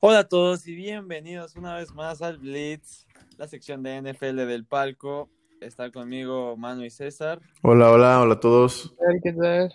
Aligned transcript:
Hola 0.00 0.20
a 0.20 0.28
todos 0.28 0.64
y 0.68 0.76
bienvenidos 0.76 1.56
una 1.56 1.74
vez 1.74 1.92
más 1.92 2.22
al 2.22 2.38
Blitz, 2.38 3.04
la 3.36 3.48
sección 3.48 3.82
de 3.82 4.00
NFL 4.00 4.36
del 4.46 4.64
palco. 4.64 5.28
Está 5.60 5.90
conmigo 5.90 6.56
Manu 6.56 6.84
y 6.84 6.90
César, 6.90 7.40
Hola, 7.62 7.90
hola, 7.90 8.20
hola 8.20 8.34
a 8.34 8.38
todos. 8.38 8.94
¿Qué 9.24 9.32
tal? 9.32 9.74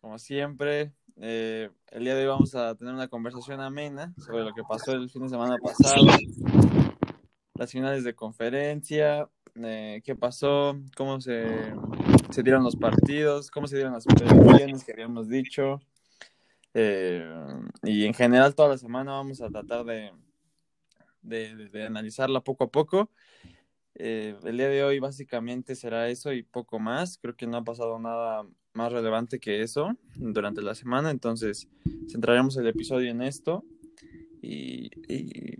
como 0.00 0.20
siempre. 0.20 0.92
Eh, 1.16 1.70
el 1.90 2.04
día 2.04 2.14
de 2.14 2.20
hoy 2.22 2.28
vamos 2.28 2.54
a 2.54 2.76
tener 2.76 2.94
una 2.94 3.08
conversación 3.08 3.60
amena 3.60 4.14
sobre 4.24 4.44
lo 4.44 4.54
que 4.54 4.62
pasó 4.62 4.92
el 4.92 5.10
fin 5.10 5.22
de 5.22 5.30
semana 5.30 5.56
pasado, 5.58 6.06
las 7.54 7.72
finales 7.72 8.04
de 8.04 8.14
conferencia, 8.14 9.28
eh, 9.56 10.00
qué 10.04 10.14
pasó, 10.14 10.78
cómo 10.96 11.20
se, 11.20 11.74
se 12.30 12.44
dieron 12.44 12.62
los 12.62 12.76
partidos, 12.76 13.50
cómo 13.50 13.66
se 13.66 13.74
dieron 13.74 13.94
las 13.94 14.04
predicciones 14.04 14.84
que 14.84 14.92
habíamos 14.92 15.28
dicho. 15.28 15.80
Eh, 16.74 17.24
y 17.84 18.04
en 18.04 18.14
general 18.14 18.54
toda 18.54 18.70
la 18.70 18.78
semana 18.78 19.12
vamos 19.12 19.40
a 19.40 19.48
tratar 19.48 19.84
de, 19.84 20.10
de, 21.22 21.54
de- 21.54 21.68
de 21.68 21.86
analizarla 21.86 22.40
poco 22.40 22.64
a 22.64 22.70
poco. 22.70 23.10
Eh, 23.94 24.36
el 24.44 24.56
día 24.56 24.68
de 24.68 24.82
hoy 24.82 24.98
básicamente 24.98 25.76
será 25.76 26.08
eso 26.08 26.32
y 26.32 26.42
poco 26.42 26.78
más. 26.80 27.18
Creo 27.18 27.36
que 27.36 27.46
no 27.46 27.58
ha 27.58 27.64
pasado 27.64 27.98
nada 27.98 28.44
más 28.72 28.92
relevante 28.92 29.38
que 29.38 29.62
eso 29.62 29.96
durante 30.16 30.60
la 30.62 30.74
semana, 30.74 31.10
entonces 31.12 31.68
centraremos 32.10 32.56
el 32.56 32.66
episodio 32.66 33.10
en 33.10 33.22
esto. 33.22 33.64
Y, 34.42 34.90
y- 35.08 35.54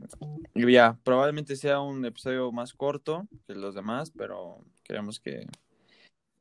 y 0.55 0.73
ya, 0.73 0.99
probablemente 1.05 1.57
sea 1.57 1.81
un 1.81 2.05
episodio 2.05 2.51
más 2.53 2.75
corto 2.75 3.27
que 3.47 3.55
los 3.55 3.75
demás, 3.75 4.11
pero 4.11 4.59
creemos 4.83 5.21
que, 5.21 5.47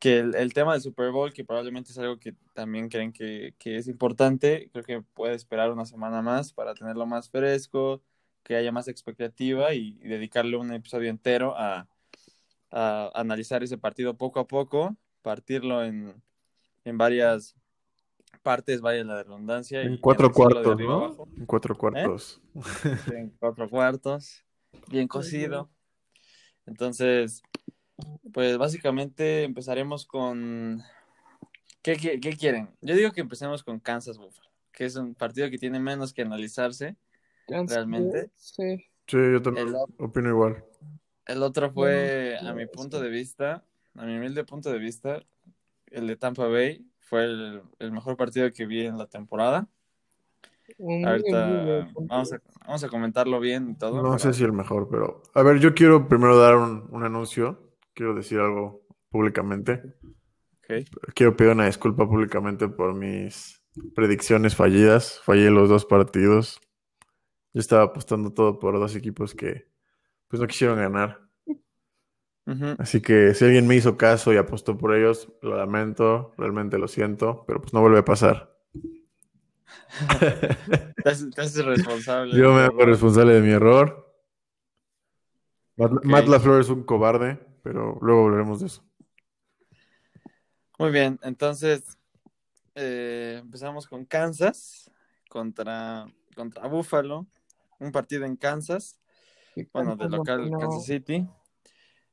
que 0.04 0.20
el, 0.20 0.36
el 0.36 0.54
tema 0.54 0.74
del 0.74 0.82
Super 0.82 1.12
Bowl, 1.12 1.32
que 1.32 1.46
probablemente 1.46 1.94
es 1.94 1.98
algo 1.98 2.20
que 2.20 2.36
también 2.54 2.90
creen 2.90 3.14
que, 3.14 3.56
que 3.58 3.78
es 3.78 3.88
importante, 3.88 4.70
creo 4.74 4.84
que 4.84 5.02
puede 5.02 5.34
esperar 5.34 5.72
una 5.72 5.86
semana 5.86 6.22
más 6.22 6.52
para 6.52 6.74
tenerlo 6.74 7.06
más 7.06 7.30
fresco, 7.30 8.02
que 8.44 8.58
haya 8.58 8.74
más 8.74 8.90
expectativa 8.90 9.74
y, 9.74 9.98
y 10.04 10.10
dedicarle 10.10 10.58
un 10.58 10.74
episodio 10.74 11.10
entero 11.10 11.56
a, 11.58 11.88
a 12.70 13.12
analizar 13.16 13.64
ese 13.64 13.78
partido 13.78 14.18
poco 14.18 14.42
a 14.42 14.46
poco, 14.46 14.98
partirlo 15.22 15.86
en, 15.86 16.22
en 16.84 16.98
varias 16.98 17.56
partes, 18.42 18.82
vaya 18.82 19.06
la 19.06 19.24
redundancia. 19.24 19.84
En 19.84 19.94
y 19.94 20.00
cuatro 20.00 20.34
cuartos, 20.34 20.78
¿no? 20.82 21.06
abajo. 21.06 21.30
En 21.38 21.46
cuatro 21.46 21.78
cuartos. 21.78 22.42
en 23.10 23.30
cuatro 23.40 23.70
cuartos, 23.70 24.44
bien 24.90 25.08
cocido. 25.08 25.70
Entonces, 26.66 27.42
pues 28.34 28.58
básicamente 28.58 29.44
empezaremos 29.44 30.06
con... 30.06 30.82
¿Qué, 31.82 31.98
qué, 31.98 32.20
qué 32.20 32.36
quieren? 32.38 32.70
Yo 32.82 32.96
digo 32.96 33.12
que 33.12 33.22
empecemos 33.22 33.64
con 33.64 33.80
Kansas 33.80 34.18
Buffalo, 34.18 34.50
que 34.72 34.86
es 34.86 34.96
un 34.96 35.16
partido 35.16 35.50
que 35.50 35.58
tiene 35.58 35.80
menos 35.80 36.14
que 36.14 36.22
analizarse. 36.22 36.96
Kansas, 37.48 37.76
Realmente. 37.76 38.32
Sí. 38.36 38.78
Sí, 39.06 39.18
yo 39.18 39.42
también 39.42 39.68
El, 39.68 39.76
opino 40.00 40.30
igual. 40.30 40.64
el 41.26 41.44
otro 41.44 41.72
fue, 41.72 42.36
Bueno, 42.36 42.50
a 42.50 42.54
mi 42.54 42.64
sí. 42.64 42.70
punto 42.74 43.02
de 43.02 43.10
vista, 43.10 43.66
a 43.96 44.06
mi 44.06 44.18
humilde 44.18 44.46
punto 44.46 44.72
de 44.72 44.80
vista, 44.80 45.22
el 45.88 46.08
de 46.08 46.16
Tampa 46.16 46.48
Bay 46.48 46.88
fue 47.02 47.26
el, 47.26 47.62
el 47.80 47.92
mejor 47.92 48.16
partido 48.16 48.50
que 48.54 48.66
vi 48.66 48.86
en 48.86 48.98
la 48.98 49.08
temporada. 49.08 49.68
Ahorita 50.80 51.88
vamos 51.94 52.32
a, 52.34 52.42
vamos 52.66 52.84
a 52.84 52.88
comentarlo 52.90 53.40
bien 53.42 53.72
y 53.72 53.76
todo. 53.76 54.02
No 54.02 54.18
sé 54.18 54.34
si 54.34 54.44
el 54.46 54.54
mejor, 54.54 54.88
pero... 54.90 55.22
A 55.34 55.44
ver, 55.44 55.60
yo 55.60 55.74
quiero 55.76 56.08
primero 56.08 56.38
dar 56.40 56.56
un, 56.56 56.88
un 56.90 57.04
anuncio. 57.04 57.63
Quiero 57.94 58.14
decir 58.16 58.40
algo 58.40 58.86
públicamente. 59.10 59.96
Quiero 61.14 61.36
pedir 61.36 61.52
una 61.52 61.66
disculpa 61.68 62.08
públicamente 62.08 62.68
por 62.68 62.94
mis 62.94 63.62
predicciones 63.96 64.56
fallidas. 64.56 65.20
Fallé 65.24 65.50
los 65.50 65.70
dos 65.70 65.86
partidos. 65.86 66.60
Yo 67.54 67.60
estaba 67.60 67.84
apostando 67.84 68.34
todo 68.34 68.60
por 68.60 68.80
dos 68.80 68.96
equipos 68.96 69.36
que 69.36 69.68
pues 70.28 70.42
no 70.42 70.48
quisieron 70.48 70.78
ganar. 70.78 71.22
Así 72.78 73.02
que 73.02 73.34
si 73.34 73.46
alguien 73.46 73.68
me 73.68 73.76
hizo 73.76 73.98
caso 73.98 74.34
y 74.34 74.38
apostó 74.38 74.78
por 74.78 74.96
ellos, 74.96 75.32
lo 75.42 75.56
lamento, 75.56 76.34
realmente 76.38 76.78
lo 76.78 76.88
siento, 76.90 77.46
pero 77.48 77.62
pues 77.62 77.74
no 77.74 77.80
vuelve 77.80 78.00
a 78.00 78.06
pasar. 78.06 78.54
Haces 81.06 81.66
responsable. 81.66 82.36
Yo 82.36 82.54
me 82.54 82.62
hago 82.62 82.86
responsable 82.86 83.34
de 83.34 83.42
mi 83.42 83.52
error. 83.52 84.14
Matt, 85.78 85.92
Ok. 85.94 86.06
Matt 86.06 86.28
LaFleur 86.28 86.62
es 86.62 86.70
un 86.70 86.84
cobarde, 86.84 87.40
pero 87.64 87.98
luego 88.02 88.26
hablaremos 88.26 88.60
de 88.60 88.68
eso. 88.68 88.84
Muy 90.78 90.92
bien, 90.92 91.20
entonces 91.24 91.98
eh, 92.76 93.40
empezamos 93.42 93.88
con 93.88 94.06
Kansas 94.06 94.92
contra, 95.30 96.06
contra 96.36 96.68
Buffalo, 96.68 97.26
un 97.80 97.92
partido 97.92 98.26
en 98.26 98.36
Kansas, 98.36 99.00
bueno, 99.72 99.96
de 99.96 100.10
local 100.10 100.52
Kansas 100.60 100.86
City, 100.86 101.28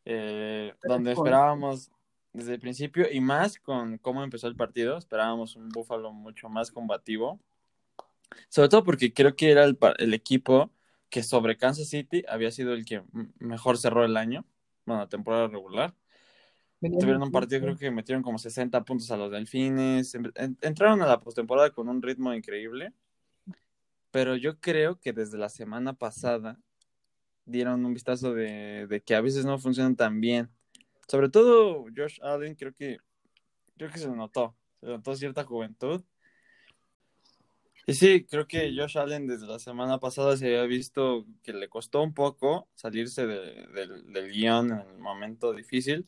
eh, 0.05 0.73
donde 0.85 1.13
esperábamos 1.13 1.91
desde 2.33 2.55
el 2.55 2.61
principio 2.61 3.11
y 3.11 3.21
más 3.21 3.59
con 3.59 3.99
cómo 3.99 4.23
empezó 4.23 4.47
el 4.47 4.57
partido, 4.57 4.97
esperábamos 4.97 5.57
un 5.57 5.69
Buffalo 5.71 6.13
mucho 6.13 6.49
más 6.49 6.71
combativo, 6.71 7.41
sobre 8.49 8.69
todo 8.69 8.85
porque 8.85 9.13
creo 9.13 9.35
que 9.35 9.51
era 9.51 9.65
el, 9.65 9.77
el 9.99 10.15
equipo 10.15 10.71
que 11.09 11.25
sobre 11.25 11.57
Kansas 11.57 11.89
City 11.89 12.25
había 12.29 12.53
sido 12.53 12.73
el 12.73 12.85
que 12.85 13.03
mejor 13.39 13.79
cerró 13.79 14.05
el 14.05 14.17
año, 14.17 14.45
bueno, 14.85 15.09
temporada 15.09 15.49
regular. 15.49 15.95
Tuvieron 16.99 17.23
un 17.23 17.31
partido, 17.31 17.61
creo 17.61 17.77
que 17.77 17.91
metieron 17.91 18.23
como 18.23 18.39
60 18.39 18.83
puntos 18.85 19.11
a 19.11 19.17
los 19.17 19.31
Delfines. 19.31 20.15
Em- 20.15 20.33
en- 20.35 20.57
Entraron 20.63 21.03
a 21.03 21.07
la 21.07 21.21
postemporada 21.21 21.71
con 21.71 21.89
un 21.89 22.01
ritmo 22.01 22.33
increíble. 22.33 22.93
Pero 24.11 24.35
yo 24.37 24.59
creo 24.59 24.99
que 24.99 25.13
desde 25.13 25.39
la 25.39 25.49
semana 25.49 25.93
pasada 25.93 26.57
dieron 27.45 27.85
un 27.85 27.95
vistazo 27.95 28.35
de, 28.35 28.87
de 28.89 29.01
que 29.03 29.15
a 29.15 29.21
veces 29.21 29.45
no 29.45 29.59
funcionan 29.59 29.95
tan 29.95 30.21
bien. 30.21 30.49
Sobre 31.07 31.29
todo 31.29 31.85
Josh 31.95 32.19
Allen, 32.23 32.55
creo 32.55 32.73
que 32.73 32.99
creo 33.77 33.91
que 33.91 33.99
se 33.99 34.09
notó. 34.09 34.57
Se 34.81 34.87
notó 34.87 35.15
cierta 35.15 35.45
juventud. 35.45 36.03
Y 37.87 37.95
sí, 37.95 38.25
creo 38.25 38.47
que 38.47 38.73
Josh 38.77 38.99
Allen 38.99 39.27
desde 39.27 39.47
la 39.47 39.59
semana 39.59 39.99
pasada 39.99 40.37
se 40.37 40.47
había 40.47 40.65
visto 40.65 41.27
que 41.43 41.53
le 41.53 41.69
costó 41.69 42.03
un 42.03 42.15
poco 42.15 42.69
salirse 42.75 43.27
de- 43.27 43.67
del, 43.69 44.31
guion 44.31 44.71
en 44.73 44.81
el 44.81 44.99
momento 44.99 45.53
difícil. 45.53 46.07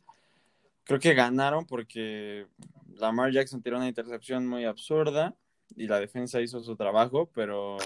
Creo 0.84 1.00
que 1.00 1.15
ganaron 1.15 1.66
porque 1.66 2.47
Lamar 2.94 3.32
Jackson 3.32 3.62
tiró 3.62 3.78
una 3.78 3.88
intercepción 3.88 4.47
muy 4.47 4.65
absurda 4.65 5.34
y 5.77 5.87
la 5.87 5.99
defensa 6.00 6.41
hizo 6.41 6.62
su 6.62 6.77
trabajo, 6.77 7.31
pero, 7.34 7.78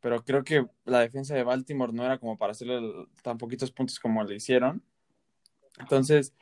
pero 0.00 0.24
creo 0.24 0.44
que 0.44 0.66
la 0.84 1.00
defensa 1.00 1.34
de 1.34 1.42
Baltimore 1.42 1.92
no 1.92 2.04
era 2.04 2.18
como 2.18 2.38
para 2.38 2.52
hacerle 2.52 2.80
tan 3.22 3.38
poquitos 3.38 3.72
puntos 3.72 3.98
como 3.98 4.22
le 4.24 4.36
hicieron. 4.36 4.82
Entonces, 5.80 6.34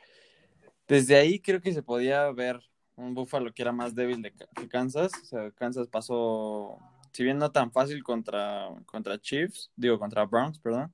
desde 0.87 1.15
ahí 1.17 1.39
creo 1.39 1.61
que 1.61 1.73
se 1.73 1.83
podía 1.83 2.31
ver 2.31 2.61
un 2.97 3.13
Buffalo 3.13 3.53
que 3.53 3.61
era 3.61 3.71
más 3.71 3.95
débil 3.95 4.21
de, 4.21 4.33
que 4.33 4.67
Kansas. 4.67 5.11
O 5.21 5.25
sea, 5.25 5.51
Kansas 5.51 5.87
pasó, 5.87 6.77
si 7.11 7.23
bien 7.23 7.37
no 7.37 7.51
tan 7.51 7.71
fácil 7.71 8.03
contra, 8.03 8.69
contra 8.85 9.19
Chiefs, 9.19 9.71
digo 9.75 9.97
contra 9.97 10.25
Browns, 10.25 10.59
perdón, 10.59 10.91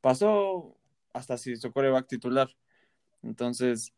pasó 0.00 0.76
hasta 1.12 1.36
si 1.36 1.56
su 1.56 1.70
coreback 1.72 2.06
titular. 2.06 2.48
Entonces, 3.22 3.92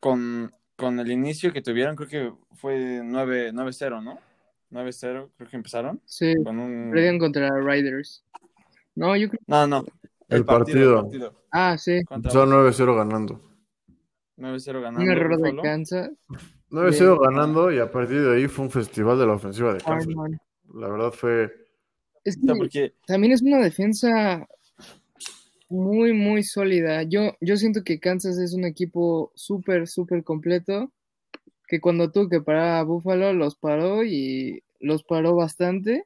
con, 0.00 0.52
con 0.76 0.98
el 0.98 1.10
inicio 1.10 1.52
que 1.52 1.62
tuvieron, 1.62 1.96
creo 1.96 2.08
que 2.08 2.32
fue 2.56 3.02
9 3.04 3.52
9-0, 3.52 4.02
¿no? 4.02 4.18
9-0, 4.70 5.30
creo 5.36 5.50
que 5.50 5.56
empezaron. 5.56 6.00
Sí, 6.06 6.34
Con 6.42 6.58
un... 6.58 6.90
perdieron 6.90 7.18
contra 7.18 7.50
Riders. 7.60 8.24
No, 8.94 9.14
yo 9.16 9.28
creo. 9.28 9.40
No, 9.46 9.66
no. 9.66 9.84
El 10.28 10.46
partido. 10.46 10.96
el 10.96 11.02
partido. 11.02 11.44
Ah, 11.50 11.76
sí. 11.76 12.02
Contra 12.04 12.30
Son 12.30 12.48
9-0 12.50 12.96
ganando. 12.96 13.51
9-0 14.42 14.80
ganando. 14.82 15.00
Un 15.00 15.10
error 15.10 15.40
de. 15.40 15.56
Kansas. 15.62 16.10
9-0 16.70 17.20
ganando 17.20 17.72
y 17.72 17.78
a 17.78 17.90
partir 17.90 18.22
de 18.22 18.36
ahí 18.36 18.48
fue 18.48 18.64
un 18.64 18.70
festival 18.70 19.18
de 19.18 19.26
la 19.26 19.34
ofensiva 19.34 19.74
de 19.74 19.80
Kansas. 19.80 20.14
La 20.74 20.88
verdad 20.88 21.12
fue... 21.12 21.52
Es 22.24 22.38
O 22.38 22.40
sea, 22.40 22.54
que 22.54 22.58
porque 22.58 22.94
también 23.06 23.32
es 23.32 23.42
una 23.42 23.58
defensa 23.58 24.46
muy, 25.68 26.12
muy 26.12 26.42
sólida. 26.42 27.02
Yo, 27.02 27.36
yo 27.40 27.56
siento 27.56 27.82
que 27.84 28.00
Kansas 28.00 28.38
es 28.38 28.54
un 28.54 28.64
equipo 28.64 29.32
súper, 29.34 29.86
súper 29.86 30.24
completo. 30.24 30.92
Que 31.66 31.80
cuando 31.80 32.10
tuvo 32.10 32.28
que 32.28 32.40
parar 32.40 32.80
a 32.80 32.82
Buffalo, 32.84 33.32
los 33.32 33.56
paró 33.56 34.04
y 34.04 34.62
los 34.80 35.04
paró 35.04 35.34
bastante. 35.34 36.04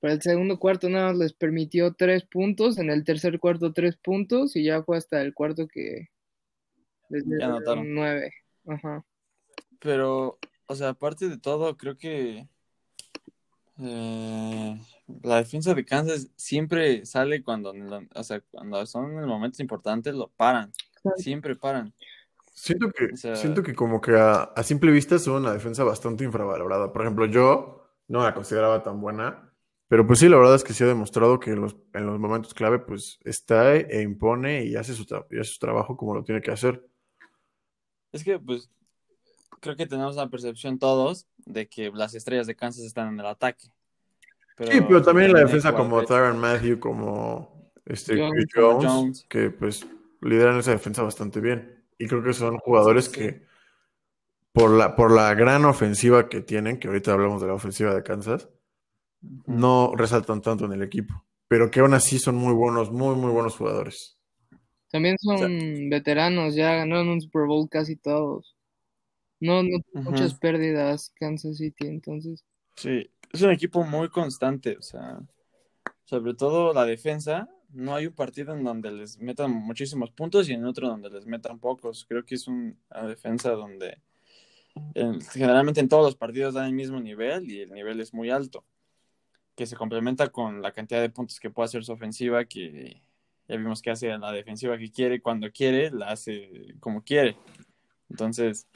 Para 0.00 0.14
el 0.14 0.22
segundo 0.22 0.58
cuarto 0.58 0.88
nada 0.88 1.08
más 1.08 1.16
les 1.16 1.32
permitió 1.32 1.94
tres 1.94 2.24
puntos, 2.24 2.78
en 2.78 2.90
el 2.90 3.04
tercer 3.04 3.38
cuarto 3.38 3.72
tres 3.72 3.96
puntos 3.96 4.54
y 4.56 4.64
ya 4.64 4.82
fue 4.82 4.98
hasta 4.98 5.22
el 5.22 5.32
cuarto 5.32 5.66
que 5.66 6.08
les 7.08 7.24
Ya 7.26 7.46
anotaron. 7.46 7.84
dieron 7.84 7.94
nueve. 7.94 8.30
Ajá. 8.66 9.04
Pero, 9.80 10.38
o 10.66 10.74
sea, 10.74 10.90
aparte 10.90 11.28
de 11.28 11.38
todo, 11.38 11.76
creo 11.76 11.96
que 11.98 12.48
eh, 13.78 14.78
la 15.22 15.36
defensa 15.36 15.74
de 15.74 15.84
Kansas 15.84 16.30
siempre 16.36 17.04
sale 17.06 17.42
cuando, 17.42 17.72
o 18.14 18.22
sea, 18.24 18.40
cuando 18.50 18.84
son 18.86 19.18
en 19.18 19.26
momentos 19.26 19.60
importantes, 19.60 20.14
lo 20.14 20.28
paran. 20.28 20.72
Siempre 21.16 21.56
paran. 21.56 21.92
Siento 22.52 22.90
que, 22.90 23.06
O 23.12 23.16
sea- 23.16 23.36
siento 23.36 23.62
que 23.62 23.74
como 23.74 24.00
que 24.00 24.12
a, 24.16 24.42
a 24.44 24.62
simple 24.62 24.90
vista 24.92 25.18
son 25.18 25.42
una 25.42 25.52
defensa 25.52 25.84
bastante 25.84 26.24
infravalorada. 26.24 26.92
Por 26.92 27.02
ejemplo, 27.02 27.26
yo 27.26 27.90
no 28.08 28.22
la 28.22 28.34
consideraba 28.34 28.82
tan 28.82 29.00
buena 29.00 29.52
Pero 29.88 30.06
pues 30.06 30.18
sí, 30.20 30.28
la 30.28 30.36
verdad 30.38 30.54
es 30.54 30.64
que 30.64 30.72
sí 30.72 30.84
ha 30.84 30.86
demostrado 30.86 31.38
que 31.40 31.50
en 31.50 31.60
los, 31.60 31.76
en 31.94 32.06
los 32.06 32.18
momentos 32.18 32.54
clave 32.54 32.78
pues 32.78 33.18
está 33.24 33.74
e 33.76 34.02
impone 34.02 34.64
y 34.64 34.76
hace 34.76 34.94
su, 34.94 35.04
y 35.30 35.38
hace 35.38 35.50
su 35.52 35.58
trabajo 35.58 35.96
como 35.96 36.14
lo 36.14 36.24
tiene 36.24 36.40
que 36.40 36.50
hacer. 36.52 36.86
Es 38.14 38.22
que 38.22 38.38
pues 38.38 38.70
creo 39.58 39.74
que 39.74 39.86
tenemos 39.86 40.14
la 40.14 40.28
percepción 40.28 40.78
todos 40.78 41.26
de 41.38 41.68
que 41.68 41.90
las 41.90 42.14
estrellas 42.14 42.46
de 42.46 42.54
Kansas 42.54 42.84
están 42.84 43.08
en 43.08 43.18
el 43.18 43.26
ataque. 43.26 43.66
Pero 44.56 44.70
sí, 44.70 44.80
pero 44.82 45.02
también 45.02 45.30
en 45.30 45.32
la 45.32 45.40
defensa 45.40 45.74
como 45.74 46.00
Tyron 46.04 46.38
Matthew, 46.38 46.78
como 46.78 47.72
este 47.84 48.16
Jones, 48.16 48.46
Jones, 48.54 48.84
Jones, 48.86 49.26
que 49.28 49.50
pues 49.50 49.84
lideran 50.20 50.60
esa 50.60 50.70
defensa 50.70 51.02
bastante 51.02 51.40
bien. 51.40 51.84
Y 51.98 52.06
creo 52.06 52.22
que 52.22 52.32
son 52.32 52.56
jugadores 52.58 53.06
sí. 53.06 53.10
que 53.10 53.46
por 54.52 54.70
la, 54.70 54.94
por 54.94 55.10
la 55.10 55.34
gran 55.34 55.64
ofensiva 55.64 56.28
que 56.28 56.40
tienen, 56.40 56.78
que 56.78 56.86
ahorita 56.86 57.12
hablamos 57.12 57.40
de 57.42 57.48
la 57.48 57.54
ofensiva 57.54 57.92
de 57.92 58.04
Kansas, 58.04 58.48
no 59.46 59.92
resaltan 59.96 60.40
tanto 60.40 60.66
en 60.66 60.72
el 60.72 60.84
equipo, 60.84 61.26
pero 61.48 61.68
que 61.68 61.80
aún 61.80 61.94
así 61.94 62.20
son 62.20 62.36
muy 62.36 62.54
buenos, 62.54 62.92
muy, 62.92 63.16
muy 63.16 63.32
buenos 63.32 63.56
jugadores. 63.56 64.20
También 64.94 65.18
son 65.18 65.34
o 65.34 65.38
sea, 65.38 65.48
veteranos, 65.90 66.54
ya 66.54 66.76
ganaron 66.76 67.08
un 67.08 67.20
Super 67.20 67.46
Bowl 67.46 67.68
casi 67.68 67.96
todos. 67.96 68.54
No, 69.40 69.64
no 69.64 69.78
muchas 69.94 70.34
pérdidas 70.34 71.12
Kansas 71.16 71.56
City, 71.56 71.88
entonces. 71.88 72.44
Sí, 72.76 73.10
es 73.32 73.42
un 73.42 73.50
equipo 73.50 73.82
muy 73.82 74.08
constante, 74.08 74.76
o 74.78 74.82
sea, 74.82 75.18
sobre 76.04 76.34
todo 76.34 76.72
la 76.72 76.84
defensa, 76.84 77.48
no 77.70 77.96
hay 77.96 78.06
un 78.06 78.12
partido 78.12 78.54
en 78.54 78.62
donde 78.62 78.92
les 78.92 79.18
metan 79.18 79.50
muchísimos 79.50 80.12
puntos 80.12 80.48
y 80.48 80.52
en 80.52 80.64
otro 80.64 80.86
donde 80.86 81.10
les 81.10 81.26
metan 81.26 81.58
pocos. 81.58 82.06
Creo 82.08 82.24
que 82.24 82.36
es 82.36 82.46
una 82.46 82.76
defensa 83.02 83.50
donde 83.50 84.00
en, 84.94 85.20
generalmente 85.22 85.80
en 85.80 85.88
todos 85.88 86.04
los 86.04 86.14
partidos 86.14 86.54
dan 86.54 86.66
el 86.66 86.72
mismo 86.72 87.00
nivel 87.00 87.50
y 87.50 87.62
el 87.62 87.72
nivel 87.72 87.98
es 87.98 88.14
muy 88.14 88.30
alto 88.30 88.64
que 89.56 89.66
se 89.66 89.74
complementa 89.74 90.28
con 90.28 90.62
la 90.62 90.70
cantidad 90.70 91.00
de 91.00 91.10
puntos 91.10 91.40
que 91.40 91.50
puede 91.50 91.64
hacer 91.64 91.84
su 91.84 91.90
ofensiva, 91.90 92.44
que 92.44 93.02
ya 93.48 93.56
vimos 93.56 93.82
que 93.82 93.90
hace 93.90 94.16
la 94.18 94.32
defensiva 94.32 94.78
que 94.78 94.90
quiere, 94.90 95.20
cuando 95.20 95.50
quiere, 95.50 95.90
la 95.90 96.10
hace 96.10 96.74
como 96.80 97.02
quiere. 97.02 97.36
Entonces, 98.08 98.68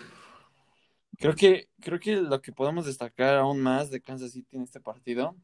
creo 1.18 1.34
que, 1.34 1.68
creo 1.80 1.98
que 2.00 2.16
lo 2.16 2.40
que 2.42 2.52
podemos 2.52 2.86
destacar 2.86 3.36
aún 3.36 3.60
más 3.60 3.90
de 3.90 4.00
Kansas 4.00 4.32
City 4.32 4.56
en 4.56 4.62
este 4.62 4.80
partido 4.80 5.36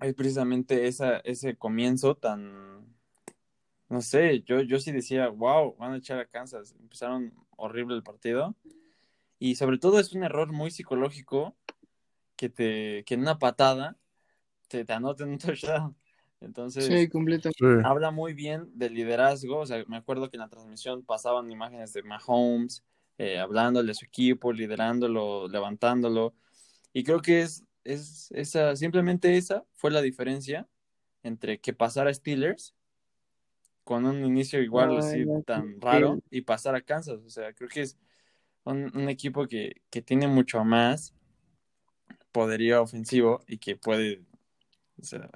es 0.00 0.14
precisamente 0.14 0.86
esa, 0.86 1.18
ese 1.18 1.56
comienzo 1.56 2.16
tan, 2.16 2.94
no 3.88 4.02
sé, 4.02 4.42
yo, 4.42 4.60
yo 4.60 4.78
sí 4.78 4.92
decía, 4.92 5.28
wow, 5.28 5.76
van 5.76 5.92
a 5.92 5.96
echar 5.98 6.18
a 6.18 6.26
Kansas. 6.26 6.74
Empezaron 6.80 7.32
horrible 7.56 7.94
el 7.94 8.02
partido. 8.02 8.56
Y 9.38 9.56
sobre 9.56 9.78
todo 9.78 9.98
es 10.00 10.12
un 10.12 10.24
error 10.24 10.52
muy 10.52 10.70
psicológico 10.70 11.56
que 12.36 12.48
te, 12.48 13.04
que 13.04 13.14
en 13.14 13.20
una 13.20 13.38
patada 13.38 13.96
te, 14.68 14.84
te 14.84 14.92
anoten 14.92 15.28
un 15.28 15.38
touchdown. 15.38 15.96
Entonces, 16.44 16.84
sí, 16.84 17.08
habla 17.84 18.10
muy 18.10 18.34
bien 18.34 18.70
del 18.74 18.94
liderazgo. 18.94 19.58
O 19.58 19.66
sea, 19.66 19.84
me 19.88 19.96
acuerdo 19.96 20.30
que 20.30 20.36
en 20.36 20.42
la 20.42 20.48
transmisión 20.48 21.04
pasaban 21.04 21.50
imágenes 21.50 21.92
de 21.92 22.02
Mahomes, 22.02 22.84
eh, 23.18 23.38
hablándole 23.38 23.92
a 23.92 23.94
su 23.94 24.04
equipo, 24.04 24.52
liderándolo, 24.52 25.48
levantándolo. 25.48 26.34
Y 26.92 27.04
creo 27.04 27.20
que 27.20 27.42
es, 27.42 27.64
es 27.84 28.30
esa, 28.32 28.76
simplemente 28.76 29.36
esa 29.36 29.64
fue 29.74 29.90
la 29.90 30.02
diferencia 30.02 30.68
entre 31.22 31.58
que 31.58 31.72
pasara 31.72 32.12
Steelers 32.12 32.74
con 33.82 34.06
un 34.06 34.24
inicio 34.24 34.62
igual 34.62 34.90
Ay, 34.92 34.98
así 34.98 35.24
no, 35.24 35.42
tan 35.42 35.74
sí. 35.74 35.78
raro 35.80 36.22
y 36.30 36.42
pasar 36.42 36.74
a 36.74 36.80
Kansas. 36.82 37.20
O 37.24 37.30
sea, 37.30 37.52
creo 37.52 37.68
que 37.68 37.82
es 37.82 37.98
un, 38.64 38.90
un 38.96 39.08
equipo 39.08 39.46
que, 39.46 39.82
que 39.90 40.02
tiene 40.02 40.28
mucho 40.28 40.64
más 40.64 41.14
poderío 42.32 42.82
ofensivo 42.82 43.42
y 43.46 43.58
que 43.58 43.76
puede 43.76 44.22
o 45.00 45.04
sea, 45.04 45.28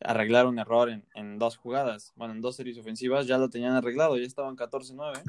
arreglar 0.00 0.46
un 0.46 0.58
error 0.58 0.90
en, 0.90 1.04
en, 1.14 1.38
dos 1.38 1.56
jugadas, 1.56 2.12
bueno, 2.16 2.34
en 2.34 2.40
dos 2.40 2.56
series 2.56 2.78
ofensivas, 2.78 3.26
ya 3.26 3.38
lo 3.38 3.50
tenían 3.50 3.72
arreglado, 3.72 4.16
ya 4.16 4.24
estaban 4.24 4.56
14-9. 4.56 5.22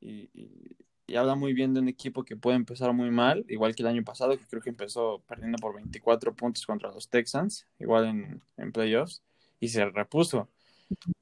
Y, 0.00 0.30
y, 0.34 1.16
habla 1.16 1.34
muy 1.34 1.52
bien 1.52 1.74
de 1.74 1.80
un 1.80 1.88
equipo 1.88 2.24
que 2.24 2.36
puede 2.36 2.56
empezar 2.56 2.92
muy 2.92 3.10
mal, 3.10 3.44
igual 3.48 3.74
que 3.74 3.82
el 3.82 3.88
año 3.88 4.04
pasado, 4.04 4.36
que 4.36 4.44
creo 4.46 4.62
que 4.62 4.70
empezó 4.70 5.22
perdiendo 5.28 5.58
por 5.58 5.74
24 5.74 6.34
puntos 6.34 6.66
contra 6.66 6.90
los 6.90 7.08
Texans, 7.08 7.66
igual 7.78 8.06
en, 8.06 8.42
en 8.56 8.72
playoffs, 8.72 9.22
y 9.60 9.68
se 9.68 9.84
repuso. 9.86 10.48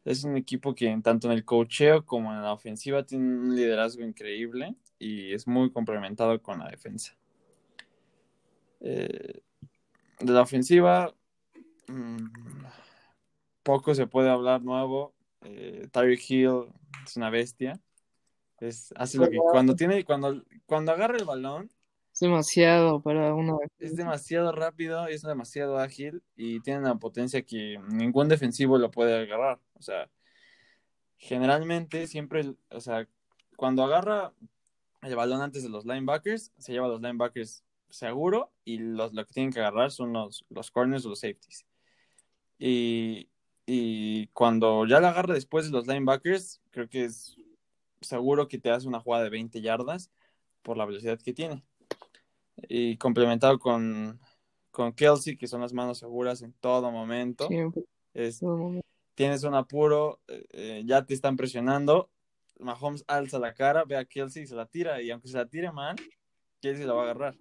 Es 0.05 0.25
un 0.25 0.37
equipo 0.37 0.75
que 0.75 0.99
tanto 1.03 1.29
en 1.29 1.35
el 1.35 1.45
cocheo 1.45 2.05
como 2.05 2.33
en 2.33 2.43
la 2.43 2.53
ofensiva 2.53 3.05
tiene 3.05 3.25
un 3.25 3.55
liderazgo 3.55 4.03
increíble 4.03 4.75
y 4.99 5.33
es 5.33 5.47
muy 5.47 5.71
complementado 5.71 6.41
con 6.43 6.59
la 6.59 6.69
defensa. 6.69 7.17
Eh, 8.81 9.41
de 10.21 10.33
la 10.33 10.43
ofensiva, 10.43 11.15
mmm, 11.93 12.33
poco 13.63 13.95
se 13.95 14.07
puede 14.07 14.31
hablar 14.31 14.63
nuevo. 14.63 15.15
Eh, 15.43 15.89
Tyreek 15.93 16.31
Hill 16.31 16.67
es 17.05 17.17
una 17.17 17.31
bestia. 17.31 17.81
Es, 18.59 18.93
hace 18.97 19.19
lo 19.19 19.29
que 19.29 19.39
cuando 19.39 19.75
tiene, 19.75 20.05
cuando, 20.05 20.43
cuando 20.67 20.93
agarra 20.93 21.17
el 21.17 21.25
balón. 21.25 21.71
Es 22.13 22.21
demasiado 22.21 23.01
para 23.01 23.35
una. 23.35 23.57
Es 23.79 23.97
demasiado 23.97 24.53
rápido, 24.53 25.07
es 25.07 25.23
demasiado 25.23 25.79
ágil 25.79 26.23
y 26.37 26.61
tiene 26.61 26.81
una 26.81 26.99
potencia 26.99 27.43
que 27.43 27.79
ningún 27.89 28.29
defensivo 28.29 28.79
lo 28.79 28.91
puede 28.91 29.23
agarrar. 29.23 29.59
O 29.75 29.83
sea, 29.83 30.11
generalmente 31.17 32.07
siempre, 32.07 32.55
o 32.71 32.81
sea, 32.81 33.09
cuando 33.57 33.83
agarra 33.83 34.33
el 35.01 35.17
balón 35.17 35.41
antes 35.41 35.63
de 35.63 35.71
los 35.71 35.85
linebackers, 35.85 36.53
se 36.59 36.73
lleva 36.73 36.87
a 36.87 36.91
los 36.91 37.01
linebackers 37.01 37.65
seguro 37.89 38.53
y 38.65 38.79
los, 38.79 39.13
lo 39.13 39.25
que 39.27 39.33
tienen 39.33 39.53
que 39.53 39.61
agarrar 39.61 39.91
son 39.91 40.13
los, 40.13 40.45
los 40.51 40.71
corners 40.71 41.05
o 41.07 41.11
los 41.11 41.21
safeties. 41.21 41.65
Y, 42.59 43.29
y 43.67 44.27
cuando 44.29 44.87
ya 44.87 45.01
la 45.01 45.11
agarra 45.11 45.35
después 45.35 45.67
de 45.67 45.73
los 45.73 45.87
linebackers, 45.87 46.61
creo 46.71 46.89
que 46.89 47.05
es 47.05 47.37
seguro 48.01 48.49
que 48.49 48.59
te 48.59 48.71
hace 48.71 48.89
una 48.89 49.01
jugada 49.01 49.25
de 49.25 49.31
20 49.31 49.61
yardas 49.61 50.11
por 50.63 50.77
la 50.77 50.87
velocidad 50.87 51.19
que 51.21 51.33
tiene. 51.33 51.65
Y 52.69 52.97
complementado 52.97 53.59
con, 53.59 54.21
con 54.71 54.93
Kelsey, 54.93 55.37
que 55.37 55.47
son 55.47 55.61
las 55.61 55.73
manos 55.73 55.99
seguras 55.99 56.43
en 56.43 56.53
todo 56.55 56.91
momento. 56.91 57.49
Siempre. 57.49 57.83
Es, 58.15 58.41
todo 58.41 58.57
momento. 58.57 58.87
Tienes 59.15 59.45
un 59.45 59.55
apuro, 59.55 60.21
eh, 60.29 60.83
ya 60.85 61.05
te 61.05 61.15
están 61.15 61.37
presionando. 61.37 62.11
Mahomes 62.59 63.05
alza 63.09 63.39
la 63.39 63.55
cara, 63.55 63.85
ve 63.85 63.97
a 63.97 64.05
Kelsey 64.05 64.45
y 64.45 64.47
se 64.47 64.55
la 64.55 64.67
tira. 64.67 65.03
Y 65.03 65.11
aunque 65.11 65.29
se 65.29 65.37
la 65.37 65.47
tire 65.47 65.71
mal, 65.73 65.97
Kelsey 66.61 66.87
la 66.87 66.95
va 66.95 67.03
a 67.03 67.05
agarrar. 67.05 67.37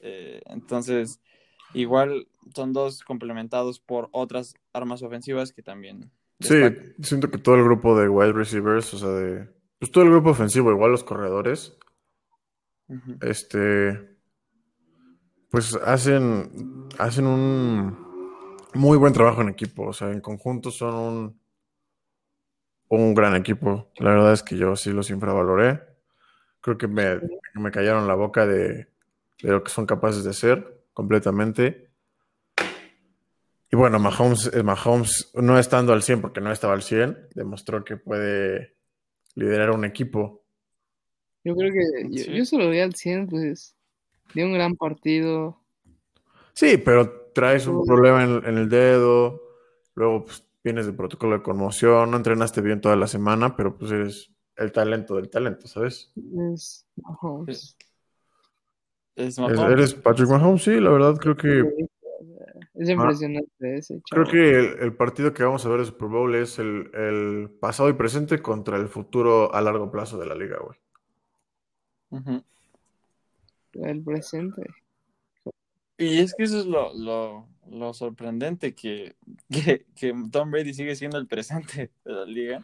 Eh, 0.00 0.40
entonces, 0.46 1.20
igual 1.74 2.28
son 2.54 2.72
dos 2.72 3.02
complementados 3.02 3.80
por 3.80 4.08
otras 4.12 4.54
armas 4.72 5.02
ofensivas 5.02 5.52
que 5.52 5.62
también. 5.62 6.10
Destacan. 6.38 6.94
Sí, 6.96 7.02
siento 7.02 7.30
que 7.30 7.38
todo 7.38 7.56
el 7.56 7.64
grupo 7.64 7.98
de 7.98 8.08
wide 8.08 8.32
receivers, 8.32 8.92
o 8.94 8.98
sea, 8.98 9.08
de. 9.08 9.48
Pues 9.78 9.92
todo 9.92 10.04
el 10.04 10.10
grupo 10.10 10.30
ofensivo, 10.30 10.70
igual 10.70 10.90
los 10.90 11.04
corredores, 11.04 11.76
uh 12.88 12.94
-huh. 12.94 13.24
este. 13.28 14.16
Pues 15.50 15.74
hacen. 15.84 16.88
Hacen 16.98 17.26
un. 17.26 18.08
Muy 18.74 18.98
buen 18.98 19.12
trabajo 19.14 19.40
en 19.40 19.48
equipo, 19.48 19.86
o 19.86 19.92
sea, 19.92 20.10
en 20.10 20.20
conjunto 20.20 20.70
son 20.70 20.94
un. 20.94 21.40
Un 22.90 23.14
gran 23.14 23.34
equipo. 23.36 23.90
La 23.98 24.10
verdad 24.10 24.32
es 24.32 24.42
que 24.42 24.56
yo 24.56 24.74
sí 24.74 24.90
los 24.92 25.10
infravaloré. 25.10 25.82
Creo 26.62 26.78
que 26.78 26.88
me, 26.88 27.20
me 27.54 27.70
callaron 27.70 28.06
la 28.08 28.14
boca 28.14 28.46
de, 28.46 28.88
de 29.42 29.50
lo 29.50 29.62
que 29.62 29.70
son 29.70 29.84
capaces 29.84 30.24
de 30.24 30.30
hacer 30.30 30.77
completamente. 30.98 31.92
Y 33.70 33.76
bueno, 33.76 34.00
Mahomes, 34.00 34.50
eh, 34.52 34.64
Mahomes, 34.64 35.30
no 35.34 35.56
estando 35.56 35.92
al 35.92 36.02
100 36.02 36.20
porque 36.20 36.40
no 36.40 36.50
estaba 36.50 36.74
al 36.74 36.82
100, 36.82 37.28
demostró 37.36 37.84
que 37.84 37.96
puede 37.96 38.74
liderar 39.36 39.70
un 39.70 39.84
equipo. 39.84 40.42
Yo 41.44 41.54
creo 41.54 41.72
que 41.72 42.08
yo, 42.10 42.32
yo 42.32 42.44
solo 42.44 42.68
vi 42.68 42.80
al 42.80 42.96
100, 42.96 43.28
pues 43.28 43.76
dio 44.34 44.46
un 44.46 44.54
gran 44.54 44.74
partido. 44.74 45.62
Sí, 46.52 46.78
pero 46.78 47.30
traes 47.32 47.68
un 47.68 47.86
problema 47.86 48.24
en, 48.24 48.44
en 48.44 48.58
el 48.58 48.68
dedo, 48.68 49.40
luego 49.94 50.24
pues, 50.24 50.44
vienes 50.64 50.86
de 50.86 50.94
protocolo 50.94 51.36
de 51.36 51.44
conmoción, 51.44 52.10
no 52.10 52.16
entrenaste 52.16 52.60
bien 52.60 52.80
toda 52.80 52.96
la 52.96 53.06
semana, 53.06 53.54
pero 53.54 53.78
pues 53.78 53.92
eres 53.92 54.32
el 54.56 54.72
talento 54.72 55.14
del 55.14 55.30
talento, 55.30 55.68
¿sabes? 55.68 56.12
Es 56.56 56.88
Mahomes. 56.96 57.76
Es 59.18 59.38
Mahomes. 59.38 59.72
¿Eres 59.72 59.94
Patrick 59.94 60.28
Mahomes? 60.28 60.62
Sí, 60.62 60.78
la 60.78 60.90
verdad 60.90 61.16
creo 61.16 61.36
que 61.36 61.64
es 62.74 62.88
impresionante 62.88 63.50
ah, 63.60 63.76
ese 63.76 64.00
chavo. 64.02 64.22
Creo 64.22 64.26
que 64.26 64.58
el, 64.58 64.78
el, 64.84 64.94
partido 64.94 65.34
que 65.34 65.42
vamos 65.42 65.66
a 65.66 65.68
ver 65.68 65.80
de 65.80 65.86
Super 65.86 66.08
Bowl 66.08 66.32
es 66.36 66.60
el, 66.60 66.88
el, 66.94 67.50
pasado 67.60 67.88
y 67.88 67.94
presente 67.94 68.40
contra 68.40 68.76
el 68.76 68.86
futuro 68.86 69.52
a 69.52 69.60
largo 69.60 69.90
plazo 69.90 70.16
de 70.16 70.26
la 70.26 70.36
liga, 70.36 70.58
güey. 70.58 70.78
Uh 72.10 72.18
-huh. 72.18 72.44
El 73.72 74.02
presente. 74.04 74.62
Y 75.96 76.20
es 76.20 76.34
que 76.34 76.44
eso 76.44 76.60
es 76.60 76.66
lo, 76.66 76.94
lo, 76.94 77.48
lo 77.68 77.92
sorprendente, 77.94 78.76
que, 78.76 79.16
que, 79.50 79.84
que, 79.96 80.14
Tom 80.30 80.52
Brady 80.52 80.72
sigue 80.72 80.94
siendo 80.94 81.18
el 81.18 81.26
presente 81.26 81.90
de 82.04 82.12
la 82.12 82.24
liga 82.24 82.62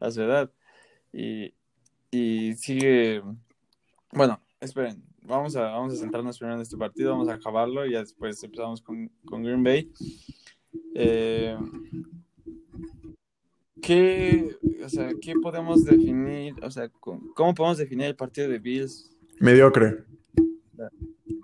a 0.00 0.10
su 0.10 0.22
edad. 0.22 0.50
Y, 1.12 1.52
y 2.10 2.54
sigue... 2.54 3.22
Bueno, 4.12 4.40
esperen, 4.60 5.02
vamos 5.26 5.56
a, 5.56 5.62
vamos 5.62 5.94
a 5.94 5.96
centrarnos 5.96 6.38
primero 6.38 6.56
en 6.56 6.62
este 6.62 6.76
partido, 6.76 7.12
vamos 7.12 7.28
a 7.28 7.34
acabarlo 7.34 7.84
y 7.84 7.92
ya 7.92 8.00
después 8.00 8.42
empezamos 8.42 8.80
con, 8.80 9.10
con 9.24 9.42
Green 9.42 9.62
Bay. 9.62 9.92
Eh, 10.94 11.56
¿qué, 13.82 14.56
o 14.84 14.88
sea, 14.88 15.10
¿Qué 15.20 15.34
podemos 15.42 15.84
definir? 15.84 16.54
O 16.62 16.70
sea, 16.70 16.88
¿cómo 17.00 17.54
podemos 17.54 17.78
definir 17.78 18.06
el 18.06 18.16
partido 18.16 18.48
de 18.48 18.58
Bills? 18.58 19.10
Mediocre. 19.40 20.04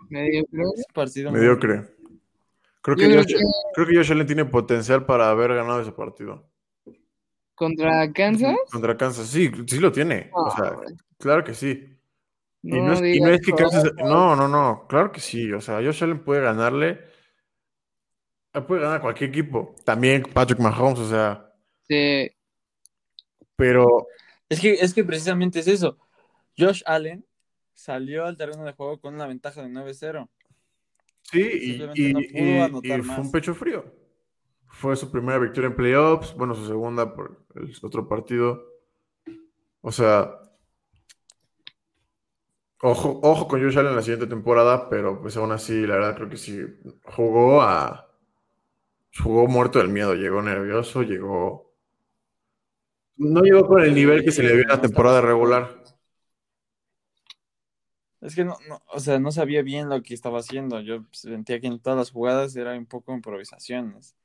Mediocre. 0.09 0.63
Partido 0.95 1.33
Mediocre. 1.33 1.85
Creo 2.83 2.97
que, 2.97 3.15
Josh, 3.15 3.35
creo 3.75 3.87
que 3.87 3.97
Josh 3.97 4.11
Allen 4.11 4.27
tiene 4.27 4.45
potencial 4.45 5.07
para 5.07 5.31
haber 5.31 5.55
ganado 5.55 5.81
ese 5.81 5.93
partido. 5.93 6.49
¿Contra 7.55 8.13
Kansas? 8.13 8.57
Contra 8.73 8.97
Kansas, 8.97 9.29
sí, 9.29 9.51
sí 9.67 9.79
lo 9.79 9.93
tiene. 9.93 10.31
o 10.33 10.51
sea, 10.51 10.77
claro 11.19 11.45
que 11.45 11.55
sí. 11.55 11.93
Y 12.63 12.81
no 12.81 12.93
es, 12.93 13.01
y 13.17 13.21
no 13.21 13.29
es 13.29 13.41
que 13.41 13.53
Kansas. 13.53 13.93
No, 13.97 14.37
no, 14.37 14.47
no, 14.47 14.87
claro 14.89 15.11
que 15.11 15.21
sí. 15.21 15.53
O 15.53 15.61
sea, 15.61 15.77
Josh 15.77 16.05
Allen 16.05 16.25
puede 16.25 16.43
ganarle. 16.43 17.01
Puede 18.67 18.83
ganar 18.83 18.99
a 18.99 19.01
cualquier 19.01 19.31
equipo. 19.31 19.75
También 19.85 20.23
Patrick 20.23 20.61
Mahomes, 20.61 21.01
o 21.01 21.09
sea. 21.09 21.53
Sí. 21.89 22.31
Pero. 23.57 24.07
Es 24.49 24.61
que, 24.61 24.75
es 24.75 24.95
que 24.95 25.03
precisamente 25.03 25.61
es 25.61 25.67
eso. 25.67 25.99
Josh 26.57 26.83
Allen 26.87 27.25
salió 27.75 28.27
al 28.27 28.37
terreno 28.37 28.65
de 28.65 28.73
juego 28.73 29.01
con 29.01 29.15
una 29.15 29.27
ventaja 29.27 29.63
de 29.63 29.69
9-0. 29.69 30.29
Sí, 31.23 31.41
y, 31.41 31.83
y, 31.95 33.03
fue 33.03 33.21
un 33.21 33.33
pecho 33.33 33.55
frío. 33.55 33.85
Fue 34.69 34.97
su 34.97 35.11
primera 35.11 35.39
victoria 35.39 35.69
en 35.69 35.77
playoffs, 35.77 36.35
bueno, 36.35 36.55
su 36.55 36.67
segunda 36.67 37.15
por 37.15 37.45
el 37.55 37.73
otro 37.83 38.09
partido. 38.09 38.65
O 39.81 39.91
sea, 39.91 40.39
ojo, 42.83 43.21
ojo 43.23 43.49
con 43.49 43.63
Josh 43.63 43.79
Allen 43.79 43.91
en 43.91 43.97
la 43.97 44.03
siguiente 44.03 44.27
temporada, 44.27 44.89
pero 44.89 45.21
pues 45.21 45.37
aún 45.37 45.53
así, 45.53 45.87
la 45.87 45.95
verdad 45.95 46.17
creo 46.17 46.29
que 46.29 46.37
sí 46.37 46.61
jugó 47.05 47.63
a... 47.63 48.09
Jugó 49.15 49.47
muerto 49.47 49.79
del 49.79 49.89
miedo, 49.89 50.15
llegó 50.15 50.43
nervioso, 50.43 51.03
llegó... 51.03 51.73
No 53.17 53.43
llegó 53.43 53.67
con 53.67 53.83
el 53.83 53.95
nivel 53.95 54.25
que 54.25 54.33
se 54.33 54.43
le 54.43 54.53
dio 54.53 54.63
en 54.63 54.69
la 54.69 54.81
temporada 54.81 55.21
regular. 55.21 55.83
Es 58.23 58.35
que 58.35 58.45
no, 58.45 58.57
no, 58.69 58.81
o 58.87 59.01
sea, 59.01 59.19
no 59.19 59.33
sabía 59.33 59.63
bien 59.63 59.89
lo 59.89 60.03
que 60.03 60.15
estaba 60.15 60.39
haciendo. 60.39 60.81
Yo 60.81 61.05
sentía 61.11 61.61
que 61.61 61.67
en 61.67 61.81
todas 61.81 61.99
las 61.99 62.11
jugadas 62.11 62.57
era 62.57 62.73
un 62.77 62.87
poco 62.87 63.13
improvisaciones. 63.13 64.17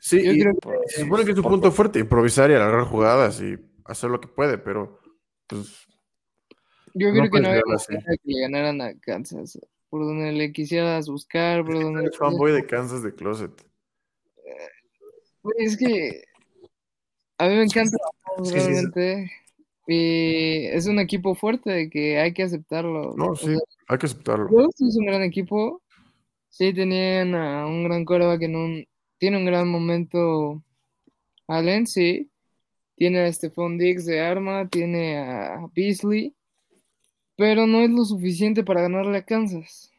Sí, 0.00 0.18
y 0.18 0.40
se 0.86 1.02
supone 1.02 1.24
que 1.24 1.30
es 1.30 1.36
su 1.36 1.42
punto 1.42 1.70
fuerte, 1.70 1.98
improvisar 1.98 2.50
y 2.50 2.54
alargar 2.54 2.84
jugadas 2.84 3.40
y 3.40 3.56
hacer 3.84 4.10
lo 4.10 4.20
que 4.20 4.28
puede, 4.28 4.58
pero 4.58 5.00
pues. 5.46 5.89
Yo 6.94 7.10
creo 7.12 7.30
que 7.30 7.40
no 7.40 7.48
había 7.48 7.62
que 7.62 8.18
le 8.24 8.40
ganaran 8.40 8.80
a 8.80 8.98
Kansas. 9.00 9.58
Por 9.88 10.04
donde 10.04 10.32
le 10.32 10.52
quisieras 10.52 11.08
buscar, 11.08 11.64
por 11.64 11.80
donde. 11.80 12.06
Es 12.06 12.16
fanboy 12.16 12.52
de 12.52 12.66
Kansas 12.66 13.02
de 13.02 13.14
Closet. 13.14 13.50
Pues, 15.42 15.56
es 15.58 15.76
que. 15.76 16.24
A 17.38 17.48
mí 17.48 17.56
me 17.56 17.64
encanta 17.64 17.96
realmente. 18.52 19.30
Y 19.86 20.66
es 20.66 20.86
un 20.86 21.00
equipo 21.00 21.34
fuerte 21.34 21.90
que 21.90 22.20
hay 22.20 22.32
que 22.32 22.44
aceptarlo. 22.44 23.14
No, 23.16 23.34
sí, 23.34 23.56
hay 23.88 23.98
que 23.98 24.06
aceptarlo. 24.06 24.46
Es 24.68 24.96
un 24.96 25.06
gran 25.06 25.22
equipo. 25.22 25.82
Sí, 26.48 26.72
tenían 26.72 27.34
a 27.34 27.66
un 27.66 27.84
gran 27.84 28.04
coreback 28.04 28.42
en 28.42 28.56
un. 28.56 28.86
Tiene 29.18 29.38
un 29.38 29.44
gran 29.44 29.68
momento 29.68 30.62
Allen, 31.50 31.86
sí. 31.86 32.30
Tiene 32.94 33.20
a 33.20 33.32
Stephon 33.32 33.78
Diggs 33.78 34.06
de 34.06 34.20
arma, 34.20 34.68
tiene 34.68 35.18
a 35.18 35.66
Beasley. 35.74 36.34
Pero 37.40 37.66
no 37.66 37.80
es 37.80 37.88
lo 37.88 38.04
suficiente 38.04 38.62
para 38.62 38.82
ganarle 38.82 39.16
a 39.16 39.24
Kansas. 39.24 39.90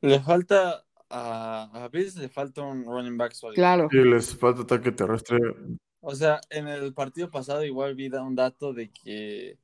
Le 0.00 0.20
falta 0.20 0.84
a, 1.10 1.84
a 1.84 1.88
Bills 1.88 2.14
le 2.14 2.28
falta 2.28 2.62
un 2.62 2.84
running 2.84 3.16
back 3.16 3.32
sólido. 3.32 3.56
Claro. 3.56 3.88
Sí, 3.90 3.98
les 3.98 4.36
falta 4.36 4.62
ataque 4.62 4.92
terrestre 4.92 5.38
o 6.06 6.14
sea, 6.14 6.40
en 6.50 6.68
el 6.68 6.94
partido 6.94 7.32
pasado 7.32 7.64
igual 7.64 7.96
vi 7.96 8.08
un 8.08 8.36
dato 8.36 8.72
de 8.72 8.90
que 8.90 9.58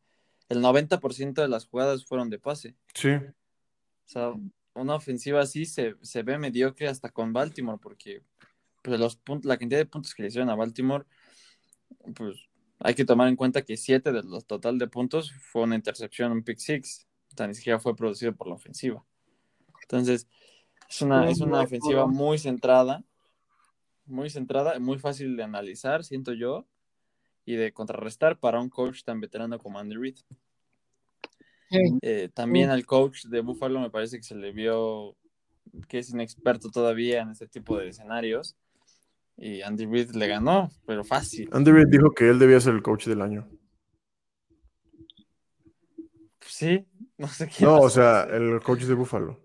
el 0.49 0.61
90% 0.61 1.35
de 1.35 1.49
las 1.49 1.67
jugadas 1.67 2.05
fueron 2.05 2.31
de 2.31 2.41
pase. 2.41 2.75
Sí. 2.95 3.11
O 3.11 4.07
sea, 4.07 4.33
una 4.75 4.97
ofensiva 4.97 5.41
así 5.41 5.67
se, 5.67 5.95
ve 6.25 6.39
mediocre 6.39 6.89
hasta 6.89 7.11
con 7.11 7.33
Baltimore, 7.33 7.79
porque 7.81 8.23
pues, 8.83 8.99
los 8.99 9.15
puntos, 9.15 9.47
la 9.47 9.57
cantidad 9.57 9.79
de 9.79 9.87
puntos 9.87 10.15
que 10.15 10.23
le 10.23 10.31
hicieron 10.31 10.51
a 10.51 10.57
Baltimore, 10.57 11.05
pues 12.17 12.50
hay 12.81 12.95
que 12.95 13.05
tomar 13.05 13.29
en 13.29 13.37
cuenta 13.37 13.63
que 13.63 13.77
7 13.77 14.13
de 14.13 14.23
los 14.23 14.47
total 14.47 14.79
de 14.79 14.89
puntos 14.89 15.33
fue 15.33 15.63
una 15.63 15.77
intercepción, 15.77 16.33
un 16.33 16.43
pick 16.43 16.59
six. 16.59 17.07
O 17.33 17.37
sea, 17.37 17.47
ni 17.47 17.55
siquiera 17.55 17.79
fue 17.79 17.95
producido 17.95 18.35
por 18.35 18.49
la 18.49 18.55
ofensiva. 18.55 19.05
Entonces, 19.83 20.27
es 20.89 21.03
una, 21.03 21.31
es 21.31 21.41
una 21.41 21.61
ofensiva 21.61 22.07
muy 22.07 22.39
centrada 22.39 23.05
muy 24.11 24.29
centrada, 24.29 24.79
muy 24.79 24.99
fácil 24.99 25.37
de 25.37 25.45
analizar, 25.45 26.05
siento 26.05 26.33
yo, 26.33 26.67
y 27.45 27.55
de 27.55 27.73
contrarrestar 27.73 28.39
para 28.39 28.61
un 28.61 28.69
coach 28.69 29.03
tan 29.05 29.21
veterano 29.21 29.59
como 29.59 29.79
Andy 29.79 29.97
Reid. 29.97 30.19
Eh, 32.03 32.29
también 32.35 32.71
al 32.71 32.85
coach 32.85 33.27
de 33.27 33.41
Buffalo 33.41 33.81
me 33.81 33.91
parece 33.91 34.17
que 34.17 34.25
se 34.25 34.35
le 34.35 34.53
vio 34.53 35.17
que 35.89 36.01
es 36.01 36.11
inexperto 36.11 36.69
todavía 36.71 37.23
en 37.23 37.31
este 37.31 37.47
tipo 37.47 37.79
de 37.79 37.89
escenarios. 37.89 38.57
Y 39.43 39.63
Andy 39.63 39.87
Reid 39.87 40.11
le 40.11 40.27
ganó, 40.27 40.71
pero 40.87 41.03
fácil. 41.03 41.49
Andy 41.51 41.71
Reid 41.71 41.87
dijo 41.89 42.11
que 42.11 42.29
él 42.29 42.39
debía 42.39 42.61
ser 42.61 42.75
el 42.75 42.83
coach 42.83 43.07
del 43.07 43.23
año. 43.23 43.49
Sí, 46.41 46.87
no 47.17 47.27
sé 47.27 47.49
qué. 47.49 47.65
No, 47.65 47.81
o 47.81 47.89
sea, 47.89 48.25
el 48.25 48.61
coach 48.61 48.83
de 48.83 48.93
Buffalo. 48.93 49.41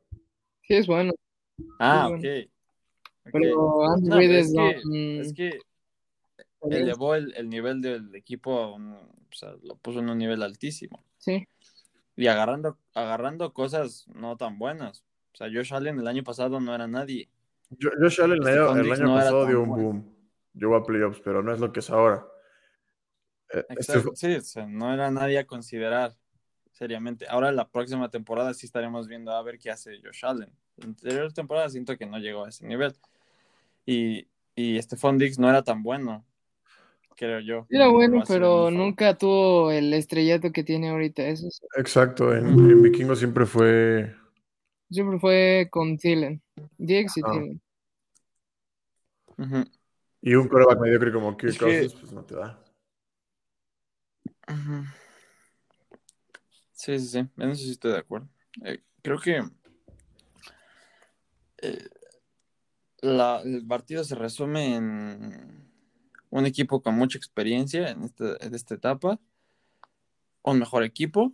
Sí, 0.63 0.73
es 0.73 0.85
bueno. 0.85 1.13
Ah, 1.79 2.09
ok. 2.09 2.23
Pero 3.31 3.89
Andy 3.89 4.35
es, 4.35 4.51
que, 4.53 5.19
es 5.21 5.33
que 5.33 5.59
elevó 6.69 7.15
el, 7.15 7.33
el, 7.37 7.49
nivel 7.49 7.79
del 7.79 8.13
equipo, 8.15 8.59
a 8.59 8.75
un, 8.75 8.95
o 8.95 9.31
sea, 9.31 9.55
lo 9.63 9.77
puso 9.77 9.99
en 9.99 10.09
un 10.09 10.17
nivel 10.17 10.43
altísimo. 10.43 11.05
Sí. 11.19 11.47
Y 12.17 12.27
agarrando, 12.27 12.77
agarrando 12.93 13.53
cosas 13.53 14.07
no 14.13 14.35
tan 14.35 14.59
buenas. 14.59 15.05
O 15.33 15.37
sea, 15.37 15.47
Josh 15.47 15.73
Allen 15.73 15.99
el 15.99 16.07
año 16.07 16.23
pasado 16.23 16.59
no 16.59 16.75
era 16.75 16.85
nadie. 16.85 17.29
Josh 17.79 18.21
Allen 18.21 18.41
el 18.41 18.47
año, 18.47 18.75
el 18.75 18.91
año 18.91 19.15
pasado 19.15 19.45
dio 19.45 19.61
un 19.61 19.69
boom. 19.69 20.15
Llegó 20.53 20.75
a 20.75 20.85
playoffs, 20.85 21.19
pero 21.23 21.43
no 21.43 21.53
es 21.53 21.59
lo 21.59 21.71
que 21.71 21.79
es 21.81 21.89
ahora. 21.89 22.25
Eh, 23.51 23.65
este 23.69 23.93
Exacto, 23.93 24.15
sí, 24.15 24.35
o 24.35 24.41
sea, 24.41 24.65
no 24.65 24.93
era 24.93 25.11
nadie 25.11 25.37
a 25.39 25.45
considerar 25.45 26.13
seriamente. 26.71 27.25
Ahora 27.29 27.51
la 27.51 27.67
próxima 27.67 28.09
temporada 28.09 28.53
sí 28.53 28.65
estaremos 28.65 29.07
viendo 29.07 29.31
a 29.31 29.41
ver 29.41 29.57
qué 29.57 29.71
hace 29.71 29.99
Josh 30.03 30.25
Allen. 30.25 30.51
La 30.77 30.85
anterior 30.85 31.31
temporada 31.33 31.69
siento 31.69 31.97
que 31.97 32.05
no 32.05 32.19
llegó 32.19 32.45
a 32.45 32.49
ese 32.49 32.65
nivel. 32.65 32.93
Y, 33.85 34.27
y 34.55 34.81
Stephon 34.81 35.17
Diggs 35.17 35.39
no 35.39 35.49
era 35.49 35.63
tan 35.63 35.83
bueno, 35.83 36.25
creo 37.15 37.39
yo. 37.39 37.65
Era 37.69 37.87
bueno, 37.87 38.23
pero 38.27 38.71
nunca 38.71 39.17
tuvo 39.17 39.71
el 39.71 39.93
estrellato 39.93 40.51
que 40.51 40.63
tiene 40.63 40.89
ahorita. 40.89 41.23
Eso 41.23 41.47
Exacto, 41.77 42.35
en, 42.35 42.47
en, 42.47 42.81
Vikingo 42.81 43.15
siempre 43.15 43.45
fue. 43.45 44.13
Siempre 44.89 45.19
fue 45.19 45.67
con 45.71 45.97
Thielen. 45.97 46.41
Diggs 46.77 47.17
y 47.17 47.21
ah. 47.23 47.31
Thielen. 47.31 47.61
Y 50.21 50.33
un 50.35 50.47
coreback 50.47 50.79
mediocre 50.79 51.11
como 51.11 51.35
Kirk 51.37 51.57
Cousins, 51.57 51.93
pues 51.95 52.11
no 52.11 52.23
te 52.23 52.35
da. 52.35 52.63
Sí, 56.71 56.99
sí, 56.99 57.07
sí. 57.07 57.17
En 57.37 57.49
eso 57.49 57.63
sí 57.63 57.71
estoy 57.71 57.91
de 57.93 57.97
acuerdo. 57.99 58.27
Eh, 58.63 58.81
creo 59.01 59.19
que 59.19 59.43
eh, 61.61 61.89
el 63.01 63.65
partido 63.67 64.03
se 64.03 64.15
resume 64.15 64.75
en 64.75 65.69
un 66.29 66.45
equipo 66.45 66.81
con 66.81 66.95
mucha 66.95 67.17
experiencia 67.17 67.89
en, 67.89 68.03
este, 68.03 68.35
esta 68.55 68.75
etapa, 68.75 69.19
un 70.43 70.59
mejor 70.59 70.83
equipo 70.83 71.33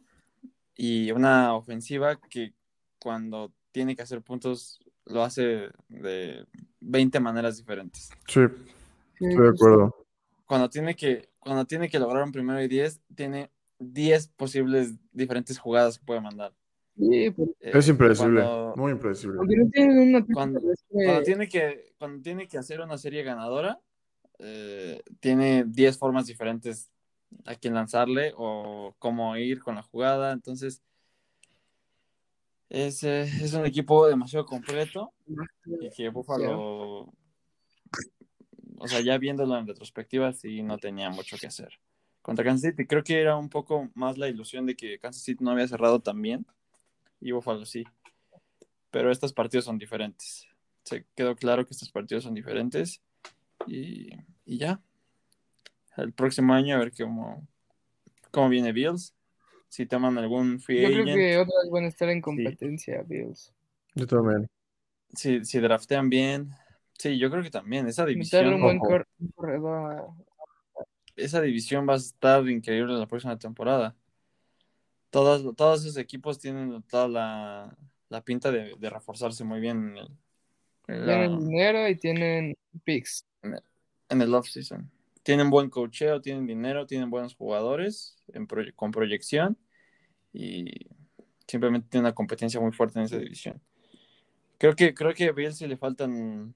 y 0.75 1.11
una 1.11 1.53
ofensiva 1.53 2.19
que 2.29 2.53
cuando 3.01 3.51
tiene 3.71 3.95
que 3.95 4.01
hacer 4.01 4.21
puntos 4.21 4.79
lo 5.05 5.23
hace 5.23 5.69
de 5.89 6.45
20 6.79 7.19
maneras 7.19 7.57
diferentes. 7.57 8.09
Sí, 8.27 8.41
estoy 9.19 9.43
de 9.43 9.49
acuerdo. 9.49 9.95
Cuando 10.45 10.69
tiene 10.69 10.95
que, 10.95 11.29
cuando 11.39 11.65
tiene 11.65 11.89
que 11.89 11.99
lograr 11.99 12.23
un 12.23 12.31
primero 12.31 12.61
y 12.61 12.67
10, 12.67 13.01
tiene 13.15 13.49
10 13.79 14.27
posibles 14.29 14.93
diferentes 15.11 15.57
jugadas 15.57 15.97
que 15.97 16.05
puede 16.05 16.21
mandar. 16.21 16.53
Pues, 16.95 17.49
eh, 17.61 17.71
es 17.73 17.87
impredecible, 17.87 18.45
muy 18.75 18.91
impredecible. 18.91 19.39
Cuando, 20.33 20.59
tiene 21.23 21.47
que, 21.47 21.93
cuando 21.97 22.21
tiene 22.21 22.47
que 22.47 22.57
hacer 22.57 22.81
una 22.81 22.97
serie 22.97 23.23
ganadora, 23.23 23.79
eh, 24.39 25.01
tiene 25.19 25.63
10 25.65 25.97
formas 25.97 26.27
diferentes 26.27 26.91
a 27.45 27.55
quién 27.55 27.73
lanzarle 27.73 28.33
o 28.35 28.93
cómo 28.99 29.35
ir 29.37 29.61
con 29.61 29.75
la 29.75 29.83
jugada. 29.83 30.33
Entonces, 30.33 30.83
es, 32.71 33.03
eh, 33.03 33.23
es 33.23 33.53
un 33.53 33.65
equipo 33.65 34.07
demasiado 34.07 34.45
completo 34.45 35.11
y 35.65 35.89
que 35.89 36.07
Buffalo, 36.07 37.13
o 38.77 38.87
sea, 38.87 39.01
ya 39.01 39.17
viéndolo 39.17 39.57
en 39.57 39.67
retrospectiva, 39.67 40.31
sí 40.31 40.63
no 40.63 40.77
tenía 40.77 41.09
mucho 41.09 41.37
que 41.37 41.47
hacer. 41.47 41.79
contra 42.21 42.45
Kansas 42.45 42.71
City. 42.71 42.87
Creo 42.87 43.03
que 43.03 43.19
era 43.19 43.35
un 43.35 43.49
poco 43.49 43.89
más 43.93 44.17
la 44.17 44.29
ilusión 44.29 44.65
de 44.65 44.75
que 44.75 44.99
Kansas 44.99 45.21
City 45.21 45.43
no 45.43 45.51
había 45.51 45.67
cerrado 45.67 45.99
tan 45.99 46.21
bien 46.21 46.45
y 47.19 47.33
Buffalo 47.33 47.65
sí. 47.65 47.83
Pero 48.89 49.11
estos 49.11 49.33
partidos 49.33 49.65
son 49.65 49.77
diferentes. 49.77 50.47
Se 50.85 51.05
quedó 51.13 51.35
claro 51.35 51.65
que 51.65 51.73
estos 51.73 51.91
partidos 51.91 52.23
son 52.23 52.33
diferentes 52.33 53.01
y, 53.67 54.11
y 54.45 54.57
ya. 54.57 54.81
El 55.97 56.13
próximo 56.13 56.53
año 56.53 56.75
a 56.75 56.79
ver 56.79 56.93
cómo, 56.97 57.45
cómo 58.31 58.47
viene 58.47 58.71
Bills. 58.71 59.13
Si 59.71 59.85
toman 59.85 60.17
algún 60.17 60.59
free 60.59 60.81
Yo 60.81 60.87
agent. 60.89 61.03
creo 61.03 61.15
que 61.15 61.37
otras 61.37 61.69
van 61.71 61.85
a 61.85 61.87
estar 61.87 62.09
en 62.09 62.19
competencia, 62.21 63.03
Bills. 63.03 63.53
Yo 63.95 64.05
también. 64.05 64.49
Si, 65.13 65.45
si 65.45 65.59
draftean 65.61 66.09
bien. 66.09 66.49
Sí, 66.99 67.17
yo 67.17 67.31
creo 67.31 67.41
que 67.41 67.49
también. 67.51 67.87
Esa 67.87 68.03
Meterle 68.05 68.49
un 68.55 68.55
división, 68.55 68.61
buen 68.61 68.79
cor- 68.79 69.07
corredor 69.33 70.13
esa 71.15 71.39
división 71.41 71.87
va 71.87 71.93
a 71.93 71.97
estar 71.97 72.45
increíble 72.49 72.93
la 72.95 73.05
próxima 73.07 73.37
temporada. 73.39 73.95
Todos, 75.09 75.55
todos 75.55 75.81
esos 75.85 75.95
equipos 75.97 76.37
tienen 76.39 76.81
toda 76.83 77.07
la, 77.07 77.77
la 78.09 78.21
pinta 78.23 78.51
de, 78.51 78.75
de 78.77 78.89
reforzarse 78.89 79.43
muy 79.45 79.59
bien 79.61 79.77
en 79.89 79.97
el, 79.97 80.09
en 80.87 81.05
la- 81.05 81.13
Tienen 81.13 81.39
dinero 81.47 81.87
y 81.87 81.95
tienen 81.95 82.57
picks. 82.83 83.25
en 84.09 84.21
el 84.21 84.33
off-season. 84.33 84.89
Tienen 85.23 85.49
buen 85.49 85.69
cocheo, 85.69 86.21
tienen 86.21 86.47
dinero, 86.47 86.85
tienen 86.85 87.09
buenos 87.09 87.35
jugadores 87.35 88.17
en 88.33 88.47
proye- 88.47 88.73
con 88.75 88.91
proyección 88.91 89.57
y 90.33 90.87
simplemente 91.47 91.89
tienen 91.89 92.05
una 92.05 92.15
competencia 92.15 92.59
muy 92.59 92.71
fuerte 92.71 92.99
en 92.99 93.05
esa 93.05 93.17
división. 93.17 93.61
Creo 94.57 94.75
que, 94.75 94.93
creo 94.93 95.13
que 95.13 95.27
a 95.27 95.31
Bills 95.31 95.57
sí 95.57 95.67
le 95.67 95.77
faltan 95.77 96.11
un 96.13 96.55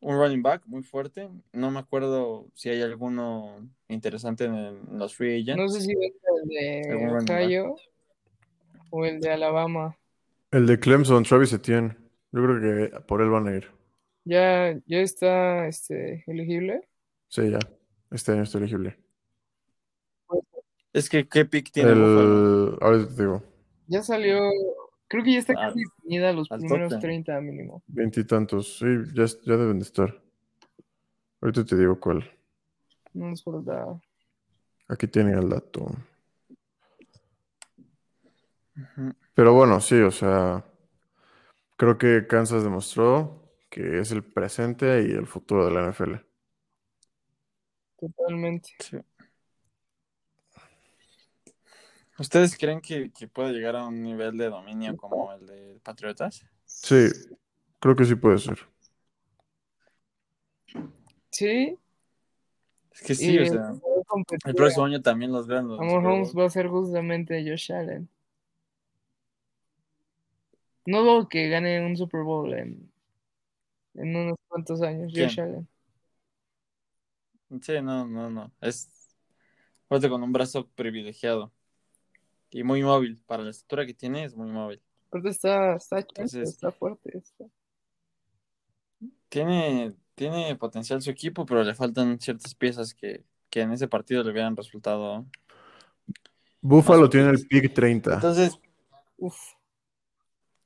running 0.00 0.42
back 0.42 0.62
muy 0.66 0.82
fuerte. 0.82 1.28
No 1.52 1.70
me 1.70 1.78
acuerdo 1.78 2.48
si 2.54 2.68
hay 2.68 2.82
alguno 2.82 3.68
interesante 3.88 4.44
en, 4.44 4.54
el- 4.54 4.80
en 4.90 4.98
los 4.98 5.14
free 5.14 5.40
agents. 5.42 5.56
No 5.56 5.68
sé 5.68 5.80
si 5.80 5.92
es 5.92 6.12
el 6.42 6.48
de. 6.48 7.06
Ohio 7.34 7.76
o 8.90 9.04
el 9.04 9.20
de 9.20 9.30
Alabama. 9.30 9.98
El 10.50 10.66
de 10.66 10.78
Clemson, 10.78 11.24
Travis 11.24 11.52
Etienne. 11.52 11.96
Yo 12.32 12.42
creo 12.42 12.60
que 12.60 13.00
por 13.00 13.20
él 13.22 13.30
van 13.30 13.48
a 13.48 13.56
ir. 13.56 13.70
Ya, 14.24 14.78
ya 14.86 14.98
está 15.00 15.66
este, 15.66 16.24
elegible. 16.26 16.88
Sí, 17.28 17.50
ya. 17.50 17.58
Este 18.10 18.32
año 18.32 18.42
está 18.42 18.58
elegible. 18.58 18.98
Es 20.92 21.10
que, 21.10 21.28
¿qué 21.28 21.44
pick 21.44 21.70
tiene? 21.70 21.92
El... 21.92 22.78
Ahorita 22.80 23.14
te 23.14 23.22
digo. 23.22 23.42
Ya 23.86 24.02
salió. 24.02 24.40
Creo 25.08 25.22
que 25.22 25.32
ya 25.34 25.38
está 25.38 25.54
casi 25.54 25.80
definida 25.80 26.32
los 26.32 26.48
primeros 26.48 26.90
tope. 26.90 27.02
30 27.02 27.40
mínimo. 27.40 27.82
Veintitantos. 27.86 28.78
Sí, 28.78 28.86
ya, 29.14 29.26
ya 29.26 29.56
deben 29.56 29.78
de 29.78 29.84
estar. 29.84 30.22
Ahorita 31.40 31.64
te 31.64 31.76
digo 31.76 32.00
cuál. 32.00 32.28
No 33.12 33.30
nos 33.30 33.44
falta. 33.44 34.00
Aquí 34.88 35.06
tienen 35.06 35.38
el 35.38 35.48
dato. 35.48 35.86
Pero 39.34 39.54
bueno, 39.54 39.80
sí, 39.80 39.96
o 39.96 40.10
sea, 40.10 40.64
creo 41.76 41.98
que 41.98 42.26
Kansas 42.26 42.62
demostró 42.62 43.52
que 43.70 44.00
es 44.00 44.12
el 44.12 44.22
presente 44.22 45.06
y 45.08 45.12
el 45.12 45.26
futuro 45.26 45.66
de 45.66 45.72
la 45.72 45.90
NFL. 45.90 46.14
Totalmente. 47.98 48.70
Sí. 48.78 48.98
¿Ustedes 52.18 52.56
creen 52.56 52.80
que, 52.80 53.10
que 53.10 53.28
puede 53.28 53.52
llegar 53.52 53.76
a 53.76 53.86
un 53.86 54.02
nivel 54.02 54.38
de 54.38 54.48
dominio 54.48 54.96
como 54.96 55.32
el 55.32 55.46
de 55.46 55.80
Patriotas? 55.82 56.46
Sí, 56.64 57.08
creo 57.78 57.94
que 57.94 58.04
sí 58.06 58.14
puede 58.14 58.38
ser. 58.38 58.58
Sí. 61.30 61.78
Es 62.90 63.02
que 63.02 63.14
sí, 63.14 63.34
y 63.34 63.38
o 63.38 63.42
el 63.42 63.50
sea, 63.50 63.74
el 64.46 64.54
próximo 64.54 64.86
año 64.86 65.02
también 65.02 65.30
los 65.30 65.46
vean 65.46 65.68
los 65.68 65.78
a 65.78 65.82
Super 65.82 66.00
Mahomes 66.00 66.32
Bowl. 66.32 66.42
va 66.42 66.46
a 66.46 66.50
ser 66.50 66.68
justamente 66.68 67.44
Josh 67.46 67.70
Allen. 67.72 68.08
No 70.86 71.02
dudo 71.02 71.28
que 71.28 71.48
gane 71.50 71.84
un 71.84 71.96
Super 71.96 72.22
Bowl 72.22 72.54
en, 72.54 72.90
en 73.94 74.16
unos 74.16 74.38
cuantos 74.48 74.80
años, 74.80 75.12
¿Quién? 75.12 75.28
Josh 75.28 75.40
Allen. 75.40 75.68
Sí, 77.60 77.80
no, 77.82 78.06
no, 78.06 78.30
no. 78.30 78.52
Es 78.60 78.88
fuerte 79.88 80.08
con 80.08 80.22
un 80.22 80.32
brazo 80.32 80.66
privilegiado 80.74 81.52
y 82.50 82.62
muy 82.64 82.82
móvil. 82.82 83.22
Para 83.26 83.42
la 83.44 83.50
estatura 83.50 83.86
que 83.86 83.94
tiene, 83.94 84.24
es 84.24 84.34
muy 84.34 84.50
móvil. 84.50 84.80
Aparte 85.08 85.28
está, 85.30 85.76
está 85.76 85.96
chancho, 86.02 86.08
Entonces- 86.16 86.48
está 86.50 86.72
fuerte. 86.72 87.18
está- 87.18 87.44
Tiene, 89.28 89.92
tiene 90.14 90.56
potencial 90.56 91.02
su 91.02 91.10
equipo, 91.10 91.44
pero 91.46 91.62
le 91.62 91.74
faltan 91.74 92.18
ciertas 92.20 92.54
piezas 92.54 92.94
que, 92.94 93.24
que 93.50 93.60
en 93.60 93.72
ese 93.72 93.88
partido 93.88 94.22
le 94.22 94.30
hubieran 94.32 94.56
resultado. 94.56 95.26
Buffalo 96.60 97.08
tiene 97.08 97.30
el 97.30 97.46
pick 97.46 97.72
30. 97.74 98.14
Entonces, 98.14 98.58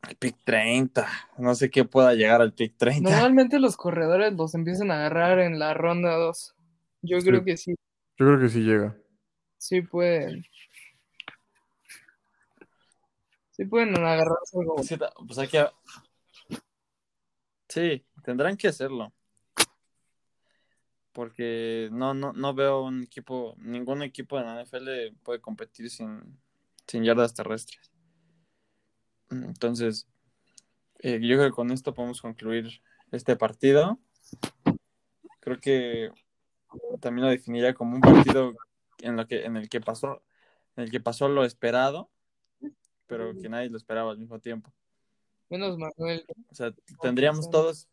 el 0.08 0.16
pick 0.16 0.36
30. 0.44 1.06
No 1.38 1.54
sé 1.54 1.70
qué 1.70 1.84
pueda 1.84 2.14
llegar 2.14 2.40
al 2.40 2.52
pick 2.54 2.76
30. 2.76 3.10
Normalmente 3.10 3.58
los 3.58 3.76
corredores 3.76 4.32
los 4.34 4.54
empiezan 4.54 4.90
a 4.90 4.94
agarrar 4.96 5.40
en 5.40 5.58
la 5.58 5.74
ronda 5.74 6.14
2. 6.16 6.54
Yo 7.02 7.20
Sí. 7.20 7.26
creo 7.28 7.44
que 7.44 7.56
sí, 7.56 7.74
Yo 8.18 8.26
creo 8.26 8.38
que 8.40 8.48
sí 8.48 8.60
llega. 8.60 8.96
sí 9.58 9.80
pueden. 9.82 10.44
Sí 13.52 13.64
pueden 13.66 13.96
agarrarse 13.96 14.58
algo. 14.58 14.82
Sí, 14.82 14.96
pues 15.26 15.38
hay 15.38 15.48
que... 15.48 15.66
Sí, 17.68 18.04
tendrán 18.24 18.56
que 18.56 18.68
hacerlo. 18.68 19.12
Porque 21.12 21.88
no, 21.92 22.14
no, 22.14 22.32
no 22.32 22.54
veo 22.54 22.82
un 22.84 23.02
equipo, 23.02 23.54
ningún 23.58 24.02
equipo 24.02 24.38
de 24.38 24.44
la 24.44 24.60
NFL 24.64 25.14
puede 25.22 25.40
competir 25.40 25.90
sin, 25.90 26.38
sin 26.86 27.04
yardas 27.04 27.34
terrestres. 27.34 27.90
Entonces, 29.30 30.06
eh, 31.00 31.18
yo 31.20 31.36
creo 31.36 31.50
que 31.50 31.54
con 31.54 31.70
esto 31.70 31.94
podemos 31.94 32.20
concluir 32.22 32.80
este 33.12 33.36
partido. 33.36 33.98
Creo 35.40 35.60
que 35.60 36.10
también 37.00 37.26
lo 37.26 37.30
definiría 37.30 37.74
como 37.74 37.96
un 37.96 38.00
partido 38.00 38.54
en, 38.98 39.16
lo 39.16 39.26
que, 39.26 39.44
en 39.44 39.56
el 39.56 39.68
que 39.68 39.80
pasó, 39.80 40.22
en 40.76 40.84
el 40.84 40.90
que 40.90 41.00
pasó 41.00 41.28
lo 41.28 41.44
esperado, 41.44 42.10
pero 43.06 43.32
que 43.40 43.48
nadie 43.48 43.70
lo 43.70 43.76
esperaba 43.76 44.10
al 44.10 44.18
mismo 44.18 44.38
tiempo. 44.38 44.72
Menos 45.48 45.76
Manuel. 45.76 46.24
O 46.50 46.54
sea, 46.54 46.72
tendríamos 47.02 47.50
todos, 47.50 47.88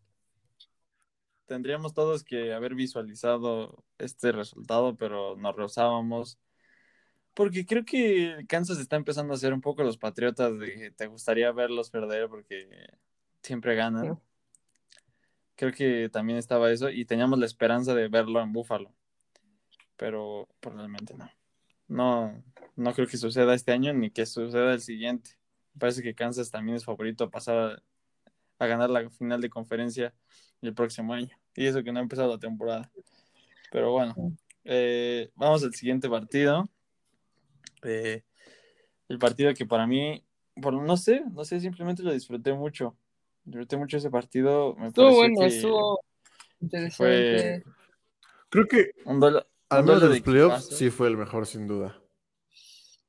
tendríamos 1.47 1.93
todos 1.93 2.23
que 2.23 2.53
haber 2.53 2.75
visualizado 2.75 3.83
este 3.97 4.31
resultado, 4.31 4.95
pero 4.95 5.35
nos 5.35 5.55
rehusábamos. 5.55 6.37
Porque 7.33 7.65
creo 7.65 7.85
que 7.85 8.45
Kansas 8.47 8.79
está 8.79 8.95
empezando 8.95 9.33
a 9.33 9.37
ser 9.37 9.53
un 9.53 9.61
poco 9.61 9.83
los 9.83 9.97
patriotas 9.97 10.57
de 10.59 10.73
que 10.73 10.91
te 10.91 11.07
gustaría 11.07 11.51
verlos 11.51 11.89
perder 11.89 12.29
porque 12.29 12.67
siempre 13.41 13.75
ganan. 13.75 14.19
Creo 15.57 15.73
que 15.73 16.07
también 16.09 16.39
estaba 16.39 16.71
eso 16.71 16.89
y 16.89 17.03
teníamos 17.03 17.37
la 17.39 17.45
esperanza 17.45 17.93
de 17.93 18.07
verlo 18.07 18.41
en 18.41 18.53
Buffalo. 18.53 18.93
Pero 19.97 20.47
probablemente 20.61 21.13
no. 21.15 21.29
No, 21.89 22.43
no 22.77 22.93
creo 22.93 23.07
que 23.07 23.17
suceda 23.17 23.53
este 23.53 23.73
año 23.73 23.93
ni 23.93 24.09
que 24.09 24.25
suceda 24.25 24.73
el 24.73 24.81
siguiente. 24.81 25.31
Me 25.73 25.79
parece 25.79 26.01
que 26.01 26.15
Kansas 26.15 26.51
también 26.51 26.77
es 26.77 26.85
favorito 26.85 27.25
a 27.25 27.29
pasar 27.29 27.57
a, 27.57 27.83
a 28.63 28.67
ganar 28.67 28.89
la 28.89 29.09
final 29.09 29.41
de 29.41 29.49
conferencia 29.49 30.13
el 30.61 30.73
próximo 30.73 31.13
año. 31.13 31.35
Y 31.55 31.65
eso 31.65 31.83
que 31.83 31.91
no 31.91 31.99
ha 31.99 32.03
empezado 32.03 32.31
la 32.31 32.39
temporada. 32.39 32.91
Pero 33.71 33.91
bueno, 33.91 34.15
eh, 34.63 35.31
vamos 35.35 35.63
al 35.63 35.73
siguiente 35.73 36.09
partido. 36.09 36.69
Eh, 37.83 38.23
el 39.09 39.17
partido 39.17 39.53
que 39.53 39.65
para 39.65 39.87
mí, 39.87 40.23
por, 40.61 40.73
no 40.73 40.97
sé, 40.97 41.23
no 41.31 41.43
sé, 41.45 41.59
simplemente 41.59 42.03
lo 42.03 42.13
disfruté 42.13 42.53
mucho. 42.53 42.95
Disfruté 43.47 43.77
mucho 43.77 43.95
ese 43.95 44.09
partido. 44.09 44.75
Me 44.75 44.87
Estuvo 44.89 45.13
bueno, 45.13 45.39
que 45.39 45.45
estuvo 45.47 46.01
interesante. 46.59 46.97
fue 46.97 47.63
Creo 48.49 48.67
que 48.67 48.91
un 49.05 49.23
al 49.69 49.83
menos 49.85 50.01
de 50.01 50.09
los 50.09 50.19
playoffs 50.19 50.67
sí 50.75 50.89
fue 50.89 51.07
el 51.07 51.15
mejor, 51.15 51.47
sin 51.47 51.65
duda. 51.65 51.97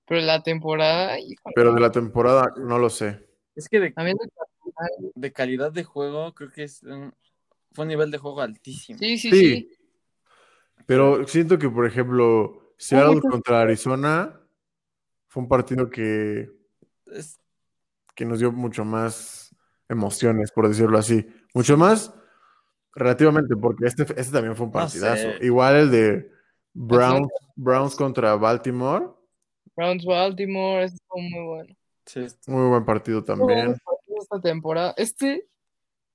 Pero 0.07 0.21
la 0.21 0.41
temporada, 0.41 1.19
híjole, 1.19 1.55
Pero 1.57 1.75
de 1.75 1.81
la 1.81 1.91
temporada 1.91 2.55
no 2.57 2.79
lo 2.79 2.89
sé. 2.89 3.27
Es 3.57 3.69
que 3.69 3.81
de, 3.81 5.33
calidad 5.33 5.73
de 5.73 5.83
juego, 5.83 6.33
creo 6.33 6.53
que 6.53 6.63
es 6.63 6.85
un- 6.85 7.13
fue 7.73 7.85
un 7.85 7.89
nivel 7.89 8.13
de 8.13 8.19
juego 8.19 8.41
altísimo. 8.41 8.97
Sí, 9.01 9.19
sí, 9.19 9.31
Sí. 9.33 9.41
sí. 9.41 9.71
Pero 10.87 11.27
siento 11.27 11.59
que, 11.59 11.69
por 11.69 11.85
ejemplo, 11.85 12.75
Seattle 12.79 13.21
contra 13.23 13.63
Arizona 13.63 14.41
fue 15.27 15.43
un 15.43 15.49
partido 15.49 15.91
que, 15.91 16.49
Es- 17.07 17.41
que 18.15 18.25
nos 18.25 18.39
dio 18.39 18.53
mucho 18.53 18.85
más 18.85 19.48
emociones, 19.89 20.51
por 20.53 20.69
decirlo 20.69 20.99
así. 20.99 21.27
Mucho 21.55 21.77
más 21.77 22.15
relativamente, 22.95 23.55
porque 23.57 23.87
este, 23.87 24.03
este 24.03 24.33
también 24.33 24.57
fue 24.57 24.67
un 24.67 24.73
No 24.73 24.79
partidazo. 24.79 25.23
sé. 25.33 25.39
Igual 25.45 25.77
el 25.77 25.91
de 25.91 26.31
Browns, 26.75 27.29
Browns 27.57 27.95
contra 27.95 28.35
Baltimore, 28.37 29.07
Browns 29.77 30.05
Baltimore, 30.05 30.85
este 30.85 30.97
estuvo 30.97 31.21
muy 31.21 31.45
bueno. 31.47 31.75
sí, 32.07 32.27
muy 32.47 32.69
buen 32.69 32.85
partido 32.85 33.23
también. 33.23 33.77
esta 34.21 34.41
temporada. 34.41 34.93
Este, 34.97 35.49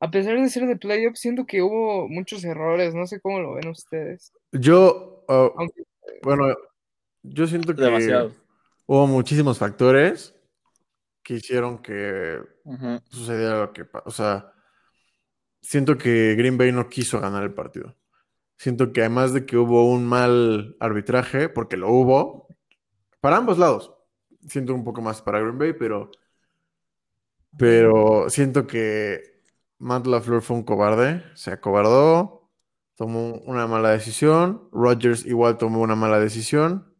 a 0.02 0.12
pesar 0.12 0.38
de 0.40 0.50
ser 0.50 0.68
de 0.68 0.76
playoffs, 0.76 1.20
siento 1.22 1.46
que 1.46 1.62
hubo 1.62 2.10
muchos 2.10 2.44
errores. 2.44 2.94
No 2.94 3.08
sé 3.08 3.22
cómo 3.22 3.40
lo 3.40 3.54
ven 3.54 3.70
ustedes. 3.70 4.34
Yo, 4.52 5.24
uh, 5.30 5.52
Aunque 5.58 5.84
bueno, 6.24 6.54
yo 7.22 7.48
siento 7.48 7.74
que 7.74 8.30
hubo 8.86 9.08
muchísimos 9.08 9.58
factores 9.58 10.36
que 11.24 11.36
hicieron 11.36 11.78
que 11.82 12.40
sucediera 13.10 13.60
lo 13.60 13.74
que 13.74 13.86
O 14.06 14.12
sea, 14.12 14.54
siento 15.62 15.98
que 15.98 16.36
Green 16.36 16.58
Bay 16.58 16.72
no 16.72 16.90
quiso 16.90 17.20
ganar 17.20 17.44
el 17.44 17.54
partido. 17.54 17.96
Siento 18.58 18.94
que 18.94 19.02
además 19.02 19.34
de 19.34 19.46
que 19.46 19.58
hubo 19.58 19.90
un 19.92 20.06
mal 20.06 20.76
arbitraje, 20.80 21.50
porque 21.50 21.78
lo 21.78 21.90
hubo, 21.92 22.48
para 23.22 23.38
ambos 23.38 23.58
lados. 23.58 23.94
Siento 24.48 24.74
un 24.74 24.84
poco 24.84 25.02
más 25.02 25.22
para 25.22 25.40
Green 25.40 25.58
Bay, 25.58 25.74
pero, 25.74 26.12
pero 27.58 28.30
siento 28.30 28.68
que 28.68 29.22
Matt 29.80 30.08
LaFleur 30.08 30.42
fue 30.42 30.58
un 30.58 30.64
cobarde, 30.64 31.24
se 31.36 31.52
acobardó, 31.52 32.50
tomó 32.96 33.34
una 33.46 33.68
mala 33.68 33.92
decisión, 33.92 34.70
Rodgers 34.72 35.26
igual 35.26 35.58
tomó 35.58 35.82
una 35.82 35.96
mala 35.96 36.20
decisión. 36.20 36.94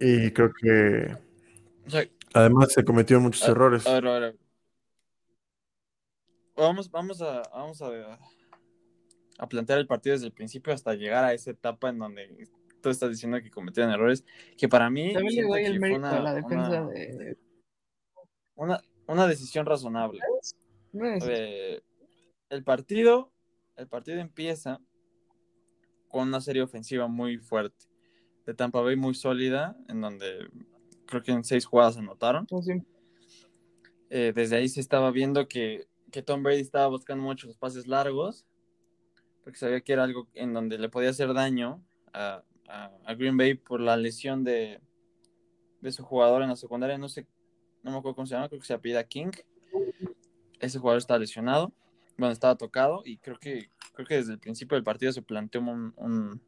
Y 0.00 0.30
creo 0.32 0.50
que 0.52 1.16
además 2.34 2.72
se 2.72 2.84
cometieron 2.84 3.24
muchos 3.24 3.46
errores. 3.48 3.84
Vamos, 6.56 6.90
vamos 6.90 7.22
a, 7.22 7.42
vamos 7.52 7.80
a 7.80 8.18
a 9.40 9.48
plantear 9.48 9.78
el 9.78 9.86
partido 9.86 10.12
desde 10.12 10.26
el 10.26 10.32
principio 10.32 10.72
hasta 10.72 10.94
llegar 10.94 11.24
a 11.24 11.32
esa 11.32 11.50
etapa 11.50 11.88
en 11.88 11.98
donde 11.98 12.46
tú 12.82 12.90
estás 12.90 13.08
diciendo 13.08 13.40
que 13.42 13.50
cometieron 13.50 13.90
errores, 13.90 14.22
que 14.58 14.68
para 14.68 14.90
mí 14.90 15.14
También 15.14 15.50
le 15.50 15.66
el 15.66 15.80
mérito 15.80 16.00
una, 16.00 16.18
a 16.18 16.22
la 16.22 16.34
defensa 16.34 16.86
de... 16.86 17.38
una, 18.54 19.26
decisión 19.26 19.64
razonable. 19.64 20.20
Eh, 20.92 21.80
el 22.50 22.64
partido, 22.64 23.32
el 23.76 23.88
partido 23.88 24.20
empieza 24.20 24.78
con 26.08 26.28
una 26.28 26.42
serie 26.42 26.60
ofensiva 26.60 27.08
muy 27.08 27.38
fuerte 27.38 27.86
de 28.44 28.52
Tampa 28.52 28.82
Bay 28.82 28.96
muy 28.96 29.14
sólida, 29.14 29.74
en 29.88 30.02
donde 30.02 30.50
creo 31.10 31.22
que 31.22 31.32
en 31.32 31.44
seis 31.44 31.66
jugadas 31.66 31.98
anotaron. 31.98 32.46
Oh, 32.50 32.62
eh, 34.08 34.32
desde 34.34 34.56
ahí 34.56 34.68
se 34.68 34.80
estaba 34.80 35.10
viendo 35.10 35.46
que, 35.46 35.86
que 36.10 36.22
Tom 36.22 36.42
Brady 36.42 36.60
estaba 36.60 36.86
buscando 36.86 37.22
mucho 37.22 37.46
los 37.46 37.56
pases 37.56 37.86
largos 37.86 38.46
porque 39.42 39.58
sabía 39.58 39.80
que 39.80 39.92
era 39.92 40.04
algo 40.04 40.28
en 40.34 40.52
donde 40.52 40.78
le 40.78 40.88
podía 40.88 41.10
hacer 41.10 41.32
daño 41.34 41.82
a, 42.12 42.42
Green 43.18 43.36
Bay 43.36 43.54
por 43.54 43.80
la 43.80 43.96
lesión 43.96 44.44
de, 44.44 44.80
de, 45.80 45.90
su 45.90 46.04
jugador 46.04 46.42
en 46.42 46.50
la 46.50 46.56
secundaria, 46.56 46.96
no 46.98 47.08
sé, 47.08 47.26
no 47.82 47.90
me 47.90 47.98
acuerdo 47.98 48.14
cómo 48.14 48.26
se 48.26 48.34
llama, 48.34 48.48
creo 48.48 48.60
que 48.60 48.66
se 48.66 48.74
apellida 48.74 49.02
King. 49.02 49.32
Ese 50.60 50.78
jugador 50.78 50.98
estaba 50.98 51.18
lesionado, 51.18 51.72
bueno, 52.16 52.32
estaba 52.32 52.54
tocado 52.54 53.02
y 53.04 53.18
creo 53.18 53.38
que, 53.40 53.70
creo 53.92 54.06
que 54.06 54.14
desde 54.14 54.34
el 54.34 54.38
principio 54.38 54.76
del 54.76 54.84
partido 54.84 55.10
se 55.10 55.20
planteó 55.20 55.62
un, 55.62 55.92
un, 55.96 56.40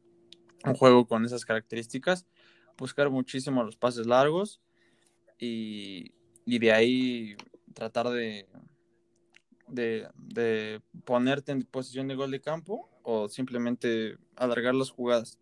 juego 0.75 1.05
con 1.05 1.25
esas 1.25 1.43
características, 1.43 2.25
buscar 2.77 3.09
muchísimo 3.09 3.63
los 3.63 3.77
pases 3.77 4.05
largos 4.07 4.61
y, 5.39 6.13
y 6.45 6.59
de 6.59 6.71
ahí 6.71 7.35
tratar 7.73 8.09
de, 8.09 8.47
de, 9.67 10.81
ponerte 11.05 11.51
en 11.51 11.63
posición 11.63 12.07
de 12.07 12.15
gol 12.15 12.31
de 12.31 12.41
campo 12.41 12.89
o 13.03 13.27
simplemente 13.27 14.17
alargar 14.35 14.75
las 14.75 14.91
jugadas. 14.91 15.39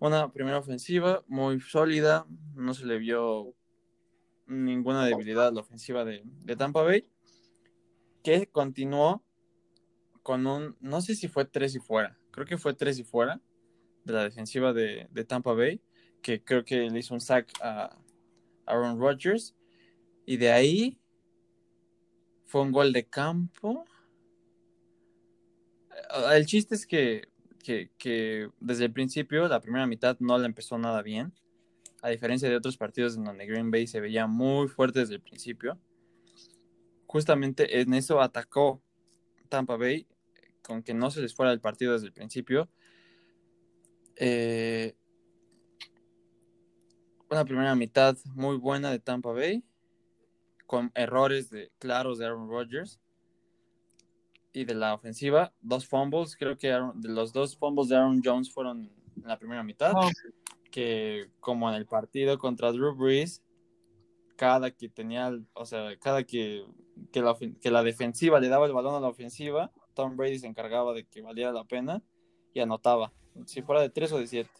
Una 0.00 0.32
primera 0.32 0.58
ofensiva 0.58 1.24
muy 1.26 1.60
sólida, 1.60 2.26
no 2.54 2.74
se 2.74 2.86
le 2.86 2.98
vio 2.98 3.54
ninguna 4.46 5.04
debilidad 5.04 5.48
a 5.48 5.50
la 5.50 5.60
ofensiva 5.60 6.04
de, 6.04 6.22
Tampa 6.56 6.82
Bay, 6.82 7.08
que 8.22 8.46
continuó 8.46 9.24
con 10.22 10.46
un, 10.46 10.76
no 10.80 11.00
sé 11.00 11.14
si 11.14 11.28
fue 11.28 11.44
tres 11.44 11.74
y 11.74 11.78
fuera, 11.78 12.18
creo 12.30 12.46
que 12.46 12.58
fue 12.58 12.74
tres 12.74 12.98
y 12.98 13.04
fuera 13.04 13.40
de 14.04 14.12
la 14.12 14.24
defensiva 14.24 14.72
de, 14.72 15.08
de 15.10 15.24
Tampa 15.24 15.52
Bay, 15.52 15.80
que 16.22 16.42
creo 16.42 16.64
que 16.64 16.90
le 16.90 16.98
hizo 16.98 17.14
un 17.14 17.20
sack 17.20 17.50
a 17.60 17.96
Aaron 18.66 18.98
Rodgers, 18.98 19.54
y 20.26 20.36
de 20.36 20.52
ahí 20.52 20.98
fue 22.44 22.62
un 22.62 22.72
gol 22.72 22.92
de 22.92 23.06
campo. 23.06 23.84
Eh, 25.90 26.36
el 26.36 26.46
chiste 26.46 26.74
es 26.74 26.86
que, 26.86 27.28
desde 28.60 28.84
el 28.84 28.92
principio, 28.92 29.48
la 29.48 29.60
primera 29.60 29.86
mitad 29.86 30.16
no 30.20 30.36
la 30.38 30.46
empezó 30.46 30.78
nada 30.78 31.02
bien. 31.02 31.32
A 32.00 32.10
diferencia 32.10 32.48
de 32.48 32.56
otros 32.56 32.76
partidos 32.76 33.16
en 33.16 33.24
donde 33.24 33.46
Green 33.46 33.70
Bay 33.70 33.86
se 33.86 34.00
veía 34.00 34.26
muy 34.26 34.68
fuerte 34.68 35.00
desde 35.00 35.14
el 35.14 35.20
principio. 35.20 35.78
Justamente 37.06 37.80
en 37.80 37.92
eso 37.94 38.20
atacó 38.20 38.80
Tampa 39.48 39.76
Bay, 39.76 40.06
con 40.62 40.82
que 40.82 40.94
no 40.94 41.10
se 41.10 41.20
les 41.22 41.34
fuera 41.34 41.52
el 41.52 41.60
partido 41.60 41.94
desde 41.94 42.06
el 42.06 42.12
principio. 42.12 42.68
Eh, 44.14 44.94
una 47.30 47.44
primera 47.44 47.74
mitad 47.74 48.16
muy 48.34 48.56
buena 48.56 48.90
de 48.90 48.98
Tampa 48.98 49.32
Bay 49.32 49.64
con 50.66 50.90
errores 50.94 51.50
de, 51.50 51.70
claros 51.78 52.18
de 52.18 52.26
Aaron 52.26 52.48
Rodgers. 52.48 53.00
Y 54.52 54.64
de 54.64 54.74
la 54.74 54.94
ofensiva, 54.94 55.52
dos 55.60 55.86
fumbles. 55.86 56.36
Creo 56.36 56.56
que 56.56 56.68
de 56.68 57.08
los 57.08 57.32
dos 57.32 57.56
fumbles 57.56 57.88
de 57.88 57.96
Aaron 57.96 58.22
Jones 58.24 58.52
fueron 58.52 58.90
en 59.16 59.28
la 59.28 59.38
primera 59.38 59.62
mitad. 59.62 59.92
Oh. 59.94 60.08
Que 60.70 61.30
como 61.40 61.68
en 61.68 61.76
el 61.76 61.86
partido 61.86 62.38
contra 62.38 62.72
Drew 62.72 62.94
Brees, 62.94 63.42
cada 64.36 64.70
que 64.70 64.88
tenía, 64.88 65.32
o 65.54 65.66
sea, 65.66 65.96
cada 65.98 66.24
que, 66.24 66.64
que, 67.12 67.20
la, 67.20 67.36
que 67.60 67.70
la 67.70 67.82
defensiva 67.82 68.40
le 68.40 68.48
daba 68.48 68.66
el 68.66 68.72
balón 68.72 68.94
a 68.94 69.00
la 69.00 69.08
ofensiva, 69.08 69.72
Tom 69.94 70.16
Brady 70.16 70.38
se 70.38 70.46
encargaba 70.46 70.92
de 70.92 71.04
que 71.04 71.22
valiera 71.22 71.52
la 71.52 71.64
pena 71.64 72.02
y 72.54 72.60
anotaba, 72.60 73.12
si 73.46 73.62
fuera 73.62 73.80
de 73.80 73.90
tres 73.90 74.12
o 74.12 74.18
de 74.18 74.26
siete. 74.26 74.50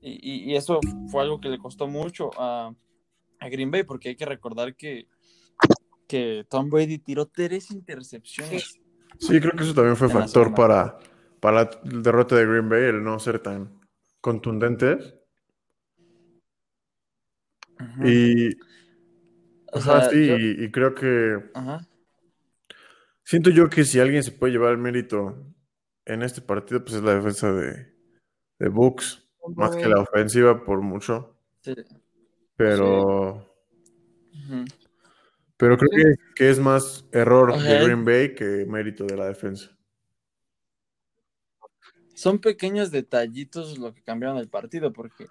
Y, 0.00 0.52
y, 0.52 0.56
eso 0.56 0.80
fue 1.10 1.22
algo 1.22 1.40
que 1.40 1.48
le 1.48 1.58
costó 1.58 1.88
mucho 1.88 2.30
a, 2.38 2.72
a 3.40 3.48
Green 3.48 3.70
Bay, 3.70 3.82
porque 3.82 4.10
hay 4.10 4.16
que 4.16 4.26
recordar 4.26 4.76
que, 4.76 5.08
que 6.06 6.46
Tom 6.48 6.70
Brady 6.70 6.98
tiró 6.98 7.26
tres 7.26 7.70
intercepciones. 7.70 8.78
Sí, 9.18 9.40
creo 9.40 9.52
que 9.52 9.64
eso 9.64 9.74
también 9.74 9.96
fue 9.96 10.08
factor 10.08 10.54
para, 10.54 10.98
para 11.40 11.70
el 11.84 12.02
derrota 12.02 12.36
de 12.36 12.46
Green 12.46 12.68
Bay, 12.68 12.84
el 12.84 13.02
no 13.02 13.18
ser 13.18 13.40
tan 13.40 13.80
contundentes. 14.20 15.14
Y. 18.04 18.56
O 19.72 19.80
sea, 19.80 20.08
sí, 20.08 20.56
y, 20.58 20.70
creo 20.70 20.94
que. 20.94 21.50
Siento 23.22 23.50
yo 23.50 23.68
que 23.68 23.84
si 23.84 24.00
alguien 24.00 24.22
se 24.22 24.32
puede 24.32 24.52
llevar 24.52 24.72
el 24.72 24.78
mérito 24.78 25.46
en 26.06 26.22
este 26.22 26.40
partido, 26.40 26.82
pues 26.82 26.96
es 26.96 27.02
la 27.02 27.14
defensa 27.14 27.52
de, 27.52 27.94
de 28.58 28.68
Bucks, 28.70 29.27
más 29.54 29.76
que 29.76 29.88
la 29.88 30.00
ofensiva 30.00 30.64
por 30.64 30.80
mucho. 30.80 31.34
Sí. 31.60 31.74
Pero. 32.56 33.44
Pero 35.58 35.76
creo 35.76 36.14
que, 36.36 36.48
es 36.48 36.60
más 36.60 37.04
error 37.10 37.60
de 37.60 37.84
Green 37.84 38.04
Bay 38.04 38.34
que 38.34 38.64
mérito 38.66 39.04
de 39.04 39.16
la 39.16 39.26
defensa. 39.26 39.76
Son 42.14 42.38
pequeños 42.38 42.92
detallitos 42.92 43.76
lo 43.76 43.92
que 43.92 44.02
cambiaron 44.02 44.38
el 44.38 44.48
partido, 44.48 44.92
porque, 44.92 45.26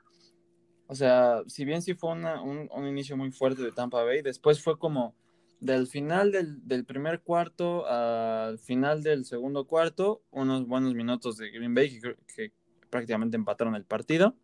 o 0.88 0.96
sea, 0.96 1.44
si 1.48 1.64
bien 1.64 1.82
sí 1.82 1.94
fue 1.96 2.12
un, 2.12 2.88
inicio 2.88 3.16
muy 3.16 3.32
fuerte 3.32 3.64
de 3.64 3.72
Tampa 3.72 4.04
Bay, 4.04 4.22
después 4.22 4.62
fue 4.62 4.78
como 4.78 5.16
del 5.62 5.88
final 5.88 6.32
del, 6.32 6.86
primer 6.86 7.22
cuarto 7.22 7.88
al 7.88 8.60
final 8.60 9.04
del 9.04 9.24
segundo 9.24 9.66
cuarto, 9.66 10.24
unos 10.30 10.68
buenos 10.68 10.94
minutos 10.94 11.38
de 11.38 11.52
Green 11.52 11.74
Bay 11.74 12.00
que, 12.02 12.16
que 12.36 12.54
prácticamente 12.98 13.38
empataron 13.38 13.76
el 13.76 13.86
partido. 13.86 14.36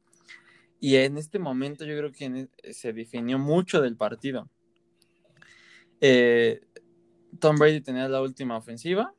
Y 0.80 0.98
en 0.98 1.18
este 1.18 1.40
momento 1.40 1.86
yo 1.86 1.98
creo 1.98 2.12
que 2.12 2.50
e, 2.62 2.74
se 2.74 2.94
definió 2.94 3.40
mucho 3.40 3.82
del 3.82 3.98
partido. 3.98 4.50
Eh, 6.02 6.62
Tom 7.40 7.56
Brady 7.58 7.82
tenía 7.82 8.08
la 8.08 8.22
última 8.22 8.58
ofensiva, 8.58 9.16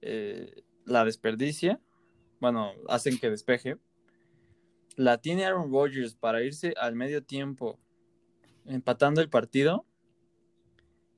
eh, 0.00 0.62
la 0.86 1.04
desperdicia, 1.04 1.80
bueno, 2.40 2.72
hacen 2.88 3.18
que 3.18 3.28
despeje. 3.28 3.76
La 4.96 5.18
tiene 5.18 5.44
Aaron 5.44 5.70
Rodgers 5.70 6.14
para 6.14 6.42
irse 6.42 6.72
al 6.76 6.94
medio 6.94 7.22
tiempo 7.22 7.78
empatando 8.64 9.20
el 9.20 9.28
partido 9.28 9.84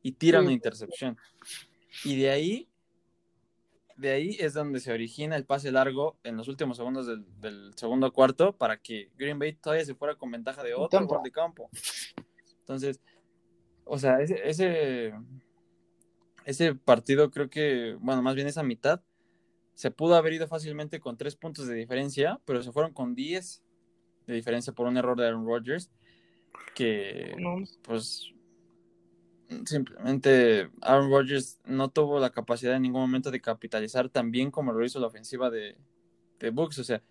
y 0.02 0.12
tira 0.12 0.40
una 0.40 0.52
intercepción. 0.52 1.16
Y 2.05 2.16
de 2.16 2.31
ahí 2.31 2.71
de 3.96 4.11
ahí 4.11 4.37
es 4.40 4.55
donde 4.55 4.81
se 4.81 4.92
origina 4.92 5.37
el 5.37 5.44
pase 5.44 5.70
largo 5.70 6.16
en 6.22 6.37
los 6.37 6.48
últimos 6.48 6.76
segundos 6.76 7.07
del, 7.07 7.72
segundo 7.76 8.12
cuarto 8.12 8.57
para 8.57 8.78
que 8.78 9.11
Green 9.16 9.38
Bay 9.38 9.55
todavía 9.55 9.85
se 9.85 9.94
fuera 9.94 10.14
con 10.14 10.31
ventaja 10.31 10.62
de 10.62 10.74
otro 10.74 11.07
gol 11.07 11.22
de 11.22 11.31
campo. 11.31 11.70
Entonces, 12.61 13.00
o 13.85 13.98
sea, 13.98 14.20
ese, 14.20 15.12
ese, 16.44 16.74
partido 16.74 17.31
creo 17.31 17.50
que, 17.50 17.96
bueno, 18.00 18.22
más 18.22 18.35
bien 18.35 18.46
esa 18.46 18.62
mitad, 18.62 19.02
se 19.74 19.90
pudo 19.90 20.14
haber 20.14 20.35
ido 20.35 20.46
fácilmente 20.46 21.00
con 21.00 21.16
tres 21.16 21.37
puntos 21.37 21.66
de 21.66 21.74
diferencia, 21.74 22.40
pero 22.44 22.62
se 22.62 22.72
fueron 22.72 22.92
con 22.92 23.14
diez 23.14 23.62
de 24.26 24.35
diferencia 24.35 24.72
por 24.72 24.87
un 24.87 24.96
error 24.96 25.18
de 25.18 25.26
Aaron 25.26 25.46
Rodgers, 25.46 25.90
que 26.74 27.35
pues 27.83 28.33
simplemente 29.67 30.71
Aaron 30.81 31.11
Rodgers 31.11 31.61
no 31.65 31.91
tuvo 31.91 32.19
la 32.19 32.31
capacidad 32.31 32.75
en 32.75 32.83
ningún 32.83 33.03
momento 33.03 33.31
de 33.31 33.41
capitalizar 33.41 34.09
tan 34.09 34.31
bien 34.31 34.51
como 34.51 34.73
lo 34.73 34.85
hizo 34.85 35.01
la 35.01 35.07
ofensiva 35.07 35.51
de, 35.51 35.77
de 36.38 36.51
Bucks. 36.51 36.79
O 36.79 36.85
sea, 36.85 37.03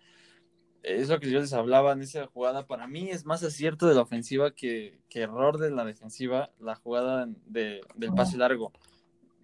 es 0.82 1.08
lo 1.08 1.20
que 1.20 1.30
yo 1.30 1.40
les 1.40 1.52
hablaba 1.52 1.92
en 1.92 2.02
esa 2.02 2.26
jugada. 2.26 2.66
Para 2.66 2.86
mí 2.86 3.10
es 3.10 3.24
más 3.24 3.42
acierto 3.42 3.86
de 3.86 3.94
la 3.94 4.02
ofensiva 4.02 4.52
que, 4.52 5.00
error 5.10 5.58
de 5.58 5.70
la 5.70 5.84
defensiva, 5.84 6.50
la 6.58 6.74
jugada 6.74 7.28
de, 7.46 7.80
del 7.94 8.12
pase 8.14 8.36
largo. 8.36 8.72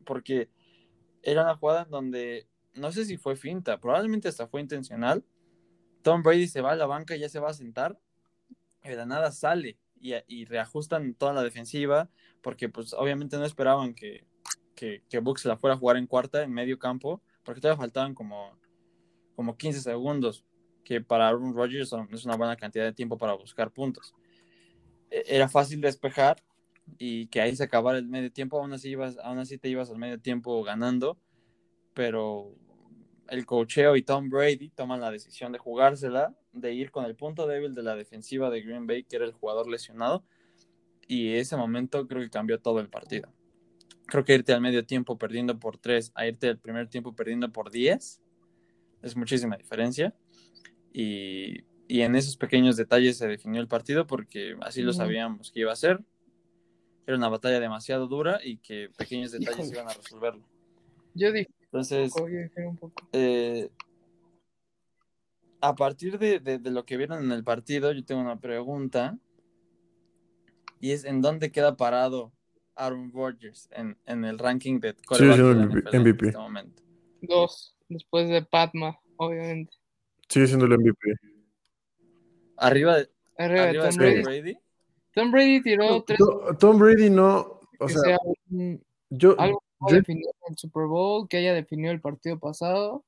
Porque 0.05 0.49
era 1.23 1.43
una 1.43 1.57
jugada 1.57 1.83
en 1.83 1.91
donde 1.91 2.49
no 2.75 2.93
sé 2.93 3.05
si 3.05 3.17
fue 3.17 3.37
finta, 3.37 3.81
probablemente 3.81 4.29
hasta 4.29 4.47
fue 4.47 4.61
intencional. 4.61 5.25
Tom 6.03 6.23
Brady 6.23 6.49
se 6.49 6.61
va 6.61 6.73
a 6.73 6.77
la 6.77 6.87
banca 6.87 7.17
y 7.17 7.21
ya 7.21 7.29
se 7.29 7.41
va 7.41 7.51
a 7.51 7.55
sentar. 7.55 7.99
Y 8.85 8.89
de 8.91 8.97
la 8.97 9.07
nada 9.07 9.33
sale 9.33 9.79
y, 10.01 10.15
y 10.27 10.45
reajustan 10.45 11.15
toda 11.15 11.33
la 11.33 11.43
defensiva. 11.43 12.11
Porque, 12.43 12.69
pues, 12.69 12.95
obviamente 12.95 13.37
no 13.37 13.45
esperaban 13.45 13.95
que, 13.95 14.25
que, 14.75 15.03
que 15.09 15.19
Bucks 15.19 15.45
la 15.45 15.57
fuera 15.57 15.75
a 15.75 15.79
jugar 15.79 15.97
en 15.97 16.07
cuarta, 16.07 16.43
en 16.43 16.53
medio 16.53 16.79
campo. 16.79 17.23
Porque 17.43 17.61
todavía 17.61 17.81
faltaban 17.81 18.15
como, 18.15 18.59
como 19.35 19.57
15 19.57 19.81
segundos 19.81 20.45
que 20.89 21.03
para 21.03 21.29
Aaron 21.29 21.55
Rodgers 21.55 21.93
es 22.13 22.25
una 22.25 22.37
buena 22.37 22.57
cantidad 22.57 22.87
de 22.87 22.95
tiempo 22.95 23.19
para 23.19 23.35
buscar 23.35 23.71
puntos. 23.71 24.15
E, 25.11 25.23
era 25.27 25.47
fácil 25.47 25.83
despejar 25.83 26.43
y 26.97 27.27
que 27.27 27.43
ahí 27.43 27.55
se 27.55 27.65
acabara 27.65 27.99
el 27.99 28.07
medio 28.07 28.33
tiempo, 28.33 28.59
aún 28.59 28.73
así, 28.73 28.89
ibas, 28.89 29.19
aún 29.19 29.39
así 29.39 29.59
te 29.59 29.69
ibas 29.69 29.91
al 29.91 29.99
medio 29.99 30.19
tiempo 30.19 30.63
ganando, 30.65 31.19
pero 31.93 32.55
el 33.29 33.47
cocheo 33.47 33.97
y 33.97 34.03
Tom 34.03 34.29
Brady 34.29 34.71
toman 34.71 35.01
la 35.01 35.11
decisión 35.11 35.53
de 35.53 35.59
jugársela, 35.59 36.35
de 36.53 36.73
ir 36.73 36.91
con 36.91 37.05
el 37.05 37.15
punto 37.15 37.47
débil 37.47 37.75
de 37.75 37.83
la 37.83 37.95
defensiva 37.95 38.51
de 38.51 38.63
Green 38.63 38.87
Bay, 38.87 39.05
que 39.05 39.17
era 39.17 39.25
el 39.25 39.33
jugador 39.33 39.69
lesionado, 39.69 40.25
y 41.07 41.35
ese 41.35 41.57
momento 41.57 42.07
creo 42.07 42.23
que 42.23 42.31
cambió 42.31 42.61
todo 42.61 42.81
el 42.81 42.89
partido. 42.89 43.33
Creo 44.07 44.25
que 44.25 44.35
irte 44.35 44.53
al 44.53 44.61
medio 44.61 44.85
tiempo 44.87 45.19
perdiendo 45.19 45.59
por 45.59 45.77
3 45.77 46.13
a 46.15 46.27
irte 46.27 46.49
al 46.49 46.59
primer 46.59 46.89
tiempo 46.89 47.15
perdiendo 47.15 47.51
por 47.51 47.71
10 47.71 48.23
es 49.03 49.17
muchísima 49.17 49.57
diferencia. 49.57 50.15
Y, 50.93 51.65
en 51.89 52.15
esos 52.17 52.37
pequeñños 52.37 52.77
detalles 52.77 53.17
se 53.17 53.27
definió 53.27 53.63
el 53.63 53.69
partido 53.69 54.07
porque 54.07 54.55
así 54.61 54.83
lo 54.83 54.93
sabíamos 54.93 55.51
que 55.51 55.61
iba 55.61 55.73
a 55.73 55.77
ser. 55.77 56.05
Era 57.07 57.17
una 57.17 57.31
batalla 57.31 57.61
demasiado 57.61 58.07
dura 58.07 58.41
y 58.45 58.59
que 58.59 58.91
pequeños 58.97 59.33
detalles 59.33 59.73
iban 59.73 59.89
a 59.89 59.95
resolverlo. 59.95 60.47
Yo 61.15 61.33
dije, 61.33 61.51
Entonces, 61.71 62.13
eh, 63.13 63.69
a 65.61 65.75
partir 65.75 66.19
de, 66.19 66.61
lo 66.65 66.85
que 66.85 66.97
vieron 66.97 67.25
en 67.25 67.33
el 67.33 67.45
partido, 67.45 67.93
yo 67.93 68.05
tengo 68.05 68.23
una 68.23 68.41
pregunta. 68.41 69.19
Y 70.81 70.93
es, 70.93 71.05
¿en 71.05 71.21
dónde 71.21 71.53
queda 71.53 71.77
parado 71.77 72.33
Aaron 72.75 73.13
Rodgers 73.13 73.69
en, 73.73 74.25
el 74.25 74.39
ranking 74.39 74.81
de 74.81 74.95
sí, 75.13 75.25
MVP, 75.25 75.91
en 75.97 76.27
este 76.27 76.39
momento? 76.39 76.83
Dos, 77.21 77.77
después 77.89 78.29
de 78.31 78.43
Patma, 78.43 78.99
obviamente. 79.17 79.77
Sigue 80.29 80.47
siendo 80.47 80.65
el 80.65 80.79
MVP. 80.79 81.15
Arriba 82.57 82.97
de, 82.97 83.09
Tom, 83.37 83.97
Brady. 83.97 84.59
Tom 85.13 85.31
Brady 85.31 85.63
tiró 85.63 86.03
tres. 86.03 86.19
Tom, 86.59 86.79
Brady 86.79 87.11
no. 87.11 87.61
O 87.79 87.89
sea, 87.89 88.19
yo, 89.11 89.39
algo 89.39 89.63
que 89.87 89.95
definió 89.95 90.31
el 90.49 90.57
Super 90.57 90.87
Bowl, 90.87 91.29
que 91.29 91.39
haya 91.39 91.55
definido 91.55 91.93
el 91.93 92.01
partido 92.01 92.39
pasado. 92.39 93.05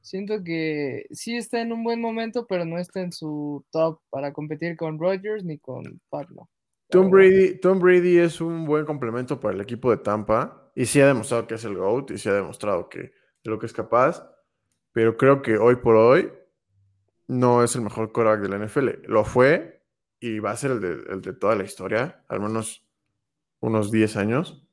Siento 0.00 0.44
que 0.44 1.06
sí 1.10 1.36
está 1.36 1.60
en 1.60 1.72
un 1.72 1.82
buen 1.82 2.00
momento, 2.00 2.46
pero 2.46 2.64
no 2.64 2.78
está 2.78 3.00
en 3.00 3.12
su 3.12 3.64
top 3.70 4.00
para 4.10 4.32
competir 4.32 4.76
con 4.76 4.98
Rodgers 4.98 5.44
ni 5.44 5.58
con 5.58 6.00
Pablo. 6.08 6.48
Tom 6.88 7.10
Brady, 7.10 7.58
Tom 7.58 7.80
Brady 7.80 8.18
es 8.18 8.40
un 8.40 8.64
buen 8.64 8.86
complemento 8.86 9.40
para 9.40 9.54
el 9.54 9.60
equipo 9.60 9.90
de 9.90 9.96
Tampa 9.96 10.70
y 10.74 10.86
sí 10.86 11.00
ha 11.00 11.08
demostrado 11.08 11.46
que 11.46 11.56
es 11.56 11.64
el 11.64 11.76
GOAT 11.76 12.12
y 12.12 12.18
sí 12.18 12.28
ha 12.28 12.34
demostrado 12.34 12.88
que 12.88 12.98
de 13.00 13.50
lo 13.50 13.58
que 13.58 13.66
es 13.66 13.72
capaz, 13.72 14.24
pero 14.92 15.16
creo 15.16 15.42
que 15.42 15.58
hoy 15.58 15.76
por 15.76 15.96
hoy 15.96 16.32
no 17.28 17.64
es 17.64 17.74
el 17.74 17.82
mejor 17.82 18.12
quarterback 18.12 18.40
de 18.40 18.48
la 18.48 18.64
NFL. 18.64 19.10
Lo 19.10 19.24
fue 19.24 19.82
y 20.20 20.38
va 20.38 20.52
a 20.52 20.56
ser 20.56 20.72
el 20.72 21.22
de, 21.22 21.32
toda 21.34 21.56
la 21.56 21.64
historia, 21.64 22.24
al 22.28 22.40
menos 22.40 22.86
unos 23.60 23.90
10 23.90 24.16
años. 24.16 24.65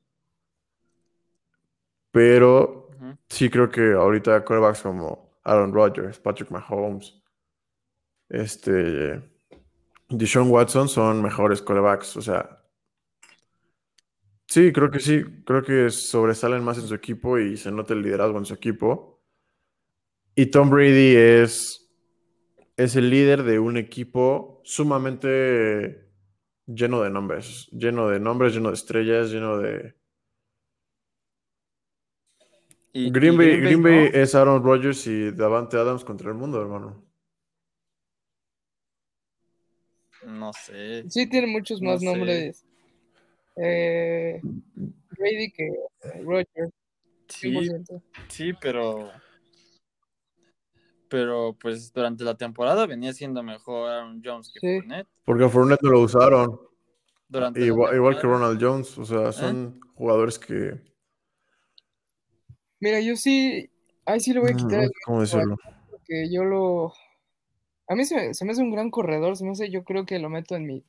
Pero 2.14 2.90
sí 3.28 3.50
creo 3.50 3.68
que 3.68 3.94
ahorita 3.94 4.44
quarterbacks 4.44 4.82
como 4.82 5.40
Aaron 5.42 5.72
Rodgers, 5.72 6.20
Patrick 6.20 6.48
Mahomes, 6.52 7.20
este, 8.28 9.20
Deshaun 10.08 10.48
Watson 10.48 10.88
son 10.88 11.20
mejores 11.20 11.60
quarterbacks. 11.60 12.16
O 12.16 12.22
sea, 12.22 12.62
sí, 14.46 14.72
creo 14.72 14.92
que 14.92 15.00
sí. 15.00 15.24
Creo 15.44 15.64
que 15.64 15.90
sobresalen 15.90 16.62
más 16.62 16.78
en 16.78 16.86
su 16.86 16.94
equipo 16.94 17.36
y 17.36 17.56
se 17.56 17.72
nota 17.72 17.94
el 17.94 18.02
liderazgo 18.02 18.38
en 18.38 18.44
su 18.44 18.54
equipo. 18.54 19.20
Y 20.36 20.46
Tom 20.46 20.70
Brady 20.70 21.16
es 21.16 21.84
es 22.76 22.96
el 22.96 23.10
líder 23.10 23.42
de 23.42 23.58
un 23.58 23.76
equipo 23.76 24.60
sumamente 24.64 26.10
lleno 26.66 27.02
de 27.02 27.10
nombres, 27.10 27.68
lleno 27.72 28.08
de 28.08 28.20
nombres, 28.20 28.54
lleno 28.54 28.68
de 28.68 28.74
estrellas, 28.74 29.30
lleno 29.30 29.58
de... 29.58 29.94
Green, 32.94 33.36
Bay, 33.82 34.10
es 34.12 34.36
Aaron 34.36 34.62
Rodgers 34.62 35.06
y 35.08 35.32
Davante 35.32 35.76
Adams 35.76 36.04
contra 36.04 36.28
el 36.28 36.36
mundo, 36.36 36.60
hermano. 36.60 37.02
No 40.24 40.52
sé. 40.52 41.04
Sí, 41.10 41.28
tiene 41.28 41.48
muchos 41.48 41.82
más 41.82 42.00
nombres. 42.00 42.64
Eh, 43.56 44.40
Brady 45.18 45.52
que 45.52 45.70
Rodgers. 46.24 46.72
sí, 48.28 48.52
pero 48.60 49.10
pero 51.08 51.56
pues 51.60 51.92
durante 51.92 52.24
la 52.24 52.36
temporada 52.36 52.86
venía 52.86 53.12
siendo 53.12 53.42
mejor 53.42 53.88
Aaron 53.88 54.20
Jones 54.24 54.52
que 54.52 54.58
Fournette. 54.58 55.08
Porque 55.24 55.44
a 55.44 55.48
Fournette 55.48 55.82
no 55.82 55.90
lo 55.90 56.00
usaron. 56.00 56.60
igual, 57.56 58.20
que 58.20 58.26
Ronald 58.26 58.60
Jones, 58.60 58.98
o 58.98 59.04
sea, 59.04 59.28
¿Eh? 59.28 59.32
son 59.32 59.80
jugadores 59.94 60.38
que... 60.38 60.80
Mira, 62.80 63.00
yo 63.00 63.16
sí, 63.16 63.70
ahí 64.06 64.20
sí 64.20 64.32
le 64.32 64.40
voy 64.40 64.50
a 64.50 64.54
mm, 64.54 64.56
quitar. 64.56 64.90
¿Cómo 65.04 65.20
decirlo? 65.20 65.56
Porque 65.90 66.30
yo 66.30 66.44
lo... 66.44 66.92
A 67.88 67.94
mí 67.94 68.04
se 68.04 68.16
me, 68.16 68.34
se 68.34 68.44
me, 68.44 68.52
hace 68.52 68.62
un 68.62 68.70
gran 68.70 68.90
corredor, 68.90 69.36
se 69.36 69.44
me 69.44 69.50
hace, 69.50 69.70
yo 69.70 69.84
creo 69.84 70.06
que 70.06 70.18
lo 70.18 70.30
meto 70.30 70.56
en 70.56 70.66
mi, 70.66 70.84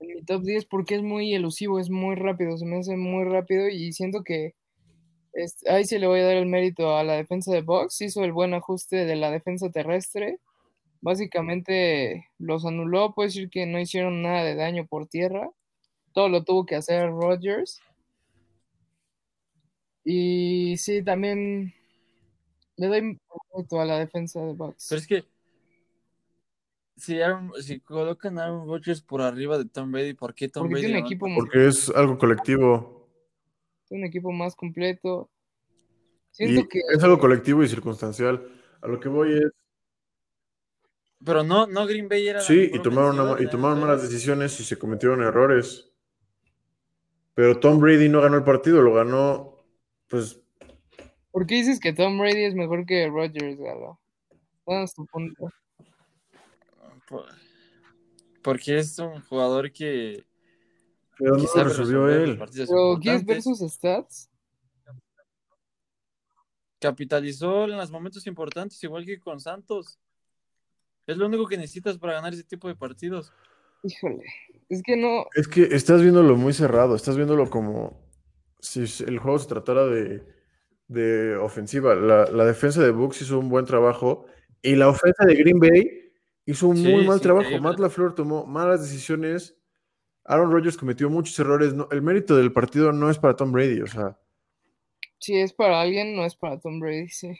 en 0.00 0.08
mi 0.08 0.24
top 0.24 0.42
10 0.42 0.64
porque 0.64 0.96
es 0.96 1.02
muy 1.02 1.34
elusivo, 1.34 1.78
es 1.78 1.88
muy 1.88 2.16
rápido, 2.16 2.56
se 2.56 2.66
me 2.66 2.78
hace 2.78 2.96
muy 2.96 3.24
rápido 3.24 3.68
y 3.68 3.92
siento 3.92 4.24
que 4.24 4.54
ahí 5.68 5.84
sí 5.84 5.98
le 5.98 6.06
voy 6.06 6.20
a 6.20 6.26
dar 6.26 6.36
el 6.36 6.46
mérito 6.46 6.96
a 6.96 7.04
la 7.04 7.14
defensa 7.14 7.52
de 7.52 7.62
Box. 7.62 8.00
Hizo 8.00 8.24
el 8.24 8.32
buen 8.32 8.54
ajuste 8.54 9.04
de 9.04 9.16
la 9.16 9.30
defensa 9.30 9.70
terrestre. 9.70 10.38
Básicamente 11.00 12.28
los 12.38 12.64
anuló. 12.64 13.14
Puede 13.14 13.28
decir 13.28 13.50
que 13.50 13.66
no 13.66 13.80
hicieron 13.80 14.22
nada 14.22 14.44
de 14.44 14.54
daño 14.54 14.86
por 14.86 15.06
tierra. 15.06 15.50
Todo 16.12 16.28
lo 16.28 16.44
tuvo 16.44 16.66
que 16.66 16.76
hacer 16.76 17.10
Rodgers. 17.10 17.80
Y 20.04 20.76
sí, 20.78 21.02
también 21.02 21.72
le 22.76 22.86
doy 22.86 23.20
a 23.78 23.84
la 23.84 23.98
defensa 23.98 24.40
de 24.40 24.52
Box. 24.52 24.86
Pero 24.88 25.00
es 25.00 25.06
que 25.06 25.24
si, 26.96 27.18
si 27.60 27.80
colocan 27.80 28.38
a 28.38 28.44
Aaron 28.44 28.66
Rodgers 28.66 29.02
por 29.02 29.22
arriba 29.22 29.58
de 29.58 29.66
Tom 29.66 29.92
Brady, 29.92 30.14
¿por 30.14 30.34
qué 30.34 30.48
Tom 30.48 30.68
Brady? 30.68 31.16
Porque 31.16 31.66
es 31.66 31.88
algo 31.90 32.18
colectivo 32.18 33.02
un 33.92 34.04
equipo 34.04 34.32
más 34.32 34.56
completo. 34.56 35.30
Siento 36.30 36.68
que... 36.68 36.80
Es 36.94 37.02
algo 37.02 37.18
colectivo 37.18 37.62
y 37.62 37.68
circunstancial. 37.68 38.48
A 38.80 38.88
lo 38.88 38.98
que 38.98 39.08
voy 39.08 39.34
es. 39.34 39.50
Pero 41.24 41.44
no, 41.44 41.66
no 41.66 41.86
Green 41.86 42.08
Bay 42.08 42.26
era. 42.26 42.40
Sí, 42.40 42.70
y 42.72 42.80
tomaron, 42.80 43.40
y 43.40 43.48
tomaron 43.48 43.80
malas 43.80 44.02
decisiones 44.02 44.58
y 44.58 44.64
se 44.64 44.76
cometieron 44.76 45.22
errores. 45.22 45.92
Pero 47.34 47.60
Tom 47.60 47.78
Brady 47.78 48.08
no 48.08 48.20
ganó 48.20 48.36
el 48.36 48.44
partido, 48.44 48.82
lo 48.82 48.94
ganó, 48.94 49.51
pues. 50.12 50.38
¿Por 51.30 51.46
qué 51.46 51.54
dices 51.54 51.80
que 51.80 51.94
Tom 51.94 52.18
Brady 52.18 52.44
es 52.44 52.54
mejor 52.54 52.84
que 52.84 53.08
Rodgers, 53.08 53.58
Galo? 53.58 53.98
¿Cuál 54.62 54.84
es 54.84 54.94
tu 54.94 55.06
punto? 55.06 55.48
Porque 58.42 58.78
es 58.78 58.98
un 58.98 59.22
jugador 59.22 59.72
que 59.72 60.24
pero 61.18 61.36
no 61.36 61.42
lo 61.42 61.64
resolvió 61.64 62.08
él. 62.08 62.38
Pero 62.54 62.98
¿quieres 63.00 63.24
ver 63.24 63.42
sus 63.42 63.60
stats? 63.60 64.28
Capitalizó 66.78 67.64
en 67.64 67.76
los 67.76 67.90
momentos 67.90 68.26
importantes, 68.26 68.82
igual 68.84 69.06
que 69.06 69.18
con 69.18 69.40
Santos. 69.40 69.98
Es 71.06 71.16
lo 71.16 71.26
único 71.26 71.46
que 71.46 71.56
necesitas 71.56 71.96
para 71.96 72.14
ganar 72.14 72.34
ese 72.34 72.44
tipo 72.44 72.68
de 72.68 72.74
partidos. 72.74 73.32
Híjole, 73.84 74.24
es 74.68 74.82
que 74.82 74.96
no. 74.96 75.26
Es 75.34 75.48
que 75.48 75.62
estás 75.62 76.02
viéndolo 76.02 76.36
muy 76.36 76.52
cerrado, 76.52 76.94
estás 76.94 77.16
viéndolo 77.16 77.48
como 77.48 78.11
si 78.62 78.84
el 79.04 79.18
juego 79.18 79.38
se 79.38 79.48
tratara 79.48 79.84
de, 79.84 80.22
de 80.88 81.36
ofensiva. 81.36 81.94
La, 81.94 82.44
defensa 82.46 82.82
de 82.82 82.90
Bucks 82.90 83.20
hizo 83.20 83.38
un 83.38 83.50
buen 83.50 83.66
trabajo 83.66 84.24
y 84.62 84.76
la 84.76 84.88
ofensa 84.88 85.26
de 85.26 85.34
Green 85.34 85.58
Bay 85.58 86.12
hizo 86.46 86.68
un 86.68 86.82
muy 86.82 87.06
mal 87.06 87.20
trabajo. 87.20 87.50
Matt 87.60 87.78
LaFleur 87.78 88.14
tomó 88.14 88.46
malas 88.46 88.80
decisiones 88.80 89.58
Aaron 90.24 90.52
Rodgers 90.52 90.76
cometió 90.76 91.10
muchos 91.10 91.38
errores. 91.38 91.74
el 91.90 92.02
mérito 92.02 92.36
del 92.36 92.52
partido 92.52 92.92
no 92.92 93.10
es 93.10 93.18
para 93.18 93.36
Tom 93.36 93.52
Brady, 93.52 93.80
o 93.80 93.86
sea. 93.86 94.16
Si 95.18 95.36
es 95.36 95.52
para 95.52 95.80
alguien, 95.80 96.14
no 96.14 96.24
es 96.24 96.36
para 96.36 96.58
Tom 96.58 96.80
Brady, 96.80 97.08
sí. 97.08 97.36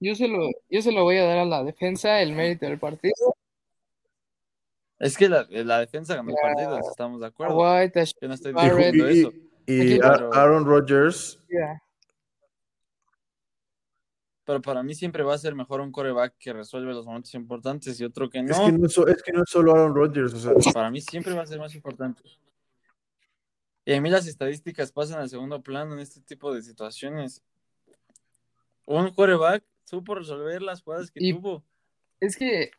Yo 0.00 0.14
se, 0.16 0.26
lo, 0.26 0.50
yo 0.68 0.82
se 0.82 0.90
lo 0.90 1.04
voy 1.04 1.16
a 1.18 1.24
dar 1.24 1.38
a 1.38 1.44
la 1.44 1.62
defensa, 1.62 2.20
el 2.22 2.32
mérito 2.32 2.66
del 2.66 2.78
partido. 2.78 3.36
Es 5.02 5.16
que 5.18 5.28
la, 5.28 5.44
la 5.50 5.80
defensa 5.80 6.14
ganó 6.14 6.30
el 6.30 6.36
partido, 6.40 6.78
estamos 6.78 7.20
de 7.20 7.26
acuerdo. 7.26 7.56
White, 7.58 8.04
Yo 8.20 8.28
no 8.28 8.34
estoy 8.34 8.52
diciendo 8.54 9.08
eso. 9.08 9.32
Y 9.66 10.00
Aaron 10.00 10.64
Rodgers, 10.64 11.38
Yeah. 11.48 11.82
Pero 14.44 14.62
para 14.62 14.82
mí 14.82 14.94
siempre 14.94 15.22
va 15.22 15.34
a 15.34 15.38
ser 15.38 15.54
mejor 15.56 15.80
un 15.80 15.90
coreback 15.92 16.36
que 16.38 16.52
resuelve 16.52 16.92
los 16.92 17.04
momentos 17.04 17.34
importantes 17.34 18.00
y 18.00 18.04
otro 18.04 18.30
que 18.30 18.38
es, 18.38 18.44
no. 18.58 18.66
que 18.66 18.72
no 18.72 18.86
es, 18.86 18.96
es 18.98 19.22
que 19.22 19.32
no 19.32 19.42
es 19.42 19.50
solo 19.50 19.72
Aaron 19.72 19.94
Rodgers, 19.94 20.34
o 20.34 20.38
sea, 20.38 20.52
Para 20.74 20.90
mí 20.90 21.00
siempre 21.00 21.34
va 21.34 21.42
a 21.42 21.46
ser 21.46 21.58
más 21.58 21.74
importante. 21.74 22.22
Y 23.84 23.92
a 23.94 24.00
mí 24.00 24.08
las 24.08 24.26
estadísticas 24.28 24.92
pasan 24.92 25.20
al 25.20 25.28
segundo 25.28 25.62
plano 25.62 25.94
en 25.94 26.00
este 26.00 26.20
tipo 26.20 26.54
de 26.54 26.62
situaciones. 26.62 27.42
Un 28.86 29.12
coreback 29.14 29.64
supo 29.84 30.14
resolver 30.14 30.62
las 30.62 30.82
jugadas 30.82 31.10
que 31.10 31.18
Y- 31.24 31.32
tuvo. 31.32 31.64
Es 32.20 32.36
que 32.36 32.70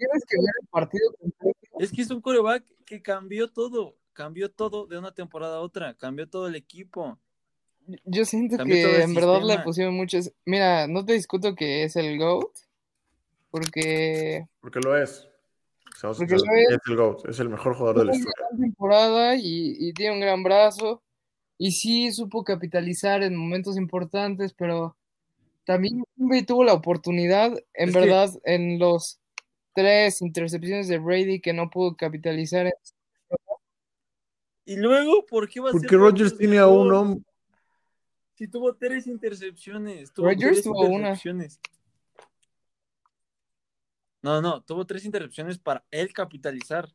tienes 0.00 0.24
que 0.26 0.36
ver 0.38 0.50
el 0.62 0.68
partido 0.68 1.12
completo. 1.20 1.58
Es 1.78 1.92
que 1.92 2.02
es 2.02 2.10
un 2.10 2.20
coreback 2.20 2.64
que 2.84 3.00
cambió 3.02 3.48
todo. 3.50 3.96
Cambió 4.12 4.50
todo 4.50 4.86
de 4.86 4.98
una 4.98 5.14
temporada 5.14 5.58
a 5.58 5.60
otra. 5.60 5.94
Cambió 5.96 6.28
todo 6.28 6.48
el 6.48 6.54
equipo. 6.56 7.18
Yo 8.04 8.24
siento 8.24 8.56
Cambió 8.58 8.76
que 8.76 9.02
en 9.02 9.14
verdad 9.14 9.42
le 9.42 9.58
pusieron 9.60 9.94
muchos. 9.94 10.30
Mira, 10.44 10.86
no 10.86 11.04
te 11.04 11.12
discuto 11.14 11.54
que 11.54 11.84
es 11.84 11.96
el 11.96 12.18
GOAT, 12.18 12.50
porque 13.50 14.46
porque 14.60 14.80
lo 14.80 14.96
es. 14.96 15.26
O 15.96 15.98
sea, 16.00 16.10
Porque 16.12 16.36
es. 16.36 16.42
es 16.42 16.78
el 16.88 16.96
GOAT, 16.96 17.28
es 17.28 17.40
el 17.40 17.48
mejor 17.48 17.74
jugador 17.74 17.98
de 18.00 18.04
la 18.06 18.16
historia. 18.16 18.34
una 18.38 18.48
gran 18.48 18.60
temporada 18.60 19.36
y, 19.36 19.76
y 19.78 19.92
tiene 19.92 20.14
un 20.14 20.20
gran 20.20 20.42
brazo. 20.42 21.02
Y 21.58 21.72
sí 21.72 22.10
supo 22.12 22.42
capitalizar 22.44 23.22
en 23.22 23.36
momentos 23.36 23.76
importantes, 23.76 24.54
pero 24.54 24.96
también 25.64 26.02
tuvo 26.46 26.64
la 26.64 26.72
oportunidad, 26.72 27.52
en 27.74 27.88
Es 27.88 27.94
que- 27.94 28.00
verdad, 28.00 28.30
en 28.44 28.78
los 28.78 29.18
tres 29.74 30.22
intercepciones 30.22 30.88
de 30.88 30.98
Brady 30.98 31.40
que 31.40 31.52
no 31.52 31.70
pudo 31.70 31.96
capitalizar. 31.96 32.66
en- 32.66 32.72
Y 34.64 34.76
luego, 34.76 35.26
¿por 35.26 35.48
qué 35.48 35.60
va 35.60 35.70
a 35.70 35.72
ser 35.72 35.80
Porque 35.80 35.96
Rodgers 35.96 36.36
tiene 36.36 36.58
a 36.58 36.66
un 36.68 36.92
hombre. 36.92 37.24
Si 38.36 38.48
tuvo 38.48 38.74
tres 38.74 39.06
intercepciones. 39.06 40.12
Tuvo 40.12 40.26
Rodgers 40.28 40.62
tuvo 40.62 40.86
una. 40.86 41.18
No, 44.22 44.40
no, 44.40 44.62
tuvo 44.62 44.86
tres 44.86 45.04
intercepciones 45.04 45.58
para 45.58 45.84
él 45.90 46.12
capitalizar. 46.12 46.88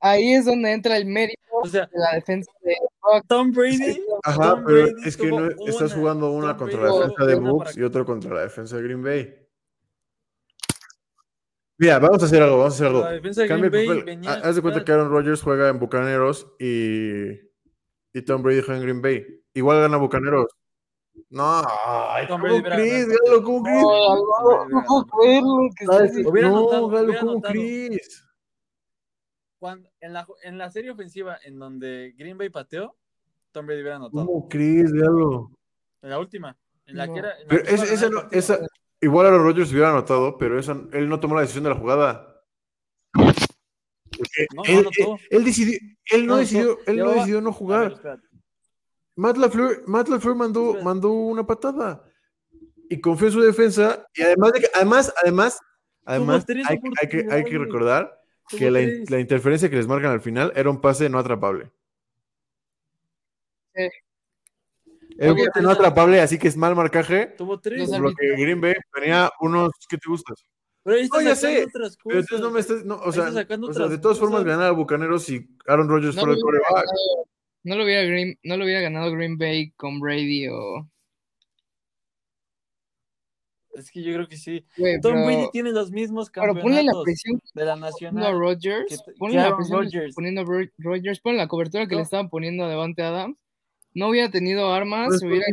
Ahí 0.00 0.34
es 0.34 0.44
donde 0.44 0.72
entra 0.72 0.96
el 0.96 1.06
mérito 1.06 1.40
O 1.62 1.66
sea, 1.66 1.86
de 1.86 1.98
la 1.98 2.12
defensa 2.14 2.52
de. 2.62 2.76
Tom 3.28 3.52
Brady. 3.52 4.02
Ajá, 4.22 4.50
Tom 4.50 4.64
pero 4.66 4.82
Brady 4.82 5.08
es 5.08 5.16
que 5.16 5.26
no, 5.28 5.48
estás 5.66 5.94
jugando 5.94 6.30
una 6.30 6.56
Tom 6.56 6.68
contra 6.68 6.80
Brady 6.80 6.98
la 6.98 7.06
defensa 7.06 7.26
de 7.26 7.34
Bucks 7.36 7.76
y 7.76 7.82
otra 7.82 8.04
contra 8.04 8.34
la 8.34 8.40
defensa 8.42 8.76
de 8.76 8.82
Green 8.82 9.02
Bay. 9.02 9.43
Mira, 11.78 11.98
vamos 11.98 12.22
a 12.22 12.26
hacer 12.26 12.42
algo, 12.42 12.58
vamos 12.58 12.72
a 12.72 12.76
hacer 12.76 12.86
algo. 12.86 13.00
La 13.00 13.10
defensa 13.12 13.42
de 13.42 13.48
Green 13.48 13.70
Bay 13.70 14.02
venía. 14.02 14.30
Ha- 14.32 14.48
Haz 14.48 14.56
de 14.56 14.62
cuenta 14.62 14.84
que 14.84 14.92
Aaron 14.92 15.10
Rodgers 15.10 15.42
juega 15.42 15.68
en 15.68 15.78
Bucaneros 15.80 16.46
y, 16.58 17.32
y 18.12 18.22
Tom 18.24 18.42
Brady 18.42 18.60
juega 18.62 18.76
en 18.76 18.82
Green 18.82 19.02
Bay. 19.02 19.26
Igual 19.54 19.80
gana 19.80 19.96
Bucaneros. 19.96 20.46
No, 21.30 21.62
ay, 21.84 22.26
Tom 22.28 22.40
¿cómo 22.40 22.62
crees. 22.62 23.08
Galo? 23.08 23.42
¿Cómo 23.42 23.62
crees? 23.62 23.82
No, 23.82 24.16
no, 24.16 24.68
no 24.68 24.84
puedo 24.86 25.06
creerlo 25.06 25.68
que 25.76 25.84
no, 26.42 26.88
Galo, 26.88 27.12
¿cómo 27.20 27.40
crees? 27.42 28.24
Cuando, 29.58 29.88
en, 30.00 30.12
la, 30.12 30.26
en 30.42 30.58
la 30.58 30.70
serie 30.70 30.90
ofensiva 30.90 31.38
en 31.44 31.58
donde 31.58 32.14
Green 32.18 32.36
Bay 32.36 32.50
pateó, 32.50 32.96
Tom 33.52 33.66
Brady 33.66 33.80
hubiera 33.80 33.96
anotado. 33.96 34.26
¿Cómo 34.26 34.48
crees, 34.48 34.92
Galo? 34.92 35.50
En 36.02 36.10
la 36.10 36.18
última. 36.18 36.56
En 36.86 36.96
la 36.98 37.06
No. 37.06 37.12
que 37.14 37.18
era. 37.20 37.30
en 37.38 37.42
la 37.42 37.48
Pero 37.48 37.62
esa, 37.64 37.84
esa 37.94 38.08
no- 38.10 38.20
partido. 38.20 38.38
esa- 38.38 38.58
igual 39.04 39.26
Aaron 39.26 39.44
Rodgers 39.44 39.70
hubiera 39.72 39.90
anotado, 39.90 40.36
pero 40.38 40.58
esa, 40.58 40.76
él 40.92 41.08
no 41.08 41.20
tomó 41.20 41.34
la 41.36 41.42
decisión 41.42 41.64
de 41.64 41.70
la 41.70 41.76
jugada. 41.76 42.42
Porque 43.12 44.46
No, 44.54 44.62
no 44.62 44.64
él, 44.64 44.78
anotó. 44.78 45.14
él- 45.14 45.18
él 45.30 45.44
decidió, 45.44 45.78
él 46.10 46.26
no, 46.26 46.32
No, 46.34 46.38
decidió, 46.38 46.78
él 46.86 46.96
no 46.98 47.10
decidió 47.10 47.40
no 47.40 47.48
A 47.48 47.52
ver, 47.52 47.58
jugar. 47.58 47.92
espérate. 47.92 48.28
Matt 49.16 49.36
LaFleur, 49.36 49.82
Matt 49.86 50.08
LaFleur 50.08 50.34
mandó, 50.36 50.82
mandó 50.82 51.10
una 51.12 51.46
patada 51.46 52.04
y 52.90 53.00
confió 53.00 53.28
en 53.28 53.32
su 53.32 53.40
defensa. 53.40 54.06
Y 54.14 54.22
además, 54.22 54.52
de 54.52 54.60
que, 54.60 54.66
además, 54.74 55.12
además, 55.22 55.60
además, 56.04 56.44
hay, 56.48 56.56
hay 56.66 56.78
que, 57.08 57.16
hay 57.18 57.44
que 57.44 57.56
oportunidades. 57.56 57.58
recordar 57.60 58.20
que 58.48 58.70
la, 58.70 58.80
la 59.08 59.20
interferencia 59.20 59.70
que 59.70 59.76
les 59.76 59.86
marcan 59.86 60.10
al 60.10 60.20
final 60.20 60.52
era 60.56 60.68
un 60.68 60.80
pase 60.80 61.08
no 61.08 61.18
atrapable. 61.18 61.70
Sí. 63.74 63.88
Tres 65.16 65.36
no 65.62 65.70
atrapable, 65.70 66.20
así 66.20 66.38
que 66.38 66.48
es 66.48 66.56
mal 66.56 66.74
marcaje. 66.74 67.26
Tuvo 67.38 67.60
tres. 67.60 67.88
Por 67.90 68.00
lo 68.00 68.12
que 68.14 68.30
Green 68.36 68.60
Bay 68.60 68.74
tenía 68.92 69.30
unos, 69.40 69.70
¿qué 69.88 69.96
te 69.98 70.08
gustas? 70.08 70.44
Pero 70.82 70.96
ahí 70.96 71.02
está 71.04 71.16
No, 71.18 71.22
ya 71.22 71.36
sé, 71.36 71.64
otras 71.64 71.96
Pero 72.04 72.18
entonces 72.20 72.40
no 72.40 72.50
me 72.50 72.58
cosas. 72.60 72.70
estás, 72.70 72.84
no, 72.84 72.96
o 72.96 73.12
sea, 73.12 73.84
o 73.84 73.88
de 73.88 73.98
todas 73.98 74.18
formas 74.18 74.40
cosas. 74.42 74.56
ganar 74.56 74.66
a 74.68 74.72
Bucaneros 74.72 75.22
si 75.24 75.48
Aaron 75.66 75.88
Rodgers 75.88 76.14
No 76.16 76.22
fuera 76.22 76.34
el 76.36 76.40
quarterback. 76.42 76.74
ganado, 76.74 77.28
no, 77.62 77.76
lo 77.76 77.84
hubiera 77.84 78.02
Green- 78.02 78.38
no 78.42 78.56
lo 78.58 78.64
hubiera 78.64 78.80
ganado 78.82 79.10
Green 79.12 79.38
Bay 79.38 79.70
con 79.72 79.98
Brady 80.00 80.48
o. 80.48 80.86
Es 83.74 83.90
que 83.90 84.02
yo 84.02 84.12
creo 84.14 84.28
que 84.28 84.36
sí. 84.36 84.60
Tom 85.02 85.14
pero, 85.14 85.24
Brady 85.24 85.48
tiene 85.52 85.72
los 85.72 85.90
mismos 85.90 86.30
pero 86.32 86.52
ponle 86.54 86.82
la 86.84 86.92
campeonatos 86.92 87.04
presión 87.04 87.40
de 87.54 87.64
la 87.64 87.72
poniendo 87.72 87.86
a 87.86 87.90
nacional. 87.90 88.38
Rodgers. 88.38 89.02
que- 89.04 89.12
Ponle 89.18 89.36
que 89.36 89.42
la 89.42 89.56
presión 89.56 89.84
Rodgers. 89.84 90.14
poniendo 90.14 90.44
Ro- 90.44 90.68
Rodgers. 90.78 91.20
Ponle 91.20 91.38
la 91.38 91.48
cobertura 91.48 91.86
que 91.88 91.96
le 91.96 92.02
estaban 92.02 92.28
poniendo 92.28 92.64
a 92.64 92.68
Devante 92.68 93.02
Adams. 93.02 93.36
No 93.94 94.08
hubiera 94.08 94.30
tenido 94.30 94.72
armas. 94.72 95.14
Es 95.14 95.22
lo 95.22 95.28
hubiera. 95.28 95.46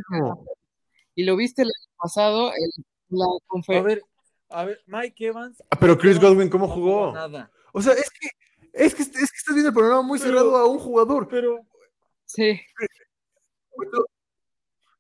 Y 1.16 1.24
lo 1.24 1.36
viste 1.36 1.62
el 1.62 1.68
año 1.68 1.94
pasado 1.98 2.50
en 2.50 2.84
la 3.10 3.26
A 3.26 3.40
conferencia. 3.48 3.88
ver, 3.88 4.04
a 4.50 4.66
ver, 4.66 4.82
Mike 4.88 5.28
Evans. 5.28 5.62
Ah, 5.70 5.78
Pero 5.80 5.98
Chris 5.98 6.20
Godwin, 6.20 6.50
¿cómo 6.50 6.68
no 6.68 6.74
jugó? 6.74 7.12
Nada. 7.14 7.52
O 7.74 7.82
sea, 7.82 7.94
es 7.94 8.10
que, 8.10 8.28
es 8.74 8.96
que, 8.96 9.04
es 9.04 9.10
que 9.12 9.20
estás 9.38 9.54
viendo 9.54 9.70
el 9.70 9.74
programa 9.76 10.02
muy 10.02 10.18
Pero- 10.20 10.30
cerrado 10.32 10.56
a 10.58 10.68
un 10.68 10.80
jugador. 10.80 11.28
Pero 11.28 11.60
Sí, 12.26 12.60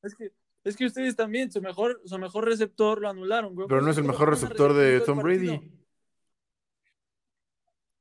es 0.03 0.15
que, 0.15 0.31
es 0.63 0.75
que 0.75 0.85
ustedes 0.85 1.15
también, 1.15 1.51
su 1.51 1.61
mejor, 1.61 2.01
su 2.05 2.17
mejor 2.17 2.45
receptor 2.45 2.99
lo 3.01 3.09
anularon, 3.09 3.55
güey. 3.55 3.67
Pero 3.67 3.81
no 3.81 3.87
es 3.89 3.93
eso 3.93 4.01
el 4.01 4.07
mejor 4.07 4.29
receptor 4.29 4.73
de 4.73 4.99
Tom 5.01 5.19
el 5.19 5.23
Brady. 5.23 5.61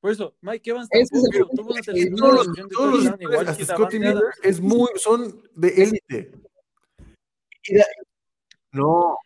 Por 0.00 0.10
eso, 0.10 0.34
Mike 0.40 0.70
Evans 0.70 0.88
tampoco 0.88 1.50
tuvo 1.54 1.72
una 1.72 1.82
tercera 1.82 2.16
Todos 2.16 2.52
de 2.52 2.62
todos 2.68 3.04
los 3.04 3.20
igual 3.20 3.48
hasta 3.48 3.64
Scotty 3.66 3.98
Miller 3.98 4.22
es 4.42 4.60
muy, 4.60 4.88
son 4.96 5.42
de 5.54 5.68
élite. 5.68 6.32
No, 8.72 9.18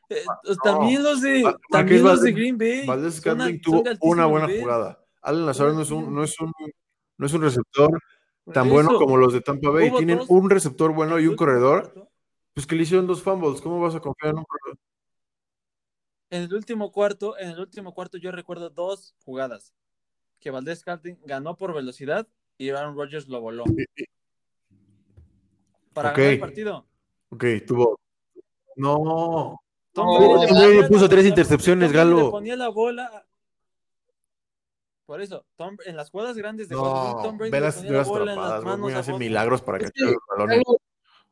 también 0.62 1.02
los 1.02 1.20
de, 1.20 1.54
también 1.70 2.02
los 2.02 2.22
de 2.22 2.32
Green 2.32 2.58
Bay. 2.58 2.86
Valdés 2.86 3.14
son 3.14 3.22
Scantling 3.22 3.60
tuvo 3.60 3.84
una 4.00 4.26
buena 4.26 4.46
nivel. 4.46 4.62
jugada. 4.62 5.04
Alan 5.22 5.46
Lazaro 5.46 5.72
no 5.74 5.82
es 5.82 5.90
un, 5.90 6.14
no 6.14 6.24
es 6.24 6.40
un, 6.40 6.52
no 7.18 7.26
es 7.26 7.32
un 7.32 7.42
receptor 7.42 7.98
tan 8.52 8.68
bueno 8.68 8.98
como 8.98 9.16
los 9.16 9.32
de 9.32 9.40
Tampa 9.40 9.70
Bay. 9.70 9.92
Tienen 9.96 10.20
un 10.28 10.50
receptor 10.50 10.92
bueno 10.92 11.20
y 11.20 11.26
un 11.26 11.36
corredor. 11.36 12.08
Pues 12.52 12.66
que 12.66 12.76
le 12.76 12.82
hicieron 12.84 13.06
dos 13.06 13.22
fumbles. 13.22 13.60
¿Cómo 13.60 13.80
vas 13.80 13.94
a 13.94 14.00
confiar 14.00 14.32
en 14.32 14.38
un 14.38 14.44
corredor? 14.44 14.78
En 16.30 16.42
el 16.42 16.54
último 16.54 16.90
cuarto, 16.90 17.38
en 17.38 17.50
el 17.50 17.60
último 17.60 17.94
cuarto 17.94 18.16
yo 18.18 18.32
recuerdo 18.32 18.70
dos 18.70 19.14
jugadas. 19.24 19.72
Que 20.44 20.50
Valdés 20.50 20.80
Scantling 20.80 21.16
ganó 21.24 21.56
por 21.56 21.72
velocidad 21.72 22.28
y 22.58 22.68
Aaron 22.68 22.94
Rodgers 22.94 23.26
lo 23.28 23.40
voló. 23.40 23.64
Para 25.94 26.10
ganar 26.12 26.32
el 26.32 26.38
partido. 26.38 26.86
Ok, 27.30 27.44
tuvo. 27.66 27.98
No. 28.76 29.58
Tom 29.92 30.06
No, 30.06 30.38
Brady 30.40 30.86
puso 30.88 31.08
tres 31.08 31.24
intercepciones, 31.24 31.88
Tom 31.88 31.96
Galo. 31.96 32.24
Le 32.26 32.30
ponía 32.30 32.56
la 32.56 32.68
bola. 32.68 33.24
Por 35.06 35.22
eso, 35.22 35.46
Tom- 35.56 35.78
en 35.86 35.96
las 35.96 36.10
jugadas 36.10 36.36
grandes 36.36 36.68
de 36.68 36.74
No, 36.74 37.20
Tom 37.22 37.38
Brady 37.38 37.50
ve 37.50 37.60
le 37.60 37.66
las, 37.66 37.76
ponía 37.76 38.24
la 38.34 38.56
en 38.58 38.64
manos 38.64 38.92
hace 38.94 39.14
milagros 39.14 39.62
para 39.62 39.78
que- 39.78 39.86
algo- 40.36 40.78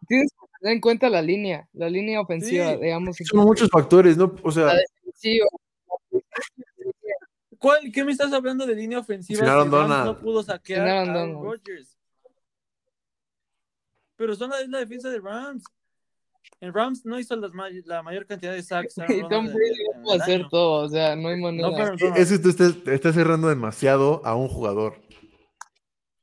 tienes 0.09 0.31
que 0.31 0.47
tener 0.61 0.75
en 0.77 0.81
cuenta 0.81 1.11
la 1.11 1.21
línea, 1.21 1.69
la 1.75 1.91
línea 1.91 2.21
ofensiva 2.23 2.73
Sí. 2.75 2.81
de 2.81 2.93
ambos 2.95 3.17
Son 3.25 3.41
muchos 3.45 3.69
factores, 3.69 4.17
¿no? 4.17 4.35
O 4.43 4.51
sea, 4.51 4.67
La 4.67 4.75
defensiva. 4.77 5.47
¿Cuál? 7.63 7.93
¿Qué 7.93 8.05
me 8.05 8.13
estás 8.13 8.33
hablando 8.33 8.67
de 8.67 8.75
línea 8.75 8.99
ofensiva? 8.99 9.39
Sin 9.41 9.49
Aaron 9.49 9.65
si 9.71 9.71
Rams 9.71 9.89
Donald. 9.89 10.05
no 10.07 10.19
pudo 10.21 10.43
saquear 10.43 11.07
Sin 11.07 11.17
a. 11.17 11.27
Rodgers. 11.33 11.97
Pero 14.17 14.35
son 14.37 14.51
la, 14.51 14.61
es 14.61 14.69
la 14.69 14.79
defensa 14.79 15.09
de 15.11 15.21
Rams. 15.21 15.65
En 16.61 16.73
Rams 16.73 17.05
no 17.05 17.19
hizo 17.19 17.35
las 17.37 17.53
may- 17.53 17.83
la 17.85 18.03
mayor 18.03 18.27
cantidad 18.27 18.53
de 18.53 18.63
sacks. 18.63 18.97
Y 19.09 19.21
Tom 19.29 19.47
Brady 19.47 19.85
no 19.85 19.99
el 19.99 20.03
puede 20.05 20.23
hacer 20.23 20.49
todo, 20.49 20.85
o 20.85 20.89
sea, 20.89 21.17
no 21.17 21.29
hay 21.29 21.41
manera. 21.41 21.69
No 21.71 21.75
fueron 21.77 21.97
Donald. 21.97 22.19
es 22.19 22.31
que 22.31 22.39
tú 22.39 22.49
estás, 22.51 22.75
estás 22.87 23.15
cerrando 23.15 23.49
demasiado 23.49 24.21
a 24.25 24.35
un 24.35 24.49
jugador. 24.49 25.01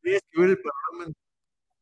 Tienes 0.01 0.21
que 0.31 0.41
ver 0.41 0.49
el 0.51 0.57
panorama. 0.61 1.13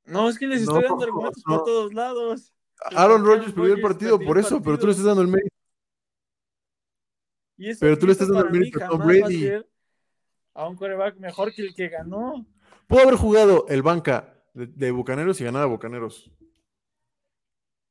No, 0.05 0.29
es 0.29 0.37
que 0.39 0.47
les 0.47 0.65
No, 0.65 0.73
estoy 0.77 0.89
dando 0.89 1.03
argumentos 1.03 1.43
no. 1.47 1.57
por 1.57 1.65
todos 1.65 1.93
lados. 1.93 2.53
Aaron 2.95 3.25
Rodgers 3.25 3.53
perdió 3.53 3.73
el 3.73 3.81
partido 3.81 4.19
por 4.19 4.37
eso, 4.37 4.61
pero 4.61 4.77
tú 4.77 4.85
le 4.85 4.91
estás 4.91 5.05
dando 5.07 5.23
el 5.23 5.27
mérito. 5.27 5.55
Y 7.57 7.69
eso, 7.69 7.79
Pero 7.81 7.97
tú 7.97 8.05
le 8.05 8.11
estás 8.11 8.27
dando 8.27 8.45
el 8.45 8.51
mérito 8.51 8.83
a 8.83 8.87
Tom 8.87 9.01
a 9.01 9.05
Brady. 9.05 9.51
A 10.53 10.67
un 10.67 10.75
coreback 10.75 11.17
mejor 11.17 11.53
que 11.53 11.61
el 11.63 11.75
que 11.75 11.89
ganó. 11.89 12.45
Pudo 12.87 13.01
haber 13.01 13.15
jugado 13.15 13.65
el 13.69 13.81
banca 13.81 14.33
de, 14.53 14.67
de 14.67 14.91
Bucaneros 14.91 15.39
y 15.41 15.43
ganar 15.43 15.63
a 15.63 15.67
Bucaneros. 15.67 16.31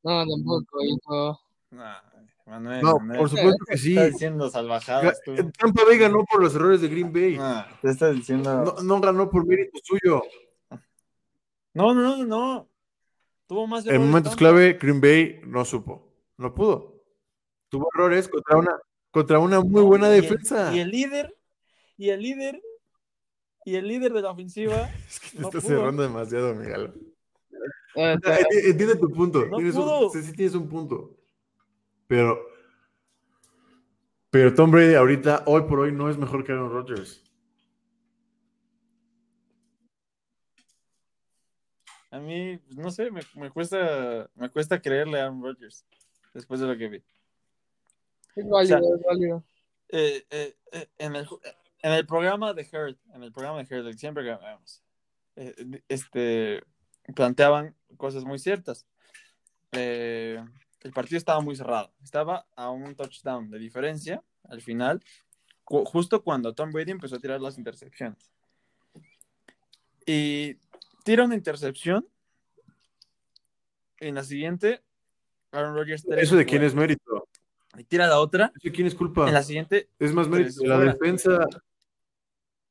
No, 0.03 0.25
tampoco, 0.27 0.83
hijo. 0.85 1.41
Nah, 1.71 1.99
Manuel. 2.47 2.81
No, 2.83 2.99
Manuel. 2.99 3.19
por 3.19 3.29
supuesto 3.29 3.64
que 3.69 3.77
sí. 3.77 3.91
Estás 3.97 4.12
diciendo 4.12 4.49
salvajadas 4.49 5.21
tú. 5.25 5.35
Tampa 5.59 5.85
Bay 5.85 5.99
ganó 5.99 6.25
por 6.25 6.41
los 6.43 6.55
errores 6.55 6.81
de 6.81 6.89
Green 6.89 7.12
Bay. 7.12 7.39
Te 7.83 7.91
estás 7.91 8.14
diciendo. 8.14 8.64
No, 8.64 8.83
no 8.83 9.01
ganó 9.01 9.29
por 9.29 9.47
mérito 9.47 9.79
suyo. 9.83 10.23
No, 11.75 11.93
no, 11.93 12.17
no, 12.17 12.25
no. 12.25 12.69
Tuvo 13.47 13.67
más 13.67 13.85
En 13.85 13.91
errores 13.95 14.07
momentos 14.07 14.33
Tampa. 14.33 14.39
clave, 14.39 14.73
Green 14.75 15.01
Bay 15.01 15.41
no 15.45 15.64
supo. 15.64 16.12
No 16.37 16.55
pudo. 16.55 17.03
Tuvo 17.69 17.89
errores 17.95 18.29
contra 18.29 18.57
una, 18.57 18.81
contra 19.17 19.39
una 19.39 19.62
muy 19.62 19.81
buena 19.83 20.09
Y 20.14 20.19
el- 20.19 20.23
defensa. 20.23 20.75
Y 20.77 20.81
el 20.81 20.91
líder, 20.91 21.35
y 21.97 22.11
el 22.11 22.21
líder, 22.21 22.62
y 23.64 23.77
el 23.77 23.89
líder 23.89 24.12
de 24.12 24.21
la 24.21 24.31
ofensiva. 24.31 24.91
Es 25.09 25.19
que 25.21 25.31
te 25.31 25.39
no 25.41 25.49
estás 25.49 25.64
pudo. 25.64 25.77
cerrando 25.79 26.03
demasiado, 26.03 26.55
Miguel. 26.55 26.93
Enti- 27.95 28.71
Entiende 28.71 28.97
tu 28.97 29.11
punto. 29.11 29.47
No 29.47 29.57
tienes 29.57 29.75
un, 29.75 29.85
pudo. 29.85 30.11
sí, 30.11 30.23
sí 30.23 30.33
tienes 30.35 30.55
un 30.55 30.69
punto. 30.69 31.17
Pero. 32.07 32.39
Pero 34.29 34.53
Tom 34.55 34.71
Brady 34.71 34.95
ahorita, 34.97 35.45
hoy 35.47 35.62
por 35.62 35.81
hoy, 35.81 35.93
no 35.93 36.11
es 36.11 36.19
mejor 36.19 36.45
que 36.45 36.53
Aaron 36.53 36.71
Rodgers. 36.71 37.23
A 42.11 42.19
mí, 42.21 42.59
pues, 42.67 42.77
no 42.77 42.91
sé, 42.91 43.11
me, 43.11 43.23
me 43.37 43.51
cuesta, 43.51 44.29
me 44.35 44.51
cuesta 44.51 44.79
creerle 44.81 45.19
a 45.21 45.25
Aaron 45.25 45.43
Rodgers 45.43 45.87
después 46.35 46.61
de 46.61 46.67
lo 46.67 46.77
que 46.77 46.89
vi. 46.89 47.03
Es 48.37 48.49
válido, 48.49 48.78
O 48.78 48.82
sea, 48.82 48.95
es 48.97 49.03
válido. 49.03 49.45
Eh, 49.89 50.24
eh, 50.30 50.57
eh, 50.72 50.89
en, 50.99 51.16
el, 51.16 51.26
en 51.82 51.93
el 51.93 52.07
programa 52.07 52.53
de 52.53 52.62
Herd, 52.70 52.97
en 53.14 53.22
el 53.22 53.32
programa 53.32 53.62
de 53.62 53.66
que 53.66 53.93
siempre 53.95 54.24
que 54.24 54.30
vemos, 54.30 54.82
eh, 55.37 55.82
este, 55.89 56.62
planteaban 57.14 57.74
cosas 57.97 58.24
muy 58.24 58.39
ciertas. 58.39 58.87
Eh, 59.72 60.43
el 60.82 60.93
partido 60.93 61.18
estaba 61.18 61.41
muy 61.41 61.57
cerrado, 61.57 61.93
estaba 62.03 62.47
a 62.55 62.70
un 62.70 62.95
touchdown 62.95 63.51
de 63.51 63.59
diferencia 63.59 64.22
al 64.49 64.61
final, 64.61 65.03
cu- 65.64 65.84
justo 65.84 66.22
cuando 66.22 66.55
Tom 66.55 66.70
Brady 66.70 66.93
empezó 66.93 67.16
a 67.16 67.20
tirar 67.20 67.41
las 67.41 67.59
intercepciones. 67.59 68.30
Y 70.07 70.57
tira 71.05 71.24
una 71.24 71.34
intercepción, 71.34 72.07
en 73.99 74.14
la 74.14 74.22
siguiente, 74.22 74.82
Aaron 75.53 75.74
Rodgers 75.74 76.05
¿Eso 76.05 76.37
de 76.37 76.45
quién 76.45 76.62
es 76.62 76.74
mérito? 76.74 77.26
Y 77.79 77.85
tira 77.85 78.07
la 78.07 78.18
otra, 78.20 78.53
¿Eso 78.57 78.68
de 78.68 78.72
quién 78.72 78.87
es 78.87 78.95
culpa? 78.95 79.27
en 79.29 79.35
la 79.35 79.43
siguiente, 79.43 79.89
Es 79.99 80.12
más 80.12 80.29
mérito 80.29 80.49
Tres 80.49 80.57
de 80.59 80.68
la 80.68 80.77
fuera. 80.77 80.93
defensa. 80.93 81.47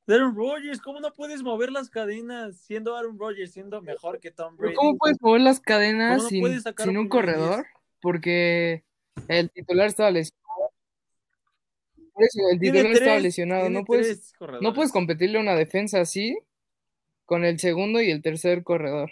de 0.08 0.14
Aaron 0.16 0.36
Rodgers, 0.36 0.80
¿cómo 0.82 1.00
no 1.00 1.12
puedes 1.14 1.42
mover 1.42 1.72
las 1.72 1.90
cadenas 1.90 2.58
siendo 2.58 2.96
Aaron 2.96 3.18
Rodgers, 3.18 3.52
siendo 3.52 3.82
mejor 3.82 4.20
que 4.20 4.32
Tom 4.32 4.56
Brady? 4.58 4.76
¿Cómo 4.76 4.98
puedes 4.98 5.18
mover 5.22 5.42
las 5.42 5.60
cadenas 5.60 6.24
¿Cómo 6.30 6.48
no 6.48 6.74
sin, 6.84 6.98
un 6.98 7.10
corredor? 7.10 7.66
Porque 8.02 8.84
el 9.28 9.50
titular 9.52 9.88
estaba 9.88 10.12
lesionado. 10.12 10.46
Por 12.14 12.24
eso, 12.24 12.40
el 12.52 12.60
titular 12.60 12.86
estaba 12.86 13.12
tres, 13.12 13.24
lesionado. 13.24 13.62
tiene 13.64 13.80
No 13.80 13.86
puedes, 13.86 14.34
no 14.62 14.74
puedes 14.74 14.92
competirle 14.92 15.38
a 15.38 15.42
una 15.42 15.56
defensa 15.56 16.00
así 16.02 16.38
con 17.26 17.44
el 17.44 17.60
segundo 17.60 18.02
y 18.02 18.12
el 18.12 18.22
tercer 18.22 18.64
corredor. 18.64 19.12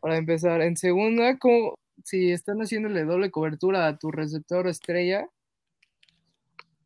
Para 0.00 0.16
empezar, 0.16 0.60
en 0.62 0.76
segunda, 0.76 1.38
como 1.38 1.74
si 2.04 2.30
están 2.30 2.58
haciéndole 2.58 3.04
doble 3.04 3.30
cobertura 3.30 3.86
a 3.86 3.98
tu 3.98 4.10
receptor 4.10 4.66
estrella, 4.68 5.28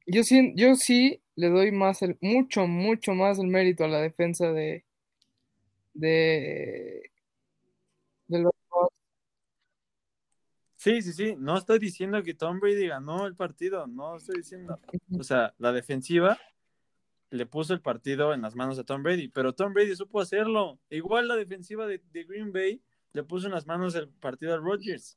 yo 0.07 0.23
sí, 0.23 0.53
yo 0.57 0.75
sí 0.75 1.23
le 1.37 1.49
doy 1.49 1.73
más 1.73 2.03
el, 2.03 2.19
mucho, 2.21 2.67
mucho 2.67 3.13
más 3.15 3.39
el 3.39 3.49
mérito 3.49 3.85
a 3.85 3.89
la 3.89 4.01
defensa 4.01 4.53
de, 4.53 4.85
de, 5.95 7.11
de 8.29 8.39
los. 8.39 8.53
Sí, 10.77 11.01
sí, 11.01 11.15
sí. 11.15 11.35
No 11.39 11.57
estoy 11.57 11.79
diciendo 11.79 12.23
que 12.23 12.35
Tom 12.35 12.61
Brady 12.61 12.89
ganó 12.89 13.27
el 13.27 13.35
partido. 13.35 13.87
No 13.87 14.17
estoy 14.17 14.37
diciendo. 14.37 14.79
O 15.19 15.23
sea, 15.23 15.55
la 15.57 15.73
defensiva 15.73 16.39
le 17.31 17.47
puso 17.47 17.73
el 17.73 17.81
partido 17.81 18.35
en 18.35 18.43
las 18.43 18.55
manos 18.55 18.77
de 18.77 18.85
Tom 18.85 19.03
Brady, 19.03 19.29
pero 19.29 19.55
Tom 19.55 19.73
Brady 19.73 19.97
supo 19.97 20.21
hacerlo. 20.21 20.79
Igual 20.91 21.27
la 21.27 21.37
defensiva 21.37 21.87
de, 21.87 22.03
de 22.13 22.25
Green 22.25 22.53
Bay 22.53 22.83
le 23.15 23.23
puso 23.25 23.47
en 23.47 23.53
las 23.55 23.67
manos 23.67 23.95
el 23.95 24.09
partido 24.09 24.53
a 24.55 24.59
Rodgers. 24.59 25.17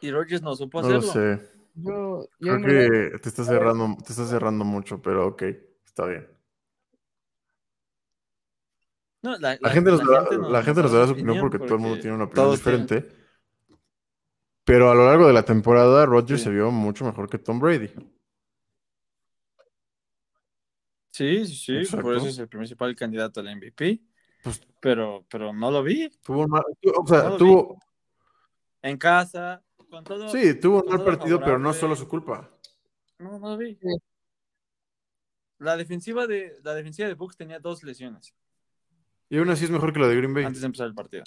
Y 0.00 0.10
Rodgers 0.10 0.42
no 0.42 0.54
supo 0.56 0.82
No 0.82 0.88
lo 0.90 0.98
hacerlo. 0.98 1.12
sé. 1.38 1.50
Yo, 1.76 2.28
yo 2.40 2.56
Creo 2.60 3.10
que 3.12 3.18
te 3.18 3.28
estás 3.28 3.46
cerrando, 3.46 3.96
te 4.04 4.10
estás 4.12 4.28
cerrando 4.28 4.64
mucho, 4.64 5.00
pero 5.00 5.28
ok, 5.28 5.42
está 5.84 6.06
bien. 6.06 6.28
No, 9.22 9.36
la, 9.38 9.56
La 9.60 9.70
gente 9.70 9.90
nos 9.90 10.06
dará, 10.06 10.24
no- 10.36 10.50
la 10.50 10.62
gente 10.62 10.82
nos 10.82 10.92
dará 10.92 11.04
dará 11.06 11.06
su 11.06 11.12
opinión 11.14 11.40
porque, 11.40 11.58
todo 11.58 11.74
el 11.76 11.80
mundo 11.80 11.98
tiene 11.98 12.14
una 12.16 12.24
opinión 12.24 12.58
tienen- 12.60 12.86
diferente. 12.86 13.24
Pero 14.64 14.90
a 14.90 14.94
lo 14.94 15.06
largo 15.06 15.26
de 15.26 15.32
la 15.32 15.44
temporada, 15.44 16.04
Rodgers 16.06 16.40
Sí. 16.40 16.44
se 16.44 16.50
vio 16.50 16.70
mucho 16.70 17.04
mejor 17.04 17.28
que 17.28 17.38
Tom 17.38 17.58
Brady. 17.58 17.88
Sí, 21.10 21.46
sí, 21.46 21.54
sí, 21.54 21.76
Exacto. 21.76 22.02
por 22.02 22.16
eso 22.16 22.26
es 22.26 22.38
el 22.38 22.48
principal 22.48 22.94
candidato 22.96 23.40
al 23.40 23.48
MVP. 23.48 24.00
Pues- 24.42 24.60
pero, 24.84 25.24
pero 25.30 25.50
no 25.54 25.70
lo 25.70 25.82
vi. 25.82 26.10
Tuvo 26.22 26.42
un 26.42 26.50
mal, 26.50 26.62
o 26.94 27.06
sea, 27.06 27.22
No 27.22 27.36
tuvo, 27.38 27.80
En 28.82 28.98
casa, 28.98 29.64
con 29.88 30.04
todo. 30.04 30.28
sí, 30.28 30.60
tuvo 30.60 30.82
un 30.82 30.90
mal 30.90 31.02
partido, 31.02 31.40
pero 31.40 31.58
no 31.58 31.72
solo 31.72 31.96
su 31.96 32.06
culpa. 32.06 32.50
No, 33.18 33.38
no 33.38 33.48
lo 33.48 33.56
vi. 33.56 33.78
La 35.56 35.78
defensiva 35.78 36.26
de 36.26 36.52
la 36.62 36.74
defensiva 36.74 37.08
de 37.08 37.14
Bucks 37.14 37.38
tenía 37.38 37.58
dos 37.60 37.82
lesiones 37.82 38.34
Y 39.30 39.38
aún 39.38 39.48
así 39.48 39.64
es 39.64 39.70
mejor 39.70 39.94
que 39.94 40.00
la 40.00 40.08
de 40.08 40.16
Green 40.16 40.34
Bay. 40.34 40.44
antes 40.44 40.60
de 40.60 40.66
empezar 40.66 40.86
el 40.88 40.94
partido. 40.94 41.24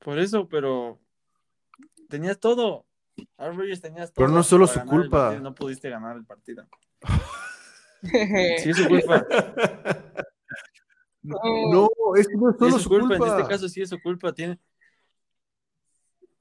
Por 0.00 0.18
eso, 0.18 0.48
pero 0.48 0.98
tenías 2.08 2.40
todo. 2.40 2.86
Rodgers 3.38 3.80
tenías 3.80 4.12
todo. 4.12 4.26
Pero 4.26 4.36
no 4.36 4.42
solo 4.42 4.66
su 4.66 4.80
culpa. 4.80 5.38
No 5.38 5.54
pudiste 5.54 5.88
ganar 5.90 6.16
el 6.16 6.24
partido. 6.24 6.66
Sí, 8.02 8.70
es 8.70 8.76
su 8.76 8.88
culpa. 8.88 9.26
No, 11.24 11.38
No, 11.72 11.88
es 12.16 12.26
que 12.26 12.34
no 12.34 12.50
es 12.50 12.56
solo 12.58 12.76
es 12.76 12.82
su 12.82 12.88
culpa. 12.88 13.14
En 13.14 13.22
este 13.22 13.44
caso, 13.48 13.68
sí 13.68 13.80
es 13.80 13.88
su 13.88 14.00
culpa. 14.02 14.32
Tiene. 14.32 14.58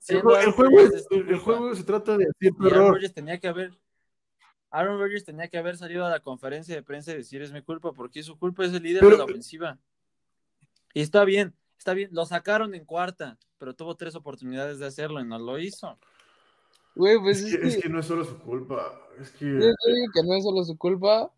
El, 0.08 0.22
juego, 0.22 0.80
es- 0.80 1.08
el 1.12 1.38
juego 1.38 1.76
se 1.76 1.84
trata 1.84 2.18
de 2.18 2.26
cierto 2.40 2.66
error. 2.68 2.94
Rodgers 2.96 3.14
tenía 3.14 3.40
que 3.40 3.48
haber. 3.48 3.78
Aaron 4.72 4.98
Rodgers 5.00 5.24
tenía 5.24 5.48
que 5.50 5.58
haber 5.60 5.78
salido 5.78 6.04
a 6.06 6.10
la 6.10 6.20
conferencia 6.22 6.74
de 6.74 6.82
prensa 6.82 7.12
y 7.12 7.18
decir 7.18 7.42
es 7.44 7.52
mi 7.52 7.62
culpa, 7.62 7.92
porque 7.94 8.24
su 8.24 8.40
culpa 8.40 8.66
es 8.66 8.74
el 8.74 8.82
líder 8.82 9.02
Pero- 9.02 9.12
de 9.12 9.18
la 9.20 9.26
ofensiva. 9.26 9.78
Y 10.96 11.02
está 11.02 11.24
bien, 11.26 11.54
está 11.78 11.94
bien. 11.94 12.10
Lo 12.12 12.26
sacaron 12.26 12.74
en 12.74 12.84
cuarta, 12.86 13.38
pero 13.60 13.76
tuvo 13.76 13.96
tres 13.96 14.16
oportunidades 14.16 14.80
de 14.80 14.88
hacerlo 14.88 15.20
y 15.22 15.26
no 15.28 15.38
lo 15.38 15.60
hizo. 15.60 16.00
Güey, 16.96 17.20
pues 17.20 17.40
Es 17.42 17.54
es 17.54 17.60
que, 17.60 17.68
es 17.68 17.76
que 17.76 17.82
que 17.84 17.90
no 17.90 18.00
es 18.00 18.06
solo 18.08 18.26
su 18.26 18.40
culpa. 18.40 19.00
Es 19.20 19.30
que. 19.32 19.46
yo 19.46 19.52
digo 19.60 20.08
que 20.14 20.24
no 20.24 20.34
es 20.36 20.44
solo 20.44 20.64
su 20.64 20.76
culpa, 20.78 21.32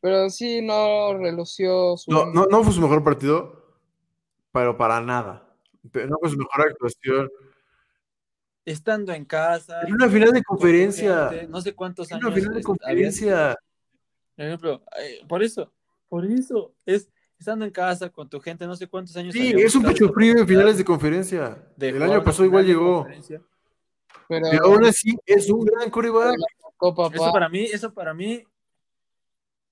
pero 0.00 0.30
sí 0.30 0.62
no 0.62 1.16
relució 1.16 1.96
su... 1.96 2.10
No, 2.10 2.26
no, 2.26 2.46
no 2.46 2.62
fue 2.62 2.72
su 2.72 2.80
mejor 2.80 3.02
partido, 3.02 3.76
pero 4.52 4.76
para 4.76 5.00
nada. 5.00 5.54
Pero 5.92 6.08
No 6.08 6.16
fue 6.20 6.30
su 6.30 6.36
mejor 6.36 6.68
actuación. 6.68 7.30
Estando 8.64 9.12
en 9.12 9.24
casa. 9.24 9.82
En 9.82 9.94
una 9.94 10.08
final 10.08 10.32
de 10.32 10.42
conferencia. 10.42 11.28
gente, 11.28 11.46
no 11.48 11.60
sé 11.60 11.72
cuántos 11.74 12.10
En 12.10 12.16
años. 12.16 12.26
una 12.26 12.34
final 12.34 12.54
de 12.54 12.62
conferencia. 12.62 13.56
Por 14.34 14.44
ejemplo, 14.44 14.82
eh, 15.00 15.20
por 15.28 15.42
eso, 15.42 15.72
por 16.08 16.24
eso, 16.26 16.74
es 16.84 17.08
estando 17.38 17.64
en 17.64 17.70
casa 17.70 18.10
con 18.10 18.28
tu 18.28 18.40
gente, 18.40 18.66
no 18.66 18.76
sé 18.76 18.86
cuántos 18.88 19.16
años. 19.16 19.32
Sí, 19.32 19.54
es 19.56 19.74
un 19.74 19.82
pecho 19.82 20.12
frío 20.12 20.36
en 20.38 20.46
finales 20.46 20.78
de 20.78 20.84
conferencia. 20.84 21.62
de 21.76 21.90
El 21.90 22.02
año 22.02 22.24
pasado 22.24 22.44
igual 22.44 22.66
llegó. 22.66 23.06
pero 24.28 24.46
Pero 24.50 24.64
aún 24.64 24.84
así 24.84 25.16
es 25.24 25.48
un 25.50 25.64
gran 25.64 25.90
coreback. 25.90 26.34
Eso 26.34 26.94
pa. 26.94 27.32
para 27.32 27.48
mí, 27.48 27.64
eso 27.64 27.94
para 27.94 28.12
mí 28.12 28.42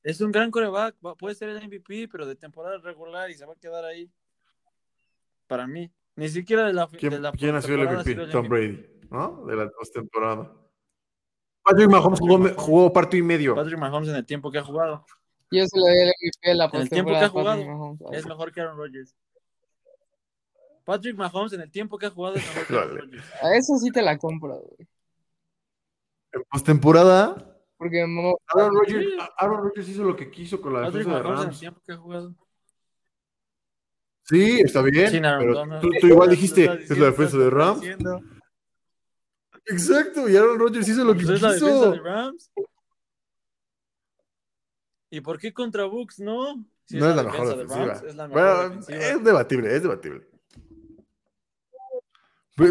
es 0.04 0.20
un 0.20 0.30
gran 0.30 0.50
coreback. 0.52 0.94
Va- 1.04 1.16
Puede 1.16 1.34
ser 1.34 1.48
el 1.48 1.56
MVP, 1.66 2.08
pero 2.08 2.24
de 2.26 2.36
temporada 2.36 2.78
regular 2.78 3.28
y 3.30 3.34
se 3.34 3.44
va 3.44 3.54
a 3.54 3.56
quedar 3.56 3.84
ahí. 3.84 4.08
Para 5.48 5.66
mí. 5.66 5.90
Ni 6.16 6.28
siquiera 6.28 6.64
de 6.66 6.72
la, 6.72 6.86
de 6.86 6.96
¿Quién, 6.98 7.20
la 7.22 7.32
quién 7.32 7.56
ha 7.56 7.60
sido 7.62 7.74
el 7.82 7.88
MVP? 7.88 8.04
sido 8.04 8.22
el 8.24 8.30
Tom 8.30 8.46
MVP. 8.46 8.48
Brady, 8.68 9.08
¿no? 9.10 9.44
De 9.46 9.56
la 9.56 9.68
postemporada. 9.70 10.52
Patrick 11.64 11.88
Mahomes 11.90 12.20
jugó, 12.56 12.92
partido 12.92 13.24
y 13.24 13.26
medio. 13.26 13.54
Patrick 13.56 13.78
Mahomes 13.78 14.08
en 14.10 14.16
el 14.16 14.26
tiempo 14.26 14.50
que 14.52 14.58
ha 14.58 14.62
jugado 14.62 15.04
Yo 15.50 15.64
se 15.66 15.76
le 15.78 15.82
doy 15.82 15.98
el 16.02 16.08
MVP 16.20 16.50
a 16.50 16.54
la 16.54 16.64
En 16.66 16.80
el 16.82 16.90
tiempo 16.90 17.10
que 17.10 17.16
ha 17.16 17.28
jugado, 17.30 17.64
Mahomes. 17.64 18.00
es 18.12 18.26
mejor 18.26 18.52
que 18.52 18.60
Aaron 18.60 18.76
Rodgers. 18.76 19.14
Patrick 20.84 21.16
Mahomes 21.16 21.52
en 21.54 21.62
el 21.62 21.70
tiempo 21.70 21.96
que 21.96 22.06
ha 22.06 22.10
jugado 22.10 22.36
es 22.36 22.46
mejor 22.46 22.66
que 22.66 22.74
Aaron 22.76 22.88
Híjole. 22.96 23.00
Rodgers. 23.00 23.42
A 23.42 23.56
eso 23.56 23.78
sí 23.78 23.90
te 23.90 24.02
la 24.02 24.18
compro, 24.18 24.56
güey. 24.58 24.88
En 26.32 26.42
postemporada, 26.50 27.53
Porque 27.76 28.06
mo- 28.06 28.38
Aaron 28.46 28.74
Rodgers, 28.74 29.04
Sí. 29.04 29.16
Aaron 29.38 29.62
Rodgers 29.64 29.88
hizo 29.88 30.04
lo 30.04 30.14
que 30.16 30.30
quiso 30.30 30.60
con 30.60 30.72
la 30.74 30.82
Patrick 30.82 31.06
defensa 31.06 31.28
de 31.28 31.34
Rams. 31.34 31.60
tiempo 31.60 31.80
que 31.84 31.92
ha 31.92 31.96
jugado. 31.96 32.34
Sí, 34.22 34.60
está 34.60 34.80
bien. 34.82 35.10
Pero 35.22 35.80
tú, 35.80 35.90
tú 36.00 36.06
igual 36.06 36.30
dijiste, 36.30 36.64
es 36.64 36.98
la 36.98 37.06
defensa 37.06 37.36
de 37.36 37.50
Rams. 37.50 37.80
diciendo. 37.80 38.20
Exacto, 39.66 40.28
y 40.28 40.36
Aaron 40.36 40.58
Rodgers 40.58 40.88
hizo 40.88 41.04
lo 41.04 41.14
que 41.14 41.24
Pues 41.24 41.30
es 41.36 41.42
la 41.42 41.52
defensa 41.52 41.74
quiso. 41.74 41.90
de 41.92 42.00
Rams. 42.00 42.50
¿Y 45.10 45.20
por 45.20 45.38
qué 45.38 45.52
contra 45.52 45.84
Bucks 45.84 46.18
no? 46.20 46.64
Si 46.86 46.98
no 46.98 47.08
es 47.08 47.16
la 47.16 47.22
mejor 47.22 47.48
de 47.48 47.56
defensiva. 47.56 47.86
Rams, 47.86 48.02
es 48.02 48.14
la 48.14 48.28
mejor 48.28 48.42
Bueno, 48.42 48.68
defensiva. 48.68 48.98
es 48.98 49.24
debatible, 49.24 49.76
es 49.76 49.82
debatible. 49.82 50.26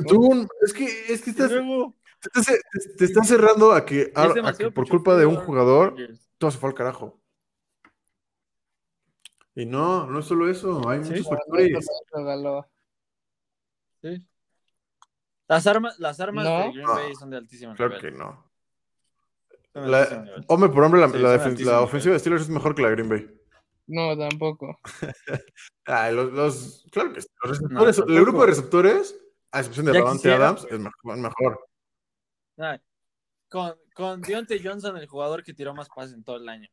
tú, 0.08 0.48
es 0.62 0.74
que, 0.74 0.86
es 1.14 1.22
que 1.22 1.30
estás, 1.32 1.52
te, 2.32 3.06
estás, 3.06 3.28
cerrando 3.28 3.72
a 3.72 3.86
que, 3.86 4.14
por 4.74 4.88
culpa 4.88 5.16
de 5.18 5.26
un 5.26 5.36
jugador 5.36 5.96
todo 6.38 6.52
se 6.52 6.58
fue 6.58 6.70
al 6.70 6.76
carajo. 6.76 7.20
Y 9.56 9.66
no, 9.66 10.08
no 10.08 10.20
es 10.20 10.26
solo 10.26 10.50
eso, 10.50 10.88
hay 10.90 11.00
muchos 11.00 11.28
factores. 11.28 11.86
Sí. 14.02 14.26
Las 15.48 15.68
armas, 15.68 16.00
las 16.00 16.20
armas 16.20 16.46
de 16.46 16.72
Green 16.72 16.88
Bay 16.88 17.16
son 17.16 17.30
de 17.30 17.38
altísimo 17.38 17.74
nivel. 17.74 17.90
Claro 17.90 18.02
que 18.02 18.12
no. 18.12 18.52
hombre 20.48 20.70
por 20.70 20.84
hombre, 20.84 21.02
la, 21.02 21.08
la, 21.08 21.82
ofensiva 21.82 22.14
de 22.14 22.20
Steelers 22.20 22.44
es 22.44 22.50
mejor 22.50 22.74
que 22.74 22.82
la 22.82 22.90
de 22.90 22.96
Green 22.96 23.10
Bay. 23.10 23.40
No, 23.88 24.18
tampoco. 24.18 24.80
los, 25.86 26.86
claro 26.92 27.14
que 27.14 27.22
sí. 27.22 27.28
Los 27.44 27.60
receptores, 27.60 27.98
el 28.00 28.22
grupo 28.22 28.42
de 28.42 28.48
receptores, 28.48 29.16
a 29.52 29.60
excepción 29.60 29.86
de 29.86 29.94
Davante 29.94 30.32
Adams, 30.32 30.66
es 30.70 30.80
mejor. 30.80 31.60
Con, 33.50 33.76
con 33.94 34.22
Deontay 34.22 34.62
Johnson, 34.64 34.98
el 34.98 35.08
jugador 35.08 35.44
que 35.44 35.54
tiró 35.54 35.74
más 35.74 35.88
pases 35.90 36.14
en 36.14 36.24
todo 36.24 36.38
el 36.38 36.50
año. 36.50 36.70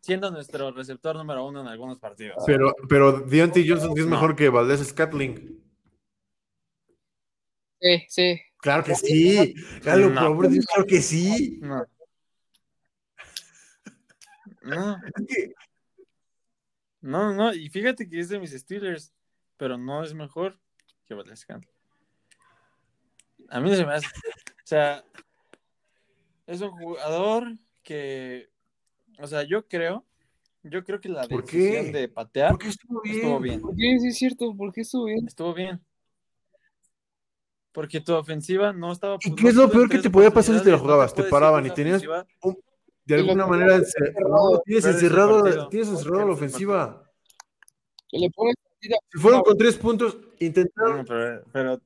Siendo 0.00 0.30
nuestro 0.30 0.70
receptor 0.70 1.16
número 1.16 1.44
uno 1.44 1.62
en 1.62 1.68
algunos 1.68 1.98
partidos. 1.98 2.36
Pero, 2.46 2.74
pero 2.88 3.20
Deontay 3.20 3.68
Johnson 3.68 3.92
es 3.96 4.06
mejor 4.06 4.36
que 4.36 4.48
Valdés 4.48 4.86
Scatling. 4.86 5.62
Sí, 7.80 8.04
sí. 8.08 8.40
Claro 8.58 8.84
que 8.84 8.94
sí. 8.94 9.54
Claro, 9.82 10.12
claro 10.12 10.86
que 10.86 11.02
sí. 11.02 11.58
No. 11.60 11.84
No. 14.62 15.00
No, 17.00 17.32
no, 17.32 17.54
y 17.54 17.68
fíjate 17.68 18.08
que 18.08 18.18
es 18.18 18.28
de 18.28 18.40
mis 18.40 18.50
Steelers, 18.50 19.12
pero 19.56 19.78
no 19.78 20.02
es 20.02 20.12
mejor 20.12 20.58
que 21.06 21.14
Valdez 21.14 21.46
A 23.48 23.60
mí 23.60 23.70
no 23.70 23.76
se 23.76 23.86
me 23.86 23.94
hace. 23.94 24.08
O 24.66 24.68
sea, 24.68 25.04
es 26.44 26.60
un 26.60 26.72
jugador 26.72 27.44
que, 27.84 28.48
o 29.20 29.26
sea, 29.28 29.44
yo 29.44 29.68
creo, 29.68 30.04
yo 30.64 30.82
creo 30.82 31.00
que 31.00 31.08
la 31.08 31.24
decisión 31.24 31.92
de 31.92 32.08
patear 32.08 32.50
¿Por 32.50 32.58
qué 32.58 32.68
estuvo 32.70 33.00
bien. 33.00 33.14
Estuvo 33.14 33.38
bien. 33.38 33.60
¿Por 33.60 33.76
qué? 33.76 33.98
Sí, 34.00 34.08
es 34.08 34.18
cierto, 34.18 34.56
¿por 34.56 34.72
qué 34.72 34.80
estuvo 34.80 35.04
bien? 35.04 35.24
Estuvo 35.24 35.54
bien. 35.54 35.80
Porque 37.70 38.00
tu 38.00 38.12
ofensiva 38.14 38.72
no 38.72 38.90
estaba. 38.90 39.18
¿Y 39.20 39.36
qué 39.36 39.50
es 39.50 39.54
lo 39.54 39.70
peor 39.70 39.88
que 39.88 40.00
te 40.00 40.10
podía 40.10 40.32
pasar 40.32 40.58
si 40.58 40.64
te 40.64 40.72
la 40.72 40.78
jugabas? 40.78 41.14
te, 41.14 41.22
paraban 41.22 41.64
y 41.64 41.70
tenías. 41.70 42.02
de 43.04 43.14
alguna 43.14 43.46
manera. 43.46 43.80
tienes 44.64 44.84
encerrado, 44.84 45.68
tienes 45.68 45.90
encerrado 45.90 46.26
la 46.26 46.32
ofensiva. 46.32 47.08
Le 48.10 48.32
si 48.80 49.20
fueron 49.20 49.42
con 49.42 49.56
tres 49.56 49.76
puntos, 49.76 50.18
intentaron. 50.40 51.04
pero, 51.06 51.44
pero, 51.52 51.80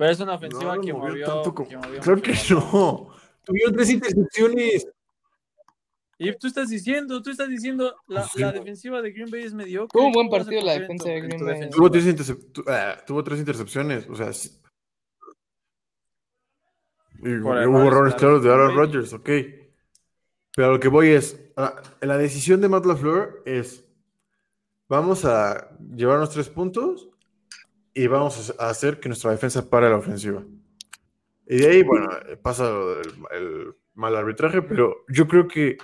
pero, 0.00 0.12
es 0.12 0.20
una 0.20 0.34
ofensiva 0.36 0.80
que, 0.80 0.94
movió, 0.94 1.42
que, 1.42 1.76
movió, 1.76 2.00
Claro 2.00 2.22
que 2.22 2.32
no. 2.48 3.10
Tuvieron 3.44 3.74
tres 3.74 3.90
intercepciones. 3.90 4.88
Y 6.16 6.32
tú 6.38 6.46
estás 6.46 6.70
diciendo, 6.70 7.22
tú 7.22 7.28
estás 7.28 7.50
diciendo, 7.50 7.94
la, 8.08 8.26
la 8.36 8.52
defensiva 8.52 9.02
de 9.02 9.12
Green 9.12 9.30
Bay 9.30 9.42
es 9.42 9.52
mediocre. 9.52 9.90
Tuvo 9.92 10.06
un 10.06 10.12
buen 10.12 10.30
partido 10.30 10.62
la 10.62 10.78
defensa 10.78 11.06
de 11.06 11.20
Green 11.20 11.44
Bay. 11.44 11.68
Tuvo 11.68 11.90
tres, 11.90 12.34
ah, 12.66 12.96
tuvo 13.06 13.22
tres, 13.22 13.40
intercepciones, 13.40 14.08
o 14.08 14.16
sea. 14.16 14.30
Y 17.22 17.34
hubo 17.34 17.82
errores 17.84 18.14
claros 18.14 18.42
de 18.42 18.50
Aaron 18.50 18.74
Rodgers, 18.74 19.12
ok. 19.12 19.28
Pero 20.56 20.68
a 20.68 20.72
lo 20.72 20.80
que 20.80 20.88
voy 20.88 21.08
es, 21.08 21.38
ah, 21.58 21.74
la 22.00 22.16
decisión 22.16 22.62
de 22.62 22.70
Matt 22.70 22.86
LaFleur 22.86 23.42
es, 23.44 23.84
vamos 24.88 25.26
a 25.26 25.76
llevarnos 25.94 26.30
tres 26.30 26.48
puntos 26.48 27.10
y 27.94 28.06
vamos 28.06 28.54
a 28.58 28.68
hacer 28.68 29.00
que 29.00 29.08
nuestra 29.08 29.30
defensa 29.30 29.68
pare 29.68 29.88
la 29.88 29.96
ofensiva. 29.96 30.44
Y 31.46 31.58
de 31.58 31.68
ahí, 31.68 31.82
bueno, 31.82 32.08
pasa 32.42 32.70
el 33.32 33.74
mal 33.94 34.14
arbitraje, 34.16 34.62
pero 34.62 35.04
yo 35.08 35.26
creo 35.26 35.48
que 35.48 35.78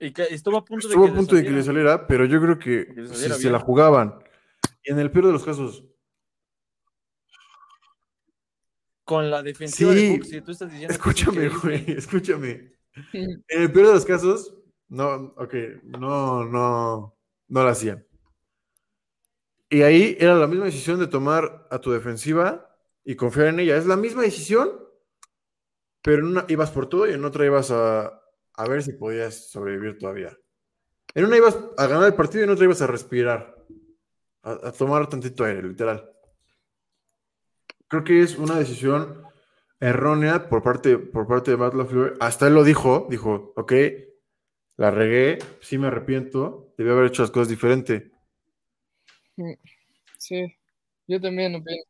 y 0.00 0.12
que 0.12 0.22
estuvo 0.22 0.56
a 0.56 0.64
punto 0.64 0.86
de, 0.88 0.94
que, 0.94 1.00
a 1.00 1.14
punto 1.14 1.34
le 1.34 1.42
de 1.42 1.48
que 1.48 1.54
le 1.54 1.62
saliera, 1.62 2.06
pero 2.06 2.24
yo 2.24 2.40
creo 2.40 2.58
que, 2.58 2.94
si 3.14 3.28
se 3.30 3.50
la 3.50 3.58
jugaban, 3.58 4.14
y 4.84 4.92
en 4.92 4.98
el 5.00 5.10
peor 5.10 5.26
de 5.26 5.32
los 5.32 5.44
casos. 5.44 5.84
Con 9.02 9.30
la 9.30 9.42
defensiva 9.42 9.92
de 9.92 10.10
Bucks, 10.10 10.44
tú 10.44 10.52
estás 10.52 10.70
diciendo. 10.70 10.94
Escúchame, 10.94 11.48
güey, 11.48 11.84
escúchame. 11.88 12.72
En 13.12 13.42
el 13.48 13.72
peor 13.72 13.88
de 13.88 13.94
los 13.94 14.04
casos, 14.04 14.54
no, 14.88 15.34
ok, 15.36 15.54
no, 15.82 16.44
no, 16.44 17.17
no 17.48 17.64
la 17.64 17.70
hacían. 17.70 18.06
Y 19.70 19.82
ahí 19.82 20.16
era 20.18 20.34
la 20.34 20.46
misma 20.46 20.66
decisión 20.66 20.98
de 20.98 21.06
tomar 21.06 21.66
a 21.70 21.78
tu 21.80 21.90
defensiva 21.90 22.74
y 23.04 23.16
confiar 23.16 23.48
en 23.48 23.60
ella. 23.60 23.76
Es 23.76 23.86
la 23.86 23.96
misma 23.96 24.22
decisión 24.22 24.88
pero 26.02 26.18
en 26.22 26.28
una 26.28 26.44
ibas 26.48 26.70
por 26.70 26.88
todo 26.88 27.06
y 27.06 27.12
en 27.12 27.24
otra 27.24 27.44
ibas 27.44 27.70
a, 27.70 28.22
ver 28.68 28.82
si 28.82 28.92
podías 28.92 29.50
sobrevivir 29.50 29.98
todavía. 29.98 30.36
En 31.14 31.24
una 31.24 31.36
ibas 31.36 31.58
a 31.76 31.86
ganar 31.86 32.06
el 32.06 32.14
partido 32.14 32.40
y 32.40 32.44
en 32.44 32.50
otra 32.50 32.64
ibas 32.64 32.82
a 32.82 32.86
respirar, 32.86 33.54
a, 34.42 34.72
tomar 34.72 35.08
tantito 35.08 35.44
aire, 35.44 35.62
literal. 35.62 36.10
Creo 37.88 38.04
que 38.04 38.22
es 38.22 38.38
una 38.38 38.58
decisión 38.58 39.22
errónea 39.80 40.48
por 40.48 40.62
parte, 40.62 40.98
por 40.98 41.26
parte 41.26 41.50
de 41.50 41.56
Matt. 41.56 41.74
Hasta 42.20 42.46
él 42.46 42.54
lo 42.54 42.64
dijo, 42.64 43.06
dijo, 43.10 43.52
ok, 43.56 43.72
la 44.78 44.90
regué, 44.90 45.38
sí 45.60 45.76
me 45.76 45.88
arrepiento, 45.88 46.72
debí 46.78 46.90
haber 46.90 47.06
hecho 47.06 47.22
las 47.22 47.30
cosas 47.30 47.48
diferente. 47.48 48.10
Sí, 50.16 50.56
yo 51.06 51.20
también 51.20 51.54
opino 51.54 51.82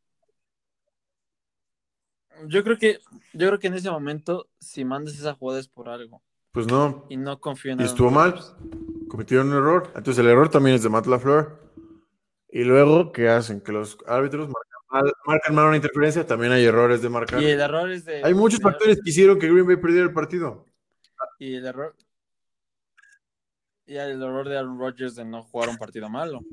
yo 2.46 2.62
creo 2.62 2.78
que, 2.78 3.00
yo 3.32 3.48
creo 3.48 3.58
que 3.58 3.66
en 3.66 3.74
ese 3.74 3.90
momento, 3.90 4.48
si 4.60 4.84
mandas 4.84 5.14
esa 5.14 5.34
jugada 5.34 5.60
es 5.60 5.68
por 5.68 5.88
algo. 5.88 6.22
Pues 6.52 6.66
no. 6.66 7.06
Y 7.08 7.16
no 7.16 7.40
confío 7.40 7.72
en 7.72 7.80
Y 7.80 7.84
estuvo 7.84 8.10
mal. 8.10 8.38
Cometieron 9.08 9.48
un 9.48 9.56
error. 9.56 9.92
Entonces 9.96 10.18
el 10.18 10.30
error 10.30 10.48
también 10.48 10.76
es 10.76 10.82
de 10.82 10.88
Matt 10.88 11.06
LaFleur. 11.06 11.58
Y 12.50 12.64
luego, 12.64 13.12
¿qué 13.12 13.28
hacen? 13.28 13.60
Que 13.60 13.72
los 13.72 13.98
árbitros 14.06 14.48
marcan 15.26 15.54
mal, 15.54 15.66
una 15.66 15.76
interferencia, 15.76 16.26
también 16.26 16.52
hay 16.52 16.64
errores 16.64 17.02
de 17.02 17.08
marcar. 17.10 17.42
Y 17.42 17.46
el 17.46 17.60
error 17.60 17.90
es 17.90 18.04
de. 18.06 18.22
Hay 18.24 18.32
muchos 18.32 18.60
factores 18.60 19.00
que 19.02 19.10
hicieron 19.10 19.38
que 19.38 19.50
Green 19.50 19.66
Bay 19.66 19.76
perdiera 19.76 20.04
el 20.04 20.14
partido. 20.14 20.64
Y 21.38 21.56
el 21.56 21.66
error. 21.66 21.94
Y 23.88 23.96
el 23.96 24.22
error 24.22 24.46
de 24.46 24.58
Aaron 24.58 24.78
Rodgers 24.78 25.14
de 25.14 25.24
no 25.24 25.42
jugar 25.42 25.70
un 25.70 25.78
partido 25.78 26.10
malo. 26.10 26.44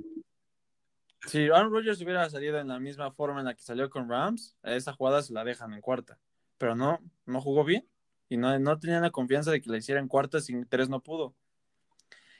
Si 1.28 1.50
Aaron 1.50 1.70
Rodgers 1.70 2.02
hubiera 2.02 2.30
salido 2.30 2.58
en 2.60 2.70
la 2.70 2.80
misma 2.80 3.12
forma 3.12 3.42
en 3.42 3.46
la 3.48 3.54
que 3.54 3.62
salió 3.62 3.90
con 3.90 4.10
Rams, 4.10 4.56
esa 4.64 4.94
jugada 4.94 5.22
se 5.22 5.34
la 5.34 5.44
dejan 5.44 5.74
en 5.74 5.82
cuarta. 5.82 6.18
Pero 6.58 6.76
no, 6.76 7.00
no 7.26 7.42
jugó 7.42 7.66
bien 7.66 7.86
y 8.30 8.38
no, 8.38 8.58
no 8.58 8.80
tenían 8.80 9.02
la 9.02 9.12
confianza 9.12 9.52
de 9.52 9.62
que 9.62 9.70
la 9.70 9.76
hiciera 9.76 10.00
en 10.00 10.08
cuarta, 10.08 10.40
sin 10.40 10.66
tres 10.66 10.88
no 10.88 11.02
pudo. 11.02 11.36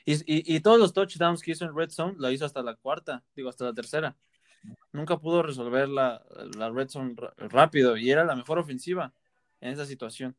Y, 0.06 0.60
todos 0.62 0.80
los 0.80 0.94
touchdowns 0.94 1.42
que 1.42 1.52
hizo 1.52 1.66
en 1.66 1.76
Red 1.76 1.90
Zone 1.90 2.16
lo 2.18 2.32
hizo 2.32 2.46
hasta 2.46 2.62
la 2.62 2.76
cuarta, 2.76 3.22
digo, 3.36 3.50
hasta 3.50 3.66
la 3.66 3.74
tercera. 3.74 4.16
Nunca 4.94 5.18
pudo 5.18 5.44
resolver 5.44 5.90
la, 5.90 6.24
la 6.58 6.70
Red 6.70 6.88
Zone 6.88 7.16
rápido 7.38 7.98
y 7.98 8.12
era 8.12 8.24
la 8.24 8.36
mejor 8.36 8.60
ofensiva 8.60 9.14
en 9.60 9.74
esa 9.74 9.86
situación. 9.86 10.38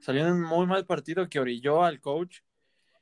Salió 0.00 0.26
en 0.26 0.32
un 0.32 0.42
muy 0.42 0.66
mal 0.66 0.86
partido 0.86 1.28
que 1.28 1.40
orilló 1.40 1.84
al 1.84 2.00
coach. 2.00 2.40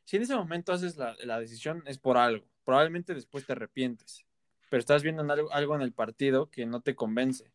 Si 0.04 0.16
en 0.16 0.22
ese 0.22 0.36
momento 0.36 0.72
haces 0.72 0.96
la, 0.96 1.40
decisión 1.40 1.82
es 1.86 1.98
por 1.98 2.16
algo 2.16 2.46
probablemente 2.66 3.14
después 3.14 3.46
te 3.46 3.52
arrepientes, 3.52 4.26
pero 4.68 4.80
estás 4.80 5.02
viendo 5.02 5.22
algo, 5.52 5.76
en 5.76 5.82
el 5.82 5.92
partido 5.92 6.50
que 6.50 6.66
no 6.66 6.80
te 6.80 6.96
convence. 6.96 7.50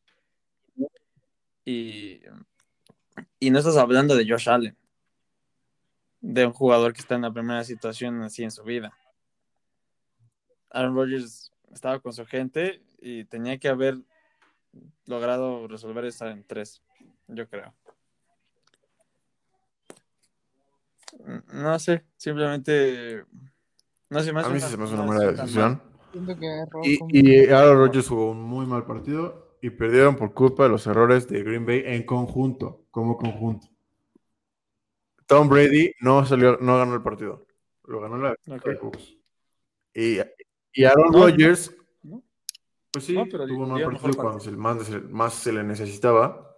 Y, 1.65 2.21
y 3.37 3.51
no 3.51 3.59
estás 3.59 3.75
hablando 3.75 4.15
de 4.15 4.27
Josh 4.27 4.49
Allen, 4.49 4.75
de 6.21 6.45
un 6.45 6.53
jugador 6.53 6.93
que 6.93 7.01
está 7.01 7.15
en 7.15 7.23
la 7.23 7.33
primera 7.33 7.63
situación 7.65 8.23
así 8.23 8.43
en 8.43 8.51
su 8.51 8.63
vida. 8.63 8.97
Aaron 10.69 10.95
Rodgers 10.95 11.51
estaba 11.73 11.99
con 11.99 12.13
su 12.13 12.25
gente 12.25 12.81
y 13.01 13.25
tenía 13.25 13.57
que 13.57 13.67
haber 13.67 13.97
logrado 15.05 15.67
resolver 15.67 16.05
esa 16.05 16.31
en 16.31 16.45
tres, 16.45 16.81
yo 17.27 17.47
creo. 17.49 17.75
No 21.53 21.79
sé, 21.79 22.05
simplemente 22.17 23.25
no 24.09 24.19
a 24.19 24.49
mí 24.49 24.59
sí 24.59 24.67
se 24.67 24.77
me 24.77 24.83
hace 24.83 24.93
una 24.93 25.03
mala 25.03 25.31
decisión. 25.31 25.81
Y, 26.83 26.99
y 27.11 27.45
Aaron 27.47 27.77
Rodgers 27.77 28.09
jugó 28.09 28.31
un 28.31 28.41
muy 28.41 28.65
mal 28.65 28.85
partido 28.85 29.55
y 29.61 29.69
perdieron 29.69 30.17
por 30.17 30.33
culpa 30.33 30.63
de 30.63 30.69
los 30.69 30.85
errores 30.87 31.27
de 31.29 31.43
Green 31.43 31.65
Bay 31.65 31.83
en 31.85 32.03
conjunto, 32.03 32.85
como 32.91 33.17
conjunto. 33.17 33.67
Tom 35.27 35.47
Brady 35.47 35.93
no 36.01 36.25
salió, 36.25 36.57
no 36.59 36.77
ganó 36.77 36.95
el 36.95 37.01
partido. 37.01 37.45
Lo 37.85 38.01
ganó 38.01 38.17
la 38.17 38.35
okay. 38.47 38.75
Y, 39.93 40.19
y 40.73 40.83
Aaron 40.83 41.13
Rodgers, 41.13 41.73
pues 42.91 43.05
sí, 43.05 43.15
tuvo 43.15 43.63
un 43.63 43.71
mal 43.71 43.83
partido 43.83 44.13
cuando 44.15 44.51
más, 45.09 45.33
se 45.35 45.53
le 45.53 45.63
necesitaba. 45.63 46.50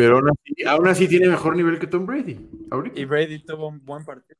Pero 0.00 0.16
aún 0.16 0.30
así, 0.30 0.64
aún 0.66 0.88
así, 0.88 1.08
tiene 1.08 1.28
mejor 1.28 1.56
nivel 1.56 1.78
que 1.78 1.86
Tom 1.86 2.06
Brady. 2.06 2.48
Y 2.94 3.04
Brady 3.04 3.44
tuvo 3.44 3.68
un 3.68 3.84
buen 3.84 4.02
partido. 4.04 4.38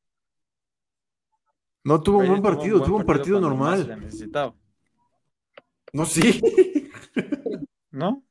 No 1.83 2.01
tuvo 2.01 2.17
un 2.17 2.23
Brady 2.27 2.41
buen 2.41 2.55
partido, 2.55 2.81
tuvo 2.81 2.97
un 2.97 3.05
partido 3.05 3.39
más 3.39 3.79
se 3.79 3.83
le 3.83 3.89
normal. 3.89 4.05
necesitaba, 4.05 4.55
No, 5.93 6.05
sí. 6.05 6.41
¿no? 7.91 8.23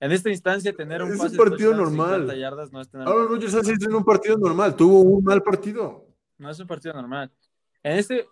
En 0.00 0.12
esta 0.12 0.28
instancia, 0.28 0.74
tener 0.74 1.02
un 1.02 1.08
Es 1.08 1.14
un 1.14 1.20
pase 1.26 1.36
partido 1.38 1.72
normal. 1.74 2.20
50 2.22 2.34
yardas 2.36 2.70
no 2.72 2.80
es 2.82 2.88
tener 2.90 3.08
Aaron 3.08 3.28
Rodgers 3.28 3.54
hace 3.54 3.72
en 3.72 3.94
un 3.94 4.04
partido 4.04 4.36
normal, 4.36 4.76
tuvo 4.76 5.00
un 5.00 5.24
mal 5.24 5.42
partido. 5.42 6.06
No 6.36 6.50
es 6.50 6.60
un 6.60 6.66
partido 6.66 6.92
normal. 6.94 7.30
En 7.82 7.96
este, 7.98 8.26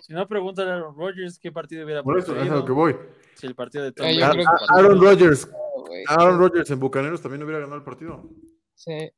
si 0.00 0.12
no 0.12 0.28
preguntan 0.28 0.68
a 0.68 0.74
Aaron 0.76 0.94
Rodgers 0.96 1.38
qué 1.40 1.50
partido 1.50 1.84
hubiera 1.84 2.02
Por 2.04 2.18
eso, 2.18 2.36
es 2.36 2.48
a 2.48 2.54
lo 2.54 2.64
que 2.64 2.72
voy. 2.72 2.94
si 3.34 3.46
el 3.48 3.54
partido 3.56 3.82
de 3.84 3.92
Tom 3.92 4.06
Ah, 4.06 4.12
yo 4.12 4.18
Brady, 4.28 4.44
partido- 4.44 4.70
Aaron 4.76 5.00
Rodgers, 5.00 5.48
güey. 5.86 6.04
Aaron 6.08 6.38
Rodgers 6.38 6.70
en 6.70 6.80
Bucaneros 6.80 7.20
también 7.22 7.42
hubiera 7.42 7.60
ganado 7.60 7.76
el 7.78 7.84
partido. 7.84 8.28
Sí. 8.74 9.10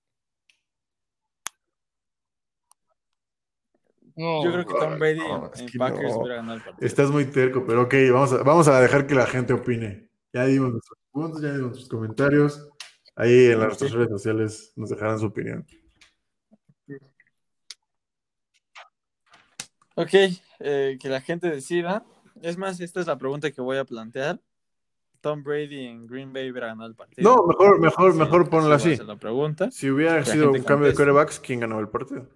No, 4.16 4.42
Yo 4.44 4.50
creo 4.52 4.66
que 4.66 4.74
Tom 4.74 4.98
Brady 4.98 5.18
No, 5.18 5.50
en, 5.54 5.78
Packers 5.78 6.10
no. 6.14 6.18
hubiera 6.20 6.36
ganado 6.36 6.54
el 6.56 6.62
partido. 6.62 6.86
Estás 6.86 7.10
muy 7.10 7.26
terco, 7.26 7.64
pero 7.66 7.82
ok, 7.82 7.94
vamos 8.12 8.32
a, 8.32 8.42
vamos 8.42 8.68
a 8.68 8.80
dejar 8.80 9.06
que 9.06 9.14
la 9.14 9.26
gente 9.26 9.52
opine. 9.52 10.08
Ya 10.32 10.46
dimos 10.46 10.72
nuestros 10.72 10.98
puntos, 11.10 11.42
ya 11.42 11.48
dimos 11.52 11.66
nuestros 11.68 11.88
comentarios. 11.88 12.68
Ahí 13.14 13.46
en 13.46 13.58
las- 13.58 13.68
nuestras 13.68 13.92
redes 13.92 14.08
sociales 14.10 14.72
nos 14.76 14.88
dejarán 14.90 15.18
su 15.18 15.26
opinión. 15.26 15.66
Ok, 19.96 20.10
eh, 20.60 20.98
que 21.00 21.08
la 21.08 21.20
gente 21.20 21.50
decida. 21.50 22.04
Es 22.42 22.58
más, 22.58 22.80
esta 22.80 23.00
es 23.00 23.06
la 23.06 23.16
pregunta 23.18 23.50
que 23.50 23.62
voy 23.62 23.78
a 23.78 23.84
plantear. 23.84 24.40
Tom 25.20 25.42
Brady 25.42 25.86
en 25.86 26.06
Green 26.06 26.32
Bay 26.32 26.50
hubiera 26.50 26.68
ganado 26.68 26.88
el 26.88 26.94
partido. 26.94 27.28
No, 27.36 27.46
mejor, 27.46 27.80
mejor, 27.80 28.12
Sí, 28.12 28.18
mejor 28.18 28.48
a 28.72 28.74
así. 28.74 28.96
la 28.98 29.16
pregunta. 29.16 29.70
Si 29.70 29.90
hubiera 29.90 30.16
la 30.18 30.24
sido 30.24 30.52
un 30.52 30.62
cambio 30.62 30.88
de 30.88 30.94
quarterbacks, 30.94 31.40
¿quién 31.40 31.60
ganó 31.60 31.80
el 31.80 31.88
partido? 31.88 32.28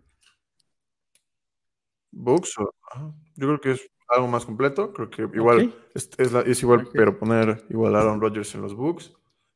¿Bucks? 2.12 2.59
o- 2.59 2.74
ajá. 2.91 3.12
Yo 3.37 3.47
creo 3.47 3.61
que 3.61 3.70
es 3.72 3.91
algo 4.09 4.26
más 4.28 4.45
completo. 4.45 4.93
Creo 4.93 5.11
que 5.11 5.22
igual 5.22 5.74
es, 5.95 6.11
es 6.18 6.33
la- 6.33 6.41
es 6.41 6.62
igual, 6.62 6.89
pero 6.93 7.18
poner 7.18 7.64
igual 7.70 7.95
a 7.95 8.01
Aaron 8.01 8.20
Rodgers 8.20 8.55
en 8.55 8.62
los 8.62 8.74
Bucks. 8.74 9.12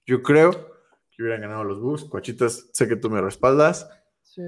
Yo 0.07 0.23
creo 0.23 0.51
que 1.11 1.23
hubieran 1.23 1.41
ganado 1.43 1.65
los 1.65 1.81
Bucks. 1.81 2.05
Coachitas, 2.05 2.71
sé 2.73 2.89
que 2.89 2.97
tú 2.97 3.11
me 3.11 3.21
respaldas. 3.21 3.89
sí. 4.23 4.43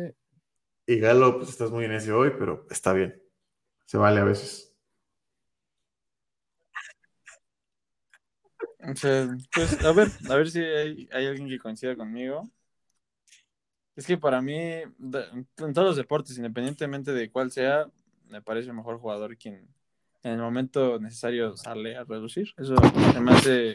Y 0.88 1.00
Galo, 1.00 1.38
pues 1.38 1.48
estás 1.48 1.72
muy 1.72 1.88
necio 1.88 2.16
hoy, 2.16 2.30
pero 2.38 2.64
está 2.70 2.92
bien. 2.92 3.20
Se 3.86 3.98
vale 3.98 4.20
a 4.20 4.24
veces. 4.24 4.75
O 8.88 8.96
sea, 8.96 9.36
pues, 9.54 9.84
a 9.84 9.92
ver, 9.92 10.08
a 10.28 10.36
ver 10.36 10.50
si 10.50 10.60
hay, 10.60 11.08
hay 11.12 11.26
alguien 11.26 11.48
que 11.48 11.58
coincida 11.58 11.96
conmigo. 11.96 12.48
Es 13.96 14.06
que 14.06 14.18
para 14.18 14.42
mí, 14.42 14.54
en 14.56 15.72
todos 15.72 15.88
los 15.88 15.96
deportes, 15.96 16.36
independientemente 16.36 17.12
de 17.12 17.30
cuál 17.30 17.50
sea, 17.50 17.86
me 18.28 18.42
parece 18.42 18.68
el 18.68 18.76
mejor 18.76 18.98
jugador 18.98 19.36
quien 19.36 19.66
en 20.22 20.32
el 20.32 20.38
momento 20.38 20.98
necesario 20.98 21.56
sale 21.56 21.96
a 21.96 22.04
reducir. 22.04 22.52
Eso 22.58 22.74
se 23.12 23.20
me 23.20 23.32
hace 23.32 23.74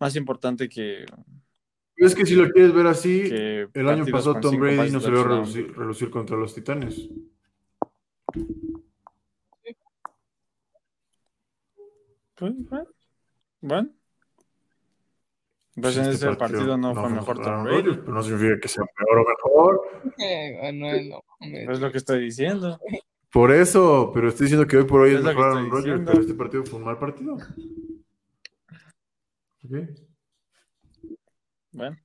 más 0.00 0.16
importante 0.16 0.68
que, 0.68 1.04
Es 1.96 2.14
que 2.14 2.24
si 2.26 2.34
lo 2.34 2.50
quieres 2.50 2.72
ver 2.72 2.86
así, 2.86 3.28
el 3.30 3.88
año 3.88 4.06
pasado 4.06 4.40
Tom 4.40 4.58
Brady 4.58 4.90
no 4.90 5.00
se 5.00 5.10
vio 5.10 5.24
relucir 5.24 6.10
contra 6.10 6.36
los 6.36 6.54
Titanes. 6.54 7.08
Pues, 12.34 12.54
bueno. 13.60 13.97
Pues 15.80 15.96
en 15.96 16.04
este 16.04 16.26
ese 16.26 16.36
partido, 16.36 16.76
no, 16.76 16.94
fue 16.94 17.10
mejor 17.10 17.36
Tom 17.36 17.46
Aaron 17.46 17.64
Brady. 17.64 17.82
Rodgers, 17.82 17.98
pero 17.98 18.12
no 18.12 18.22
significa 18.22 18.60
que 18.60 18.68
sea 18.68 18.84
peor 18.84 19.18
o 19.18 19.24
mejor. 19.24 19.80
Eh, 20.18 20.58
Manuel, 20.62 21.08
no 21.10 21.24
mames. 21.40 21.68
Es 21.68 21.80
lo 21.80 21.92
que 21.92 21.98
estoy 21.98 22.20
diciendo. 22.20 22.80
Por 23.30 23.52
eso, 23.52 24.10
pero 24.14 24.28
estoy 24.28 24.44
diciendo 24.46 24.66
que 24.66 24.78
hoy 24.78 24.84
por 24.84 25.02
hoy 25.02 25.10
es, 25.10 25.18
Es 25.18 25.24
mejor 25.24 25.44
Aaron 25.44 25.70
Rodgers, 25.70 26.02
pero 26.04 26.20
este 26.20 26.34
partido 26.34 26.64
fue 26.64 26.78
un 26.78 26.84
mal 26.84 26.98
partido. 26.98 27.34
Ok. 29.64 29.72
Bueno. 31.72 31.96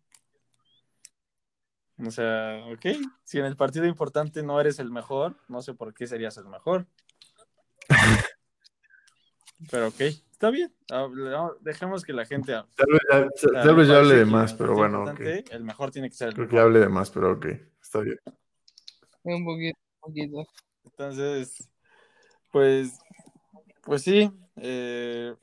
O 2.05 2.11
sea, 2.11 2.65
ok. 2.73 2.85
Si 3.23 3.39
en 3.39 3.45
el 3.45 3.55
partido 3.55 3.85
importante 3.85 4.43
no 4.43 4.59
eres 4.59 4.79
el 4.79 4.91
mejor, 4.91 5.35
no 5.47 5.61
sé 5.61 5.73
por 5.73 5.93
qué 5.93 6.07
serías 6.07 6.37
el 6.37 6.45
mejor. 6.45 6.87
Pero 9.71 9.87
ok, 9.87 10.01
está 10.43 10.51
bien. 10.51 10.73
Hable- 10.89 11.57
Dejemos 11.61 12.03
que 12.03 12.11
la 12.11 12.25
gente 12.25 12.53
hable. 12.53 12.69
Tal 12.75 12.87
vez 12.91 13.01
ya, 13.09 13.61
tal 13.61 13.75
vez 13.75 13.87
ya 13.87 13.97
hable 13.99 14.15
de 14.15 14.25
más, 14.25 14.53
pero 14.53 14.73
bueno, 14.75 15.05
El 15.17 15.63
mejor 15.63 15.89
tiene 15.91 16.09
que 16.09 16.15
ser 16.15 16.29
el 16.29 16.33
Creo 16.33 16.49
que 16.49 16.59
hable 16.59 16.79
de 16.79 16.89
más, 16.89 17.09
pero 17.11 17.31
ok. 17.31 17.45
Está 17.81 18.01
bien. 18.01 18.19
Un 19.23 19.45
poquito, 19.45 19.79
un 20.01 20.01
poquito. 20.01 20.45
Entonces, 20.83 21.69
pues, 22.51 22.99
pues 23.83 24.01
sí. 24.01 24.29
eh, 24.57 25.33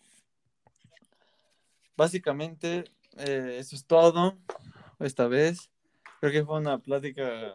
básicamente, 1.96 2.84
eh, 3.16 3.56
eso 3.58 3.76
es 3.76 3.86
todo 3.86 4.36
esta 4.98 5.28
vez. 5.28 5.70
Creo 6.20 6.30
que 6.30 6.44
fue 6.44 6.58
una 6.58 6.76
plática. 6.78 7.54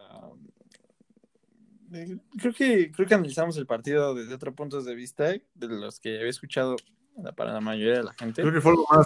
eh, 1.93 2.18
Creo 2.39 2.54
que, 2.54 2.91
creo 2.91 3.08
que 3.08 3.14
analizamos 3.14 3.56
el 3.58 3.68
partido 3.68 4.16
desde 4.16 4.34
otros 4.34 4.56
puntos 4.56 4.84
de 4.84 4.96
vista 4.96 5.26
de 5.26 5.43
los 5.68 6.00
que 6.00 6.18
había 6.18 6.30
escuchado 6.32 6.76
para 7.36 7.53
la 7.53 7.61
mayoría 7.61 7.97
de 7.97 8.03
la 8.03 8.13
gente. 8.13 8.41
Creo 8.41 8.53
que 8.53 8.61
fue 8.61 8.72
algo 8.72 8.86
más 8.91 9.05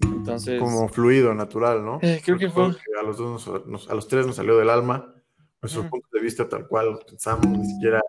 Entonces, 0.00 0.58
como 0.60 0.88
fluido, 0.88 1.34
natural, 1.34 1.84
¿no? 1.84 1.98
Eh, 2.02 2.20
creo 2.24 2.38
que 2.38 2.48
fue- 2.48 2.64
a 2.98 3.02
los 3.02 3.18
dos 3.18 3.46
nos- 3.46 3.66
nos- 3.66 3.88
a 3.90 3.94
los 3.94 4.06
tres 4.08 4.26
nos 4.26 4.36
salió 4.36 4.56
del 4.56 4.70
alma. 4.70 5.14
Nuestros 5.60 5.84
Ujú. 5.84 5.90
puntos 5.90 6.10
de 6.12 6.20
vista 6.20 6.48
tal 6.48 6.66
cual 6.66 6.92
los 6.92 7.04
pensamos, 7.04 7.46
ni 7.46 7.66
siquiera. 7.66 8.00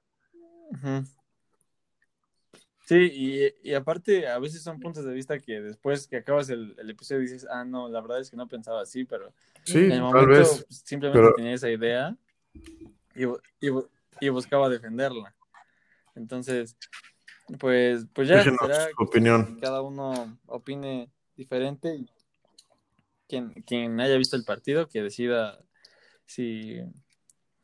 Ujú. 0.71 1.03
Sí, 2.85 3.09
y, 3.13 3.69
y 3.69 3.73
aparte, 3.73 4.27
a 4.27 4.37
veces 4.39 4.61
son 4.63 4.79
puntos 4.79 5.05
de 5.05 5.13
vista 5.13 5.39
que 5.39 5.61
después 5.61 6.07
que 6.07 6.17
acabas 6.17 6.49
el, 6.49 6.75
el 6.77 6.89
episodio 6.89 7.21
dices, 7.21 7.47
ah, 7.49 7.63
no, 7.63 7.87
la 7.89 8.01
verdad 8.01 8.19
es 8.19 8.29
que 8.29 8.37
no 8.37 8.47
pensaba 8.47 8.81
así, 8.81 9.05
pero 9.05 9.33
Sí, 9.63 9.77
en 9.79 9.83
el 9.85 9.89
tal 9.99 10.01
momento 10.01 10.27
vez. 10.29 10.65
pues, 10.67 10.81
simplemente 10.85 11.21
pero- 11.25 11.33
tenía 11.35 11.53
esa 11.53 11.69
idea 11.69 12.15
y, 13.15 13.25
y, 13.25 13.71
y 14.19 14.29
buscaba 14.29 14.67
defenderla. 14.69 15.33
Entonces, 16.15 16.75
pues, 17.59 18.05
pues 18.13 18.27
ya 18.27 18.37
Déjenos 18.37 18.59
será 18.61 18.85
su 18.85 19.03
opinión. 19.03 19.55
que 19.55 19.61
cada 19.61 19.81
uno 19.81 20.37
opine 20.47 21.09
diferente. 21.35 21.95
y 21.95 22.09
Quien, 23.27 23.51
quien 23.65 23.99
haya 23.99 24.17
visto 24.17 24.35
el 24.35 24.43
partido, 24.43 24.87
que 24.87 25.01
decida 25.01 25.59
si, 26.25 26.79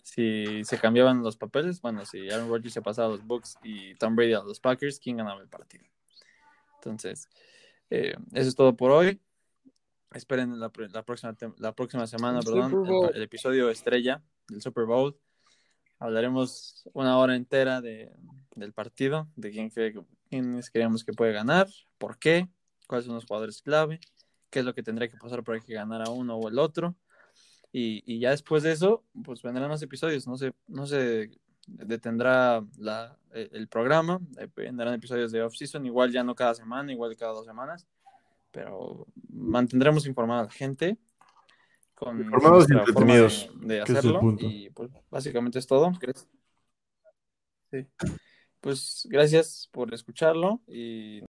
si 0.04 0.64
se 0.64 0.80
cambiaban 0.80 1.22
los 1.24 1.38
papeles. 1.38 1.82
Bueno, 1.82 2.06
si 2.06 2.30
Aaron 2.30 2.50
Rodgers 2.50 2.74
se 2.74 2.82
pasaba 2.82 3.08
a 3.08 3.12
los 3.12 3.26
Bucks 3.26 3.58
y 3.64 3.96
Tom 3.96 4.16
Brady 4.16 4.34
a 4.34 4.42
los 4.44 4.60
Packers, 4.60 5.00
¿quién 5.00 5.18
ganaba 5.18 5.42
el 5.42 5.50
partido? 5.50 5.86
Entonces, 6.76 7.28
eh, 7.90 8.16
eso 8.34 8.50
es 8.50 8.56
todo 8.56 8.76
por 8.76 8.92
hoy. 8.92 9.20
Esperen 10.14 10.58
la, 10.60 10.72
pr- 10.72 10.90
la 10.92 11.04
próxima, 11.04 11.36
la 11.58 11.74
próxima 11.74 12.08
semana, 12.08 12.40
El 12.40 12.46
perdón, 12.46 13.12
el 13.14 13.22
episodio 13.24 13.70
estrella 13.70 14.22
del 14.48 14.62
Super 14.62 14.86
Bowl. 14.86 15.18
Hablaremos 16.00 16.88
una 16.94 17.18
hora 17.18 17.36
entera 17.36 17.82
de, 17.82 18.12
del 18.58 18.74
partido, 18.74 19.28
de 19.36 19.52
quién 19.52 19.70
cree 19.70 19.94
quiénes 20.30 20.70
creemos 20.70 21.04
que 21.04 21.14
puede 21.14 21.32
ganar, 21.32 21.68
por 21.98 22.18
qué, 22.18 22.50
cuáles 22.88 23.06
son 23.06 23.16
los 23.16 23.26
jugadores 23.26 23.62
clave, 23.62 24.00
qué 24.50 24.60
es 24.60 24.66
lo 24.66 24.74
que 24.74 24.84
tendría 24.84 25.08
que 25.08 25.18
pasar 25.18 25.44
para 25.44 25.60
que 25.60 25.74
ganara 25.74 26.10
uno 26.10 26.36
o 26.36 26.50
el 26.50 26.60
otro. 26.60 26.96
Y, 27.72 28.04
y 28.06 28.20
ya 28.20 28.32
después 28.32 28.64
de 28.64 28.72
eso, 28.72 29.04
pues 29.24 29.42
vendrán 29.42 29.70
los 29.70 29.82
episodios, 29.82 30.28
no 30.28 30.38
se, 30.38 30.54
no 30.68 30.86
se 30.86 31.32
detendrá 31.68 32.64
la, 32.78 33.18
el, 33.34 33.50
el 33.52 33.68
programa, 33.68 34.20
eh, 34.40 34.48
vendrán 34.56 34.94
episodios 34.94 35.32
de 35.32 35.44
off-season, 35.44 35.86
igual 35.86 36.12
ya 36.12 36.24
no 36.24 36.34
cada 36.34 36.56
semana, 36.56 36.92
igual 36.92 37.16
cada 37.16 37.34
dos 37.34 37.46
semanas, 37.46 37.86
pero 38.52 39.06
mantendremos 39.30 40.08
informada 40.08 40.42
a 40.42 40.46
la 40.46 40.52
gente 40.52 40.98
con 41.94 42.22
Informados 42.22 42.70
y 42.70 42.74
entretenidos, 42.74 43.50
de, 43.56 43.68
de 43.68 43.82
es 43.82 43.90
hacerlo 43.90 44.38
y 44.40 44.70
pues 44.70 44.92
básicamente 45.10 45.58
es 45.58 45.66
todo. 45.66 45.92
Gracias. 46.00 46.28
Sí. 47.72 47.88
Pues 48.62 49.08
gracias 49.10 49.70
por 49.72 49.94
escucharlo 49.94 50.62
y 50.68 51.22